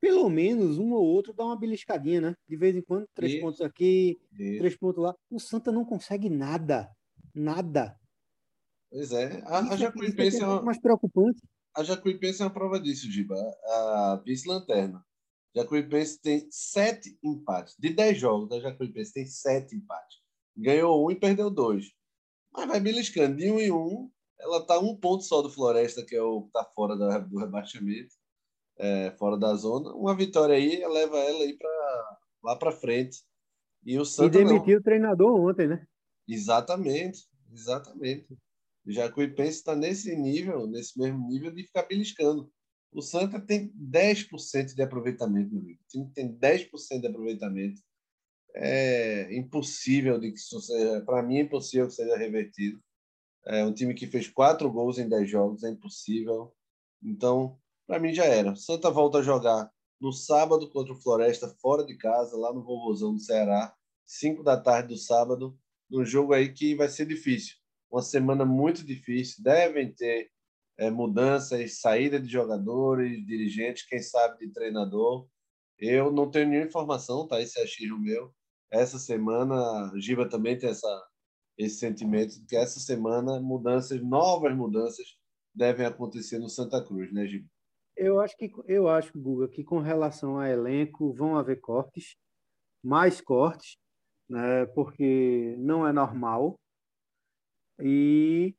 pelo 0.00 0.28
menos 0.28 0.78
um 0.78 0.92
ou 0.92 1.04
outro 1.04 1.32
dá 1.32 1.44
uma 1.44 1.58
beliscadinha, 1.58 2.20
né? 2.20 2.34
De 2.48 2.56
vez 2.56 2.76
em 2.76 2.82
quando, 2.82 3.06
três 3.14 3.32
Isso. 3.32 3.42
pontos 3.42 3.60
aqui, 3.60 4.18
Isso. 4.32 4.58
três 4.58 4.76
pontos 4.76 5.02
lá. 5.02 5.14
O 5.30 5.38
Santa 5.38 5.72
não 5.72 5.84
consegue 5.84 6.28
nada. 6.28 6.90
Nada. 7.34 7.98
Pois 8.90 9.12
é. 9.12 9.42
A, 9.44 9.70
a 9.70 9.74
é 9.74 9.76
Jacuipense 9.76 10.38
é, 10.38 10.40
é 10.40 10.46
uma... 10.46 10.62
mais 10.62 10.80
preocupante. 10.80 11.40
A 11.76 11.84
Jacuipense 11.84 12.42
é 12.42 12.44
uma 12.44 12.52
prova 12.52 12.80
disso, 12.80 13.10
Giba. 13.10 13.36
A 13.36 14.22
vice-lanterna. 14.24 15.04
Jacuipense 15.54 16.20
tem 16.20 16.46
sete 16.50 17.18
empates. 17.22 17.74
De 17.78 17.90
dez 17.90 18.18
jogos, 18.18 18.50
a 18.52 18.60
Jacuipense 18.60 19.12
tem 19.12 19.26
sete 19.26 19.76
empates. 19.76 20.18
Ganhou 20.56 21.06
um 21.06 21.10
e 21.10 21.16
perdeu 21.16 21.50
dois. 21.50 21.92
Mas 22.52 22.66
vai 22.66 22.80
beliscando 22.80 23.36
de 23.36 23.50
um 23.50 23.58
em 23.58 23.70
um 23.70 24.10
ela 24.40 24.58
está 24.58 24.78
um 24.78 24.96
ponto 24.96 25.24
só 25.24 25.42
do 25.42 25.50
Floresta, 25.50 26.04
que 26.04 26.14
é 26.14 26.22
o 26.22 26.42
que 26.42 26.48
está 26.48 26.64
fora 26.64 26.96
do 26.96 27.38
rebaixamento, 27.38 28.14
é, 28.78 29.10
fora 29.18 29.36
da 29.36 29.54
zona. 29.54 29.92
Uma 29.94 30.16
vitória 30.16 30.54
aí 30.54 30.78
leva 30.86 31.18
ela 31.18 31.44
aí 31.44 31.56
para 31.56 32.18
lá 32.42 32.56
para 32.56 32.72
frente. 32.72 33.22
E 33.84 33.98
o 33.98 34.04
Santa 34.04 34.38
E 34.38 34.44
demitiu 34.44 34.74
não. 34.74 34.80
o 34.80 34.82
treinador 34.82 35.40
ontem, 35.40 35.68
né? 35.68 35.86
Exatamente, 36.26 37.26
exatamente. 37.52 38.26
O 38.86 38.92
Jacuipense 38.92 39.58
está 39.58 39.74
nesse 39.74 40.14
nível, 40.16 40.66
nesse 40.66 40.98
mesmo 40.98 41.26
nível 41.28 41.50
de 41.50 41.64
ficar 41.64 41.82
beliscando. 41.82 42.50
O 42.92 43.02
Santa 43.02 43.40
tem 43.40 43.70
10% 43.74 44.74
de 44.74 44.82
aproveitamento, 44.82 45.52
meu 45.52 45.60
amigo. 45.60 45.80
O 45.82 45.88
time 45.88 46.10
tem 46.12 46.32
10% 46.32 47.00
de 47.00 47.06
aproveitamento. 47.06 47.82
É 48.54 49.34
impossível 49.36 50.18
de 50.18 50.32
que 50.32 50.38
isso 50.38 50.60
seja, 50.60 51.02
para 51.02 51.22
mim 51.22 51.36
é 51.36 51.42
impossível 51.42 51.86
que 51.86 51.94
seja 51.94 52.16
revertido. 52.16 52.82
É 53.46 53.64
um 53.64 53.72
time 53.72 53.94
que 53.94 54.06
fez 54.06 54.28
quatro 54.28 54.70
gols 54.70 54.98
em 54.98 55.08
dez 55.08 55.28
jogos, 55.28 55.62
é 55.64 55.70
impossível. 55.70 56.54
Então, 57.02 57.58
para 57.88 57.98
mim 57.98 58.12
já 58.12 58.24
era. 58.24 58.54
Santa 58.54 58.90
volta 58.90 59.18
a 59.18 59.22
jogar 59.22 59.68
no 60.00 60.12
sábado 60.12 60.70
contra 60.70 60.92
o 60.92 61.00
Floresta, 61.00 61.48
fora 61.60 61.84
de 61.84 61.96
casa, 61.96 62.36
lá 62.36 62.52
no 62.52 62.62
Vovozão 62.62 63.14
do 63.14 63.20
Ceará, 63.20 63.74
cinco 64.06 64.44
da 64.44 64.56
tarde 64.60 64.90
do 64.94 64.96
sábado, 64.96 65.58
num 65.90 66.04
jogo 66.04 66.34
aí 66.34 66.52
que 66.52 66.74
vai 66.74 66.88
ser 66.88 67.06
difícil. 67.06 67.56
Uma 67.90 68.02
semana 68.02 68.44
muito 68.44 68.84
difícil. 68.84 69.42
Devem 69.42 69.92
ter 69.92 70.30
é, 70.76 70.90
mudanças, 70.90 71.80
saída 71.80 72.20
de 72.20 72.28
jogadores, 72.28 73.26
dirigentes, 73.26 73.86
quem 73.88 74.00
sabe 74.00 74.46
de 74.46 74.52
treinador. 74.52 75.26
Eu 75.78 76.12
não 76.12 76.30
tenho 76.30 76.48
nenhuma 76.48 76.68
informação, 76.68 77.26
tá? 77.26 77.40
Esse 77.40 77.58
é 77.58 77.62
achismo 77.62 77.98
meu. 77.98 78.32
Essa 78.70 78.98
semana, 78.98 79.90
Giba 79.96 80.28
também 80.28 80.58
tem 80.58 80.68
essa 80.68 81.08
esse 81.56 81.78
sentimento 81.78 82.38
de 82.38 82.46
que 82.46 82.56
essa 82.56 82.78
semana 82.78 83.40
mudanças, 83.40 84.00
novas 84.00 84.54
mudanças 84.56 85.18
devem 85.52 85.84
acontecer 85.84 86.38
no 86.38 86.48
Santa 86.48 86.80
Cruz, 86.84 87.12
né, 87.12 87.26
Gil? 87.26 87.44
Eu 87.98 88.20
acho 88.20 88.36
que 88.36 88.52
eu 88.66 88.88
acho, 88.88 89.18
Guga, 89.18 89.48
que 89.48 89.64
com 89.64 89.80
relação 89.80 90.38
a 90.38 90.48
elenco 90.48 91.12
vão 91.12 91.36
haver 91.36 91.60
cortes, 91.60 92.16
mais 92.80 93.20
cortes, 93.20 93.76
né, 94.28 94.66
porque 94.66 95.56
não 95.58 95.84
é 95.86 95.92
normal. 95.92 96.54
E 97.80 98.54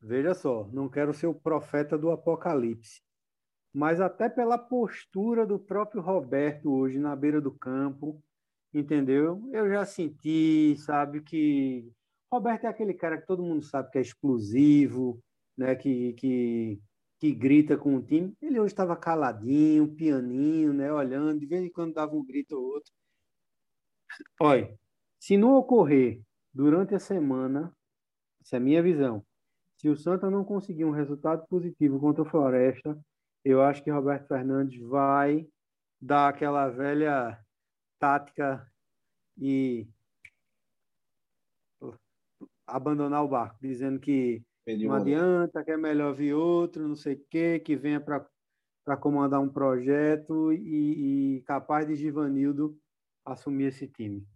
veja 0.00 0.32
só, 0.34 0.66
não 0.72 0.88
quero 0.88 1.12
ser 1.12 1.26
o 1.26 1.34
profeta 1.34 1.98
do 1.98 2.10
apocalipse, 2.10 3.02
mas 3.74 4.00
até 4.00 4.28
pela 4.30 4.56
postura 4.56 5.46
do 5.46 5.58
próprio 5.58 6.00
Roberto 6.00 6.72
hoje 6.72 6.98
na 6.98 7.14
beira 7.14 7.42
do 7.42 7.52
campo, 7.52 8.22
entendeu? 8.72 9.46
Eu 9.52 9.68
já 9.68 9.84
senti, 9.84 10.76
sabe, 10.78 11.22
que 11.22 11.92
Roberto 12.32 12.64
é 12.64 12.68
aquele 12.68 12.94
cara 12.94 13.20
que 13.20 13.26
todo 13.26 13.42
mundo 13.42 13.62
sabe 13.62 13.90
que 13.90 13.98
é 13.98 14.00
explosivo, 14.02 15.20
né, 15.58 15.74
que, 15.76 16.14
que, 16.14 16.80
que 17.18 17.32
grita 17.32 17.76
com 17.76 17.96
o 17.96 18.02
time. 18.02 18.36
Ele 18.40 18.60
hoje 18.60 18.72
estava 18.72 18.96
caladinho, 18.96 19.94
pianinho, 19.94 20.72
né, 20.72 20.92
olhando, 20.92 21.40
de 21.40 21.46
vez 21.46 21.64
em 21.64 21.70
quando 21.70 21.94
dava 21.94 22.14
um 22.14 22.24
grito 22.24 22.56
ou 22.56 22.64
outro. 22.64 22.92
Olha, 24.40 24.76
se 25.18 25.36
não 25.36 25.54
ocorrer 25.54 26.22
durante 26.52 26.94
a 26.94 27.00
semana, 27.00 27.74
essa 28.40 28.56
é 28.56 28.58
a 28.58 28.60
minha 28.60 28.82
visão, 28.82 29.24
se 29.76 29.88
o 29.88 29.96
Santa 29.96 30.30
não 30.30 30.44
conseguir 30.44 30.84
um 30.84 30.90
resultado 30.90 31.46
positivo 31.48 31.98
contra 31.98 32.22
o 32.22 32.26
Floresta, 32.26 32.98
eu 33.44 33.60
acho 33.62 33.82
que 33.82 33.90
Roberto 33.90 34.28
Fernandes 34.28 34.80
vai 34.80 35.46
dar 36.00 36.28
aquela 36.28 36.68
velha 36.68 37.38
tática 37.98 38.66
e 39.36 39.88
abandonar 42.66 43.22
o 43.24 43.28
barco, 43.28 43.58
dizendo 43.60 44.00
que 44.00 44.42
não 44.66 44.94
adianta, 44.94 45.62
que 45.62 45.70
é 45.70 45.76
melhor 45.76 46.14
vir 46.14 46.34
outro, 46.34 46.88
não 46.88 46.96
sei 46.96 47.14
o 47.14 47.24
quê, 47.30 47.58
que 47.58 47.76
venha 47.76 48.00
para 48.00 48.96
comandar 48.96 49.40
um 49.40 49.48
projeto 49.48 50.52
e, 50.52 51.36
e 51.36 51.42
capaz 51.42 51.86
de 51.86 51.94
Givanildo 51.96 52.78
assumir 53.24 53.66
esse 53.66 53.86
time. 53.86 54.26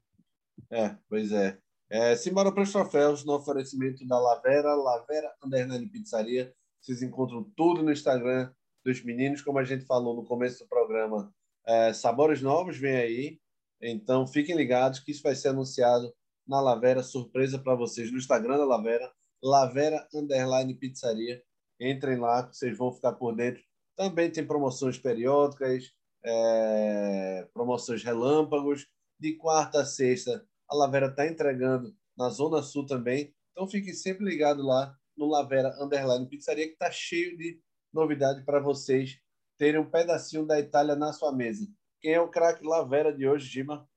É, 0.71 0.97
pois 1.09 1.33
é. 1.33 1.59
É, 1.91 2.15
simbora 2.15 2.53
para 2.53 2.63
os 2.63 2.73
troféus 2.73 3.25
no 3.25 3.35
oferecimento 3.35 4.07
da 4.07 4.19
Lavera, 4.19 4.75
Lavera 4.75 5.33
Underline 5.43 5.89
Pizzaria. 5.89 6.53
Vocês 6.81 7.03
encontram 7.03 7.51
tudo 7.57 7.83
no 7.83 7.91
Instagram 7.91 8.53
dos 8.85 9.03
meninos, 9.03 9.41
como 9.41 9.59
a 9.59 9.65
gente 9.65 9.87
falou 9.87 10.15
no 10.15 10.25
começo 10.25 10.65
do 10.65 10.69
programa. 10.69 11.33
É, 11.67 11.93
sabores 11.93 12.43
novos 12.43 12.77
vem 12.77 12.97
aí, 12.97 13.41
então 13.81 14.27
fiquem 14.27 14.57
ligados 14.57 15.01
que 15.01 15.11
isso 15.11 15.23
vai 15.23 15.35
ser 15.35 15.49
anunciado 15.49 16.13
na 16.47 16.61
Lavera, 16.61 17.03
surpresa 17.03 17.59
para 17.59 17.75
vocês 17.75 18.11
no 18.11 18.19
Instagram 18.19 18.57
da 18.57 18.65
Lavera, 18.65 19.11
Lavera 19.43 20.07
Underline 20.15 20.75
Pizzaria. 20.75 21.43
Entrem 21.81 22.19
lá, 22.19 22.47
vocês 22.47 22.77
vão 22.77 22.93
ficar 22.93 23.13
por 23.13 23.35
dentro. 23.35 23.63
Também 23.97 24.31
tem 24.31 24.47
promoções 24.47 24.99
periódicas, 24.99 25.93
é, 26.25 27.49
promoções 27.53 28.03
relâmpagos. 28.03 28.87
De 29.21 29.35
quarta 29.35 29.81
a 29.81 29.85
sexta, 29.85 30.47
a 30.69 30.77
Lavera 30.77 31.07
está 31.07 31.27
entregando 31.27 31.93
na 32.17 32.29
Zona 32.29 32.63
Sul 32.63 32.87
também. 32.87 33.35
Então 33.51 33.67
fique 33.67 33.93
sempre 33.93 34.25
ligado 34.25 34.63
lá 34.63 34.97
no 35.17 35.27
Lavera 35.27 35.77
Underline 35.83 36.29
Pizzaria, 36.29 36.67
que 36.67 36.75
está 36.75 36.91
cheio 36.91 37.37
de 37.37 37.61
novidade 37.93 38.45
para 38.45 38.61
vocês 38.61 39.21
terem 39.59 39.81
um 39.81 39.91
pedacinho 39.91 40.47
da 40.47 40.59
Itália 40.61 40.95
na 40.95 41.13
sua 41.13 41.33
mesa. 41.33 41.67
Quem 42.01 42.13
é 42.15 42.21
o 42.21 42.29
craque 42.29 42.65
Lavera 42.65 43.13
de 43.13 43.27
hoje, 43.27 43.49
Gima? 43.49 43.89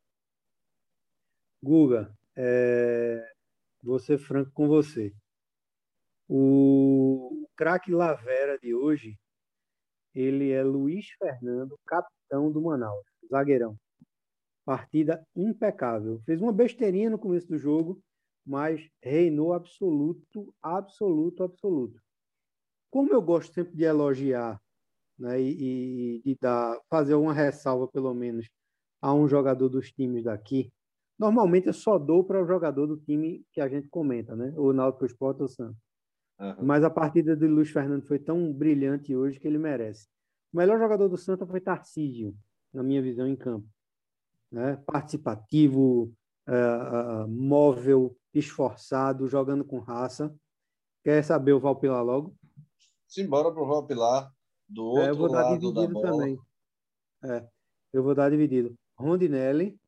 Guga, 1.64 2.12
é... 2.36 3.24
vou 3.84 4.00
ser 4.00 4.18
franco 4.18 4.52
com 4.52 4.68
você. 4.68 5.14
O 6.34 7.46
craque 7.58 7.92
Lavera 7.92 8.58
de 8.58 8.74
hoje, 8.74 9.20
ele 10.16 10.50
é 10.52 10.64
Luiz 10.64 11.06
Fernando, 11.20 11.78
capitão 11.86 12.50
do 12.50 12.62
Manaus, 12.62 13.04
zagueirão. 13.30 13.76
Partida 14.64 15.22
impecável. 15.36 16.22
Fez 16.26 16.42
uma 16.42 16.54
besteirinha 16.54 17.10
no 17.10 17.20
começo 17.20 17.50
do 17.50 17.58
jogo, 17.58 18.02
mas 18.46 18.88
reinou 19.04 19.52
absoluto, 19.52 20.56
absoluto, 20.64 21.44
absoluto. 21.44 22.00
Como 22.90 23.12
eu 23.12 23.22
gosto 23.22 23.54
sempre 23.54 23.76
de 23.76 23.84
elogiar 23.84 24.58
né, 25.20 25.38
e, 25.38 26.16
e 26.20 26.22
de 26.24 26.38
dar, 26.40 26.80
fazer 26.90 27.16
uma 27.16 27.34
ressalva, 27.34 27.90
pelo 27.90 28.14
menos, 28.14 28.48
a 29.02 29.14
um 29.14 29.28
jogador 29.28 29.68
dos 29.68 29.92
times 29.92 30.24
daqui, 30.24 30.72
normalmente 31.20 31.68
eu 31.68 31.74
só 31.74 32.00
dou 32.00 32.24
para 32.24 32.42
o 32.42 32.48
jogador 32.48 32.88
do 32.88 32.96
time 32.96 33.44
que 33.52 33.60
a 33.60 33.68
gente 33.68 33.90
comenta, 33.90 34.34
né? 34.34 34.54
O 34.56 34.72
Náutico 34.72 35.06
Sport 35.06 35.42
ou 35.42 35.50
Santos. 35.50 35.91
Uhum. 36.42 36.66
Mas 36.66 36.84
a 36.84 36.90
partida 36.90 37.36
de 37.36 37.48
Luiz 37.48 37.70
Fernando 37.70 38.06
foi 38.08 38.18
tão 38.18 38.52
brilhante 38.52 39.16
hoje 39.16 39.40
que 39.40 39.48
ele 39.48 39.60
merece. 39.60 40.08
O 40.52 40.58
melhor 40.58 40.80
jogador 40.80 41.08
do 41.08 41.18
Santa 41.18 41.46
foi 41.46 41.62
Tarcísio, 41.62 42.36
na 42.74 42.82
minha 42.82 43.02
visão, 43.02 43.28
em 43.28 43.36
campo 43.36 43.68
né? 44.52 44.76
participativo, 44.86 46.14
uh, 46.48 47.24
uh, 47.24 47.28
móvel, 47.28 48.16
esforçado, 48.34 49.28
jogando 49.28 49.64
com 49.64 49.80
raça. 49.80 50.36
Quer 51.04 51.24
saber 51.24 51.54
o 51.54 51.60
Valpilar 51.60 52.04
logo? 52.04 52.36
Simbora 53.08 53.52
para 53.52 53.64
o 53.64 53.68
Valpilar, 53.68 54.32
do 54.68 54.84
outro 54.84 55.04
é, 55.04 55.10
eu 55.10 55.16
vou 55.16 55.32
dar 55.32 55.44
dividido 55.50 55.74
da 55.74 55.88
bola. 55.88 56.12
também. 56.12 56.40
É, 57.24 57.48
eu 57.94 58.04
vou 58.04 58.14
dar 58.14 58.30
dividido. 58.30 58.76
Rondinelli, 58.98 59.80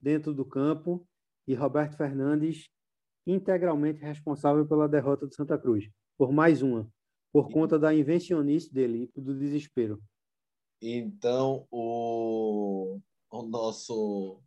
dentro 0.00 0.32
do 0.32 0.44
campo, 0.44 1.06
e 1.46 1.54
Roberto 1.54 1.96
Fernandes, 1.96 2.68
integralmente 3.26 4.00
responsável 4.00 4.66
pela 4.66 4.88
derrota 4.88 5.26
do 5.26 5.34
Santa 5.34 5.58
Cruz, 5.58 5.90
por 6.16 6.32
mais 6.32 6.62
uma, 6.62 6.88
por 7.32 7.50
conta 7.50 7.78
da 7.78 7.94
invencionice 7.94 8.72
dele 8.72 9.10
e 9.14 9.20
do 9.20 9.36
desespero. 9.36 10.02
Então, 10.80 11.66
o 11.70 13.00
o 13.30 13.42
nosso 13.42 14.40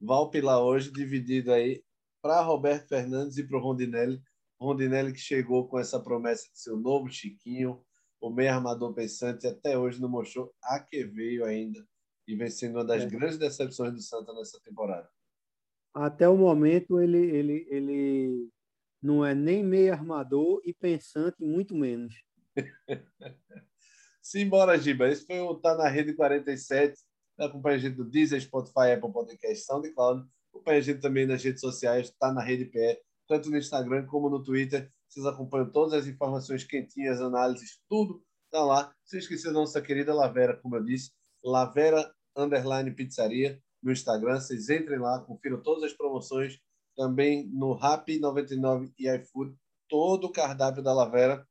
Valpilar 0.00 0.60
hoje, 0.60 0.90
dividido 0.92 1.52
aí 1.52 1.82
para 2.22 2.40
Roberto 2.42 2.88
Fernandes 2.88 3.36
e 3.36 3.46
para 3.46 3.58
o 3.58 3.60
Rondinelli. 3.60 4.22
Rondinelli 4.60 5.12
que 5.12 5.20
chegou 5.20 5.68
com 5.68 5.78
essa 5.78 6.00
promessa 6.00 6.48
de 6.50 6.58
ser 6.58 6.72
o 6.72 6.76
novo 6.76 7.10
Chiquinho, 7.10 7.82
o 8.20 8.30
meio 8.30 8.52
armador 8.52 8.94
pensante, 8.94 9.46
até 9.46 9.78
hoje 9.78 10.00
não 10.00 10.08
mostrou 10.08 10.52
a 10.62 10.80
que 10.80 11.04
veio 11.04 11.44
ainda 11.44 11.86
e 12.26 12.34
vem 12.34 12.50
sendo 12.50 12.76
uma 12.76 12.84
das 12.84 13.02
é. 13.02 13.06
grandes 13.06 13.38
decepções 13.38 13.92
do 13.92 14.00
Santa 14.00 14.32
nessa 14.34 14.60
temporada. 14.60 15.08
Até 15.94 16.28
o 16.28 16.36
momento 16.36 17.00
ele, 17.00 17.18
ele, 17.18 17.66
ele 17.68 18.48
não 19.02 19.24
é 19.24 19.34
nem 19.34 19.64
meio 19.64 19.92
armador 19.92 20.60
e 20.64 20.72
pensante, 20.72 21.36
muito 21.40 21.74
menos. 21.74 22.14
Simbora, 24.22 24.78
Giba. 24.78 25.08
Esse 25.08 25.26
foi 25.26 25.40
o 25.40 25.54
Tá 25.54 25.74
na 25.74 25.88
Rede 25.88 26.14
47 26.14 26.94
acompanha 27.44 27.76
a 27.76 27.78
gente 27.78 27.98
no 27.98 28.04
Deezer, 28.04 28.40
Spotify, 28.40 28.92
Apple 28.94 29.12
Podcast, 29.12 29.64
SoundCloud. 29.64 30.26
Acompanha 30.52 30.78
a 30.78 30.82
gente 30.82 31.00
também 31.00 31.26
nas 31.26 31.42
redes 31.42 31.60
sociais, 31.60 32.08
está 32.08 32.32
na 32.32 32.42
Rede 32.42 32.64
PE, 32.66 33.00
tanto 33.28 33.50
no 33.50 33.56
Instagram 33.56 34.06
como 34.06 34.28
no 34.28 34.42
Twitter. 34.42 34.90
Vocês 35.08 35.26
acompanham 35.26 35.70
todas 35.70 35.94
as 35.94 36.06
informações 36.06 36.64
quentinhas, 36.64 37.20
análises, 37.20 37.80
tudo 37.88 38.22
está 38.44 38.64
lá. 38.64 38.94
Se 39.04 39.18
esquecer 39.18 39.48
da 39.48 39.54
nossa 39.54 39.80
querida 39.80 40.14
Lavera, 40.14 40.56
como 40.56 40.76
eu 40.76 40.84
disse, 40.84 41.12
Lavera 41.42 42.12
Underline 42.36 42.90
Pizzaria 42.92 43.60
no 43.82 43.92
Instagram. 43.92 44.40
Vocês 44.40 44.68
entrem 44.68 44.98
lá, 44.98 45.20
confiram 45.20 45.62
todas 45.62 45.84
as 45.84 45.92
promoções. 45.92 46.58
Também 46.96 47.48
no 47.52 47.72
Rap 47.74 48.18
99 48.18 48.92
e 48.98 49.08
iFood, 49.08 49.56
todo 49.88 50.24
o 50.24 50.32
cardápio 50.32 50.82
da 50.82 50.92
Lavera, 50.92 51.46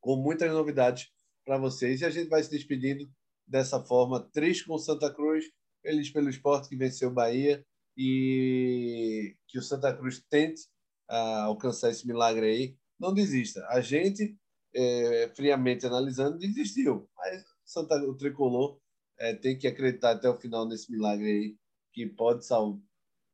com 0.00 0.16
muitas 0.16 0.50
novidades 0.52 1.08
para 1.44 1.58
vocês. 1.58 2.00
E 2.00 2.04
a 2.04 2.10
gente 2.10 2.28
vai 2.28 2.42
se 2.42 2.50
despedindo 2.50 3.08
dessa 3.46 3.80
forma, 3.80 4.20
triste 4.32 4.66
com 4.66 4.78
Santa 4.78 5.12
Cruz, 5.12 5.44
feliz 5.82 6.10
pelo 6.10 6.30
esporte 6.30 6.68
que 6.68 6.76
venceu 6.76 7.10
o 7.10 7.14
Bahia 7.14 7.64
e 7.96 9.36
que 9.48 9.58
o 9.58 9.62
Santa 9.62 9.94
Cruz 9.94 10.22
tente 10.30 10.62
uh, 11.10 11.44
alcançar 11.44 11.90
esse 11.90 12.06
milagre 12.06 12.46
aí. 12.46 12.76
Não 12.98 13.12
desista. 13.12 13.66
A 13.68 13.80
gente, 13.80 14.36
é, 14.74 15.30
friamente 15.36 15.86
analisando, 15.86 16.38
desistiu. 16.38 17.08
Mas 17.16 17.44
Santa, 17.64 17.96
o 17.96 18.16
Tricolor 18.16 18.78
é, 19.18 19.34
tem 19.34 19.58
que 19.58 19.66
acreditar 19.66 20.12
até 20.12 20.28
o 20.28 20.38
final 20.38 20.66
nesse 20.66 20.90
milagre 20.90 21.26
aí, 21.26 21.56
que 21.92 22.06
pode 22.06 22.44
salvar. 22.44 22.80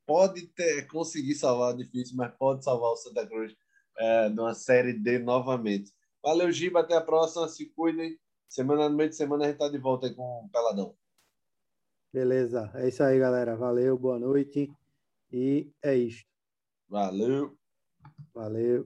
Pode 0.06 0.46
ter, 0.48 0.86
conseguir 0.88 1.34
salvar, 1.34 1.76
difícil, 1.76 2.16
mas 2.16 2.34
pode 2.36 2.64
salvar 2.64 2.90
o 2.90 2.96
Santa 2.96 3.26
Cruz 3.26 3.54
é, 3.96 4.28
de 4.28 4.40
uma 4.40 4.54
série 4.54 4.92
D 4.92 5.18
novamente. 5.18 5.92
Valeu, 6.22 6.50
Giba. 6.50 6.80
Até 6.80 6.96
a 6.96 7.00
próxima. 7.00 7.48
Se 7.48 7.66
cuidem. 7.66 8.18
Semana 8.48 8.88
no 8.88 8.96
meio 8.96 9.08
de 9.08 9.16
semana 9.16 9.44
a 9.44 9.48
gente 9.48 9.58
tá 9.58 9.68
de 9.68 9.78
volta 9.78 10.06
aí 10.06 10.14
com 10.14 10.44
o 10.44 10.48
Peladão. 10.50 10.96
Beleza. 12.12 12.70
É 12.74 12.88
isso 12.88 13.02
aí, 13.02 13.18
galera. 13.18 13.56
Valeu, 13.56 13.96
boa 13.96 14.18
noite. 14.18 14.72
E 15.32 15.70
é 15.82 15.94
isso. 15.94 16.24
Valeu. 16.88 17.56
Valeu. 18.34 18.84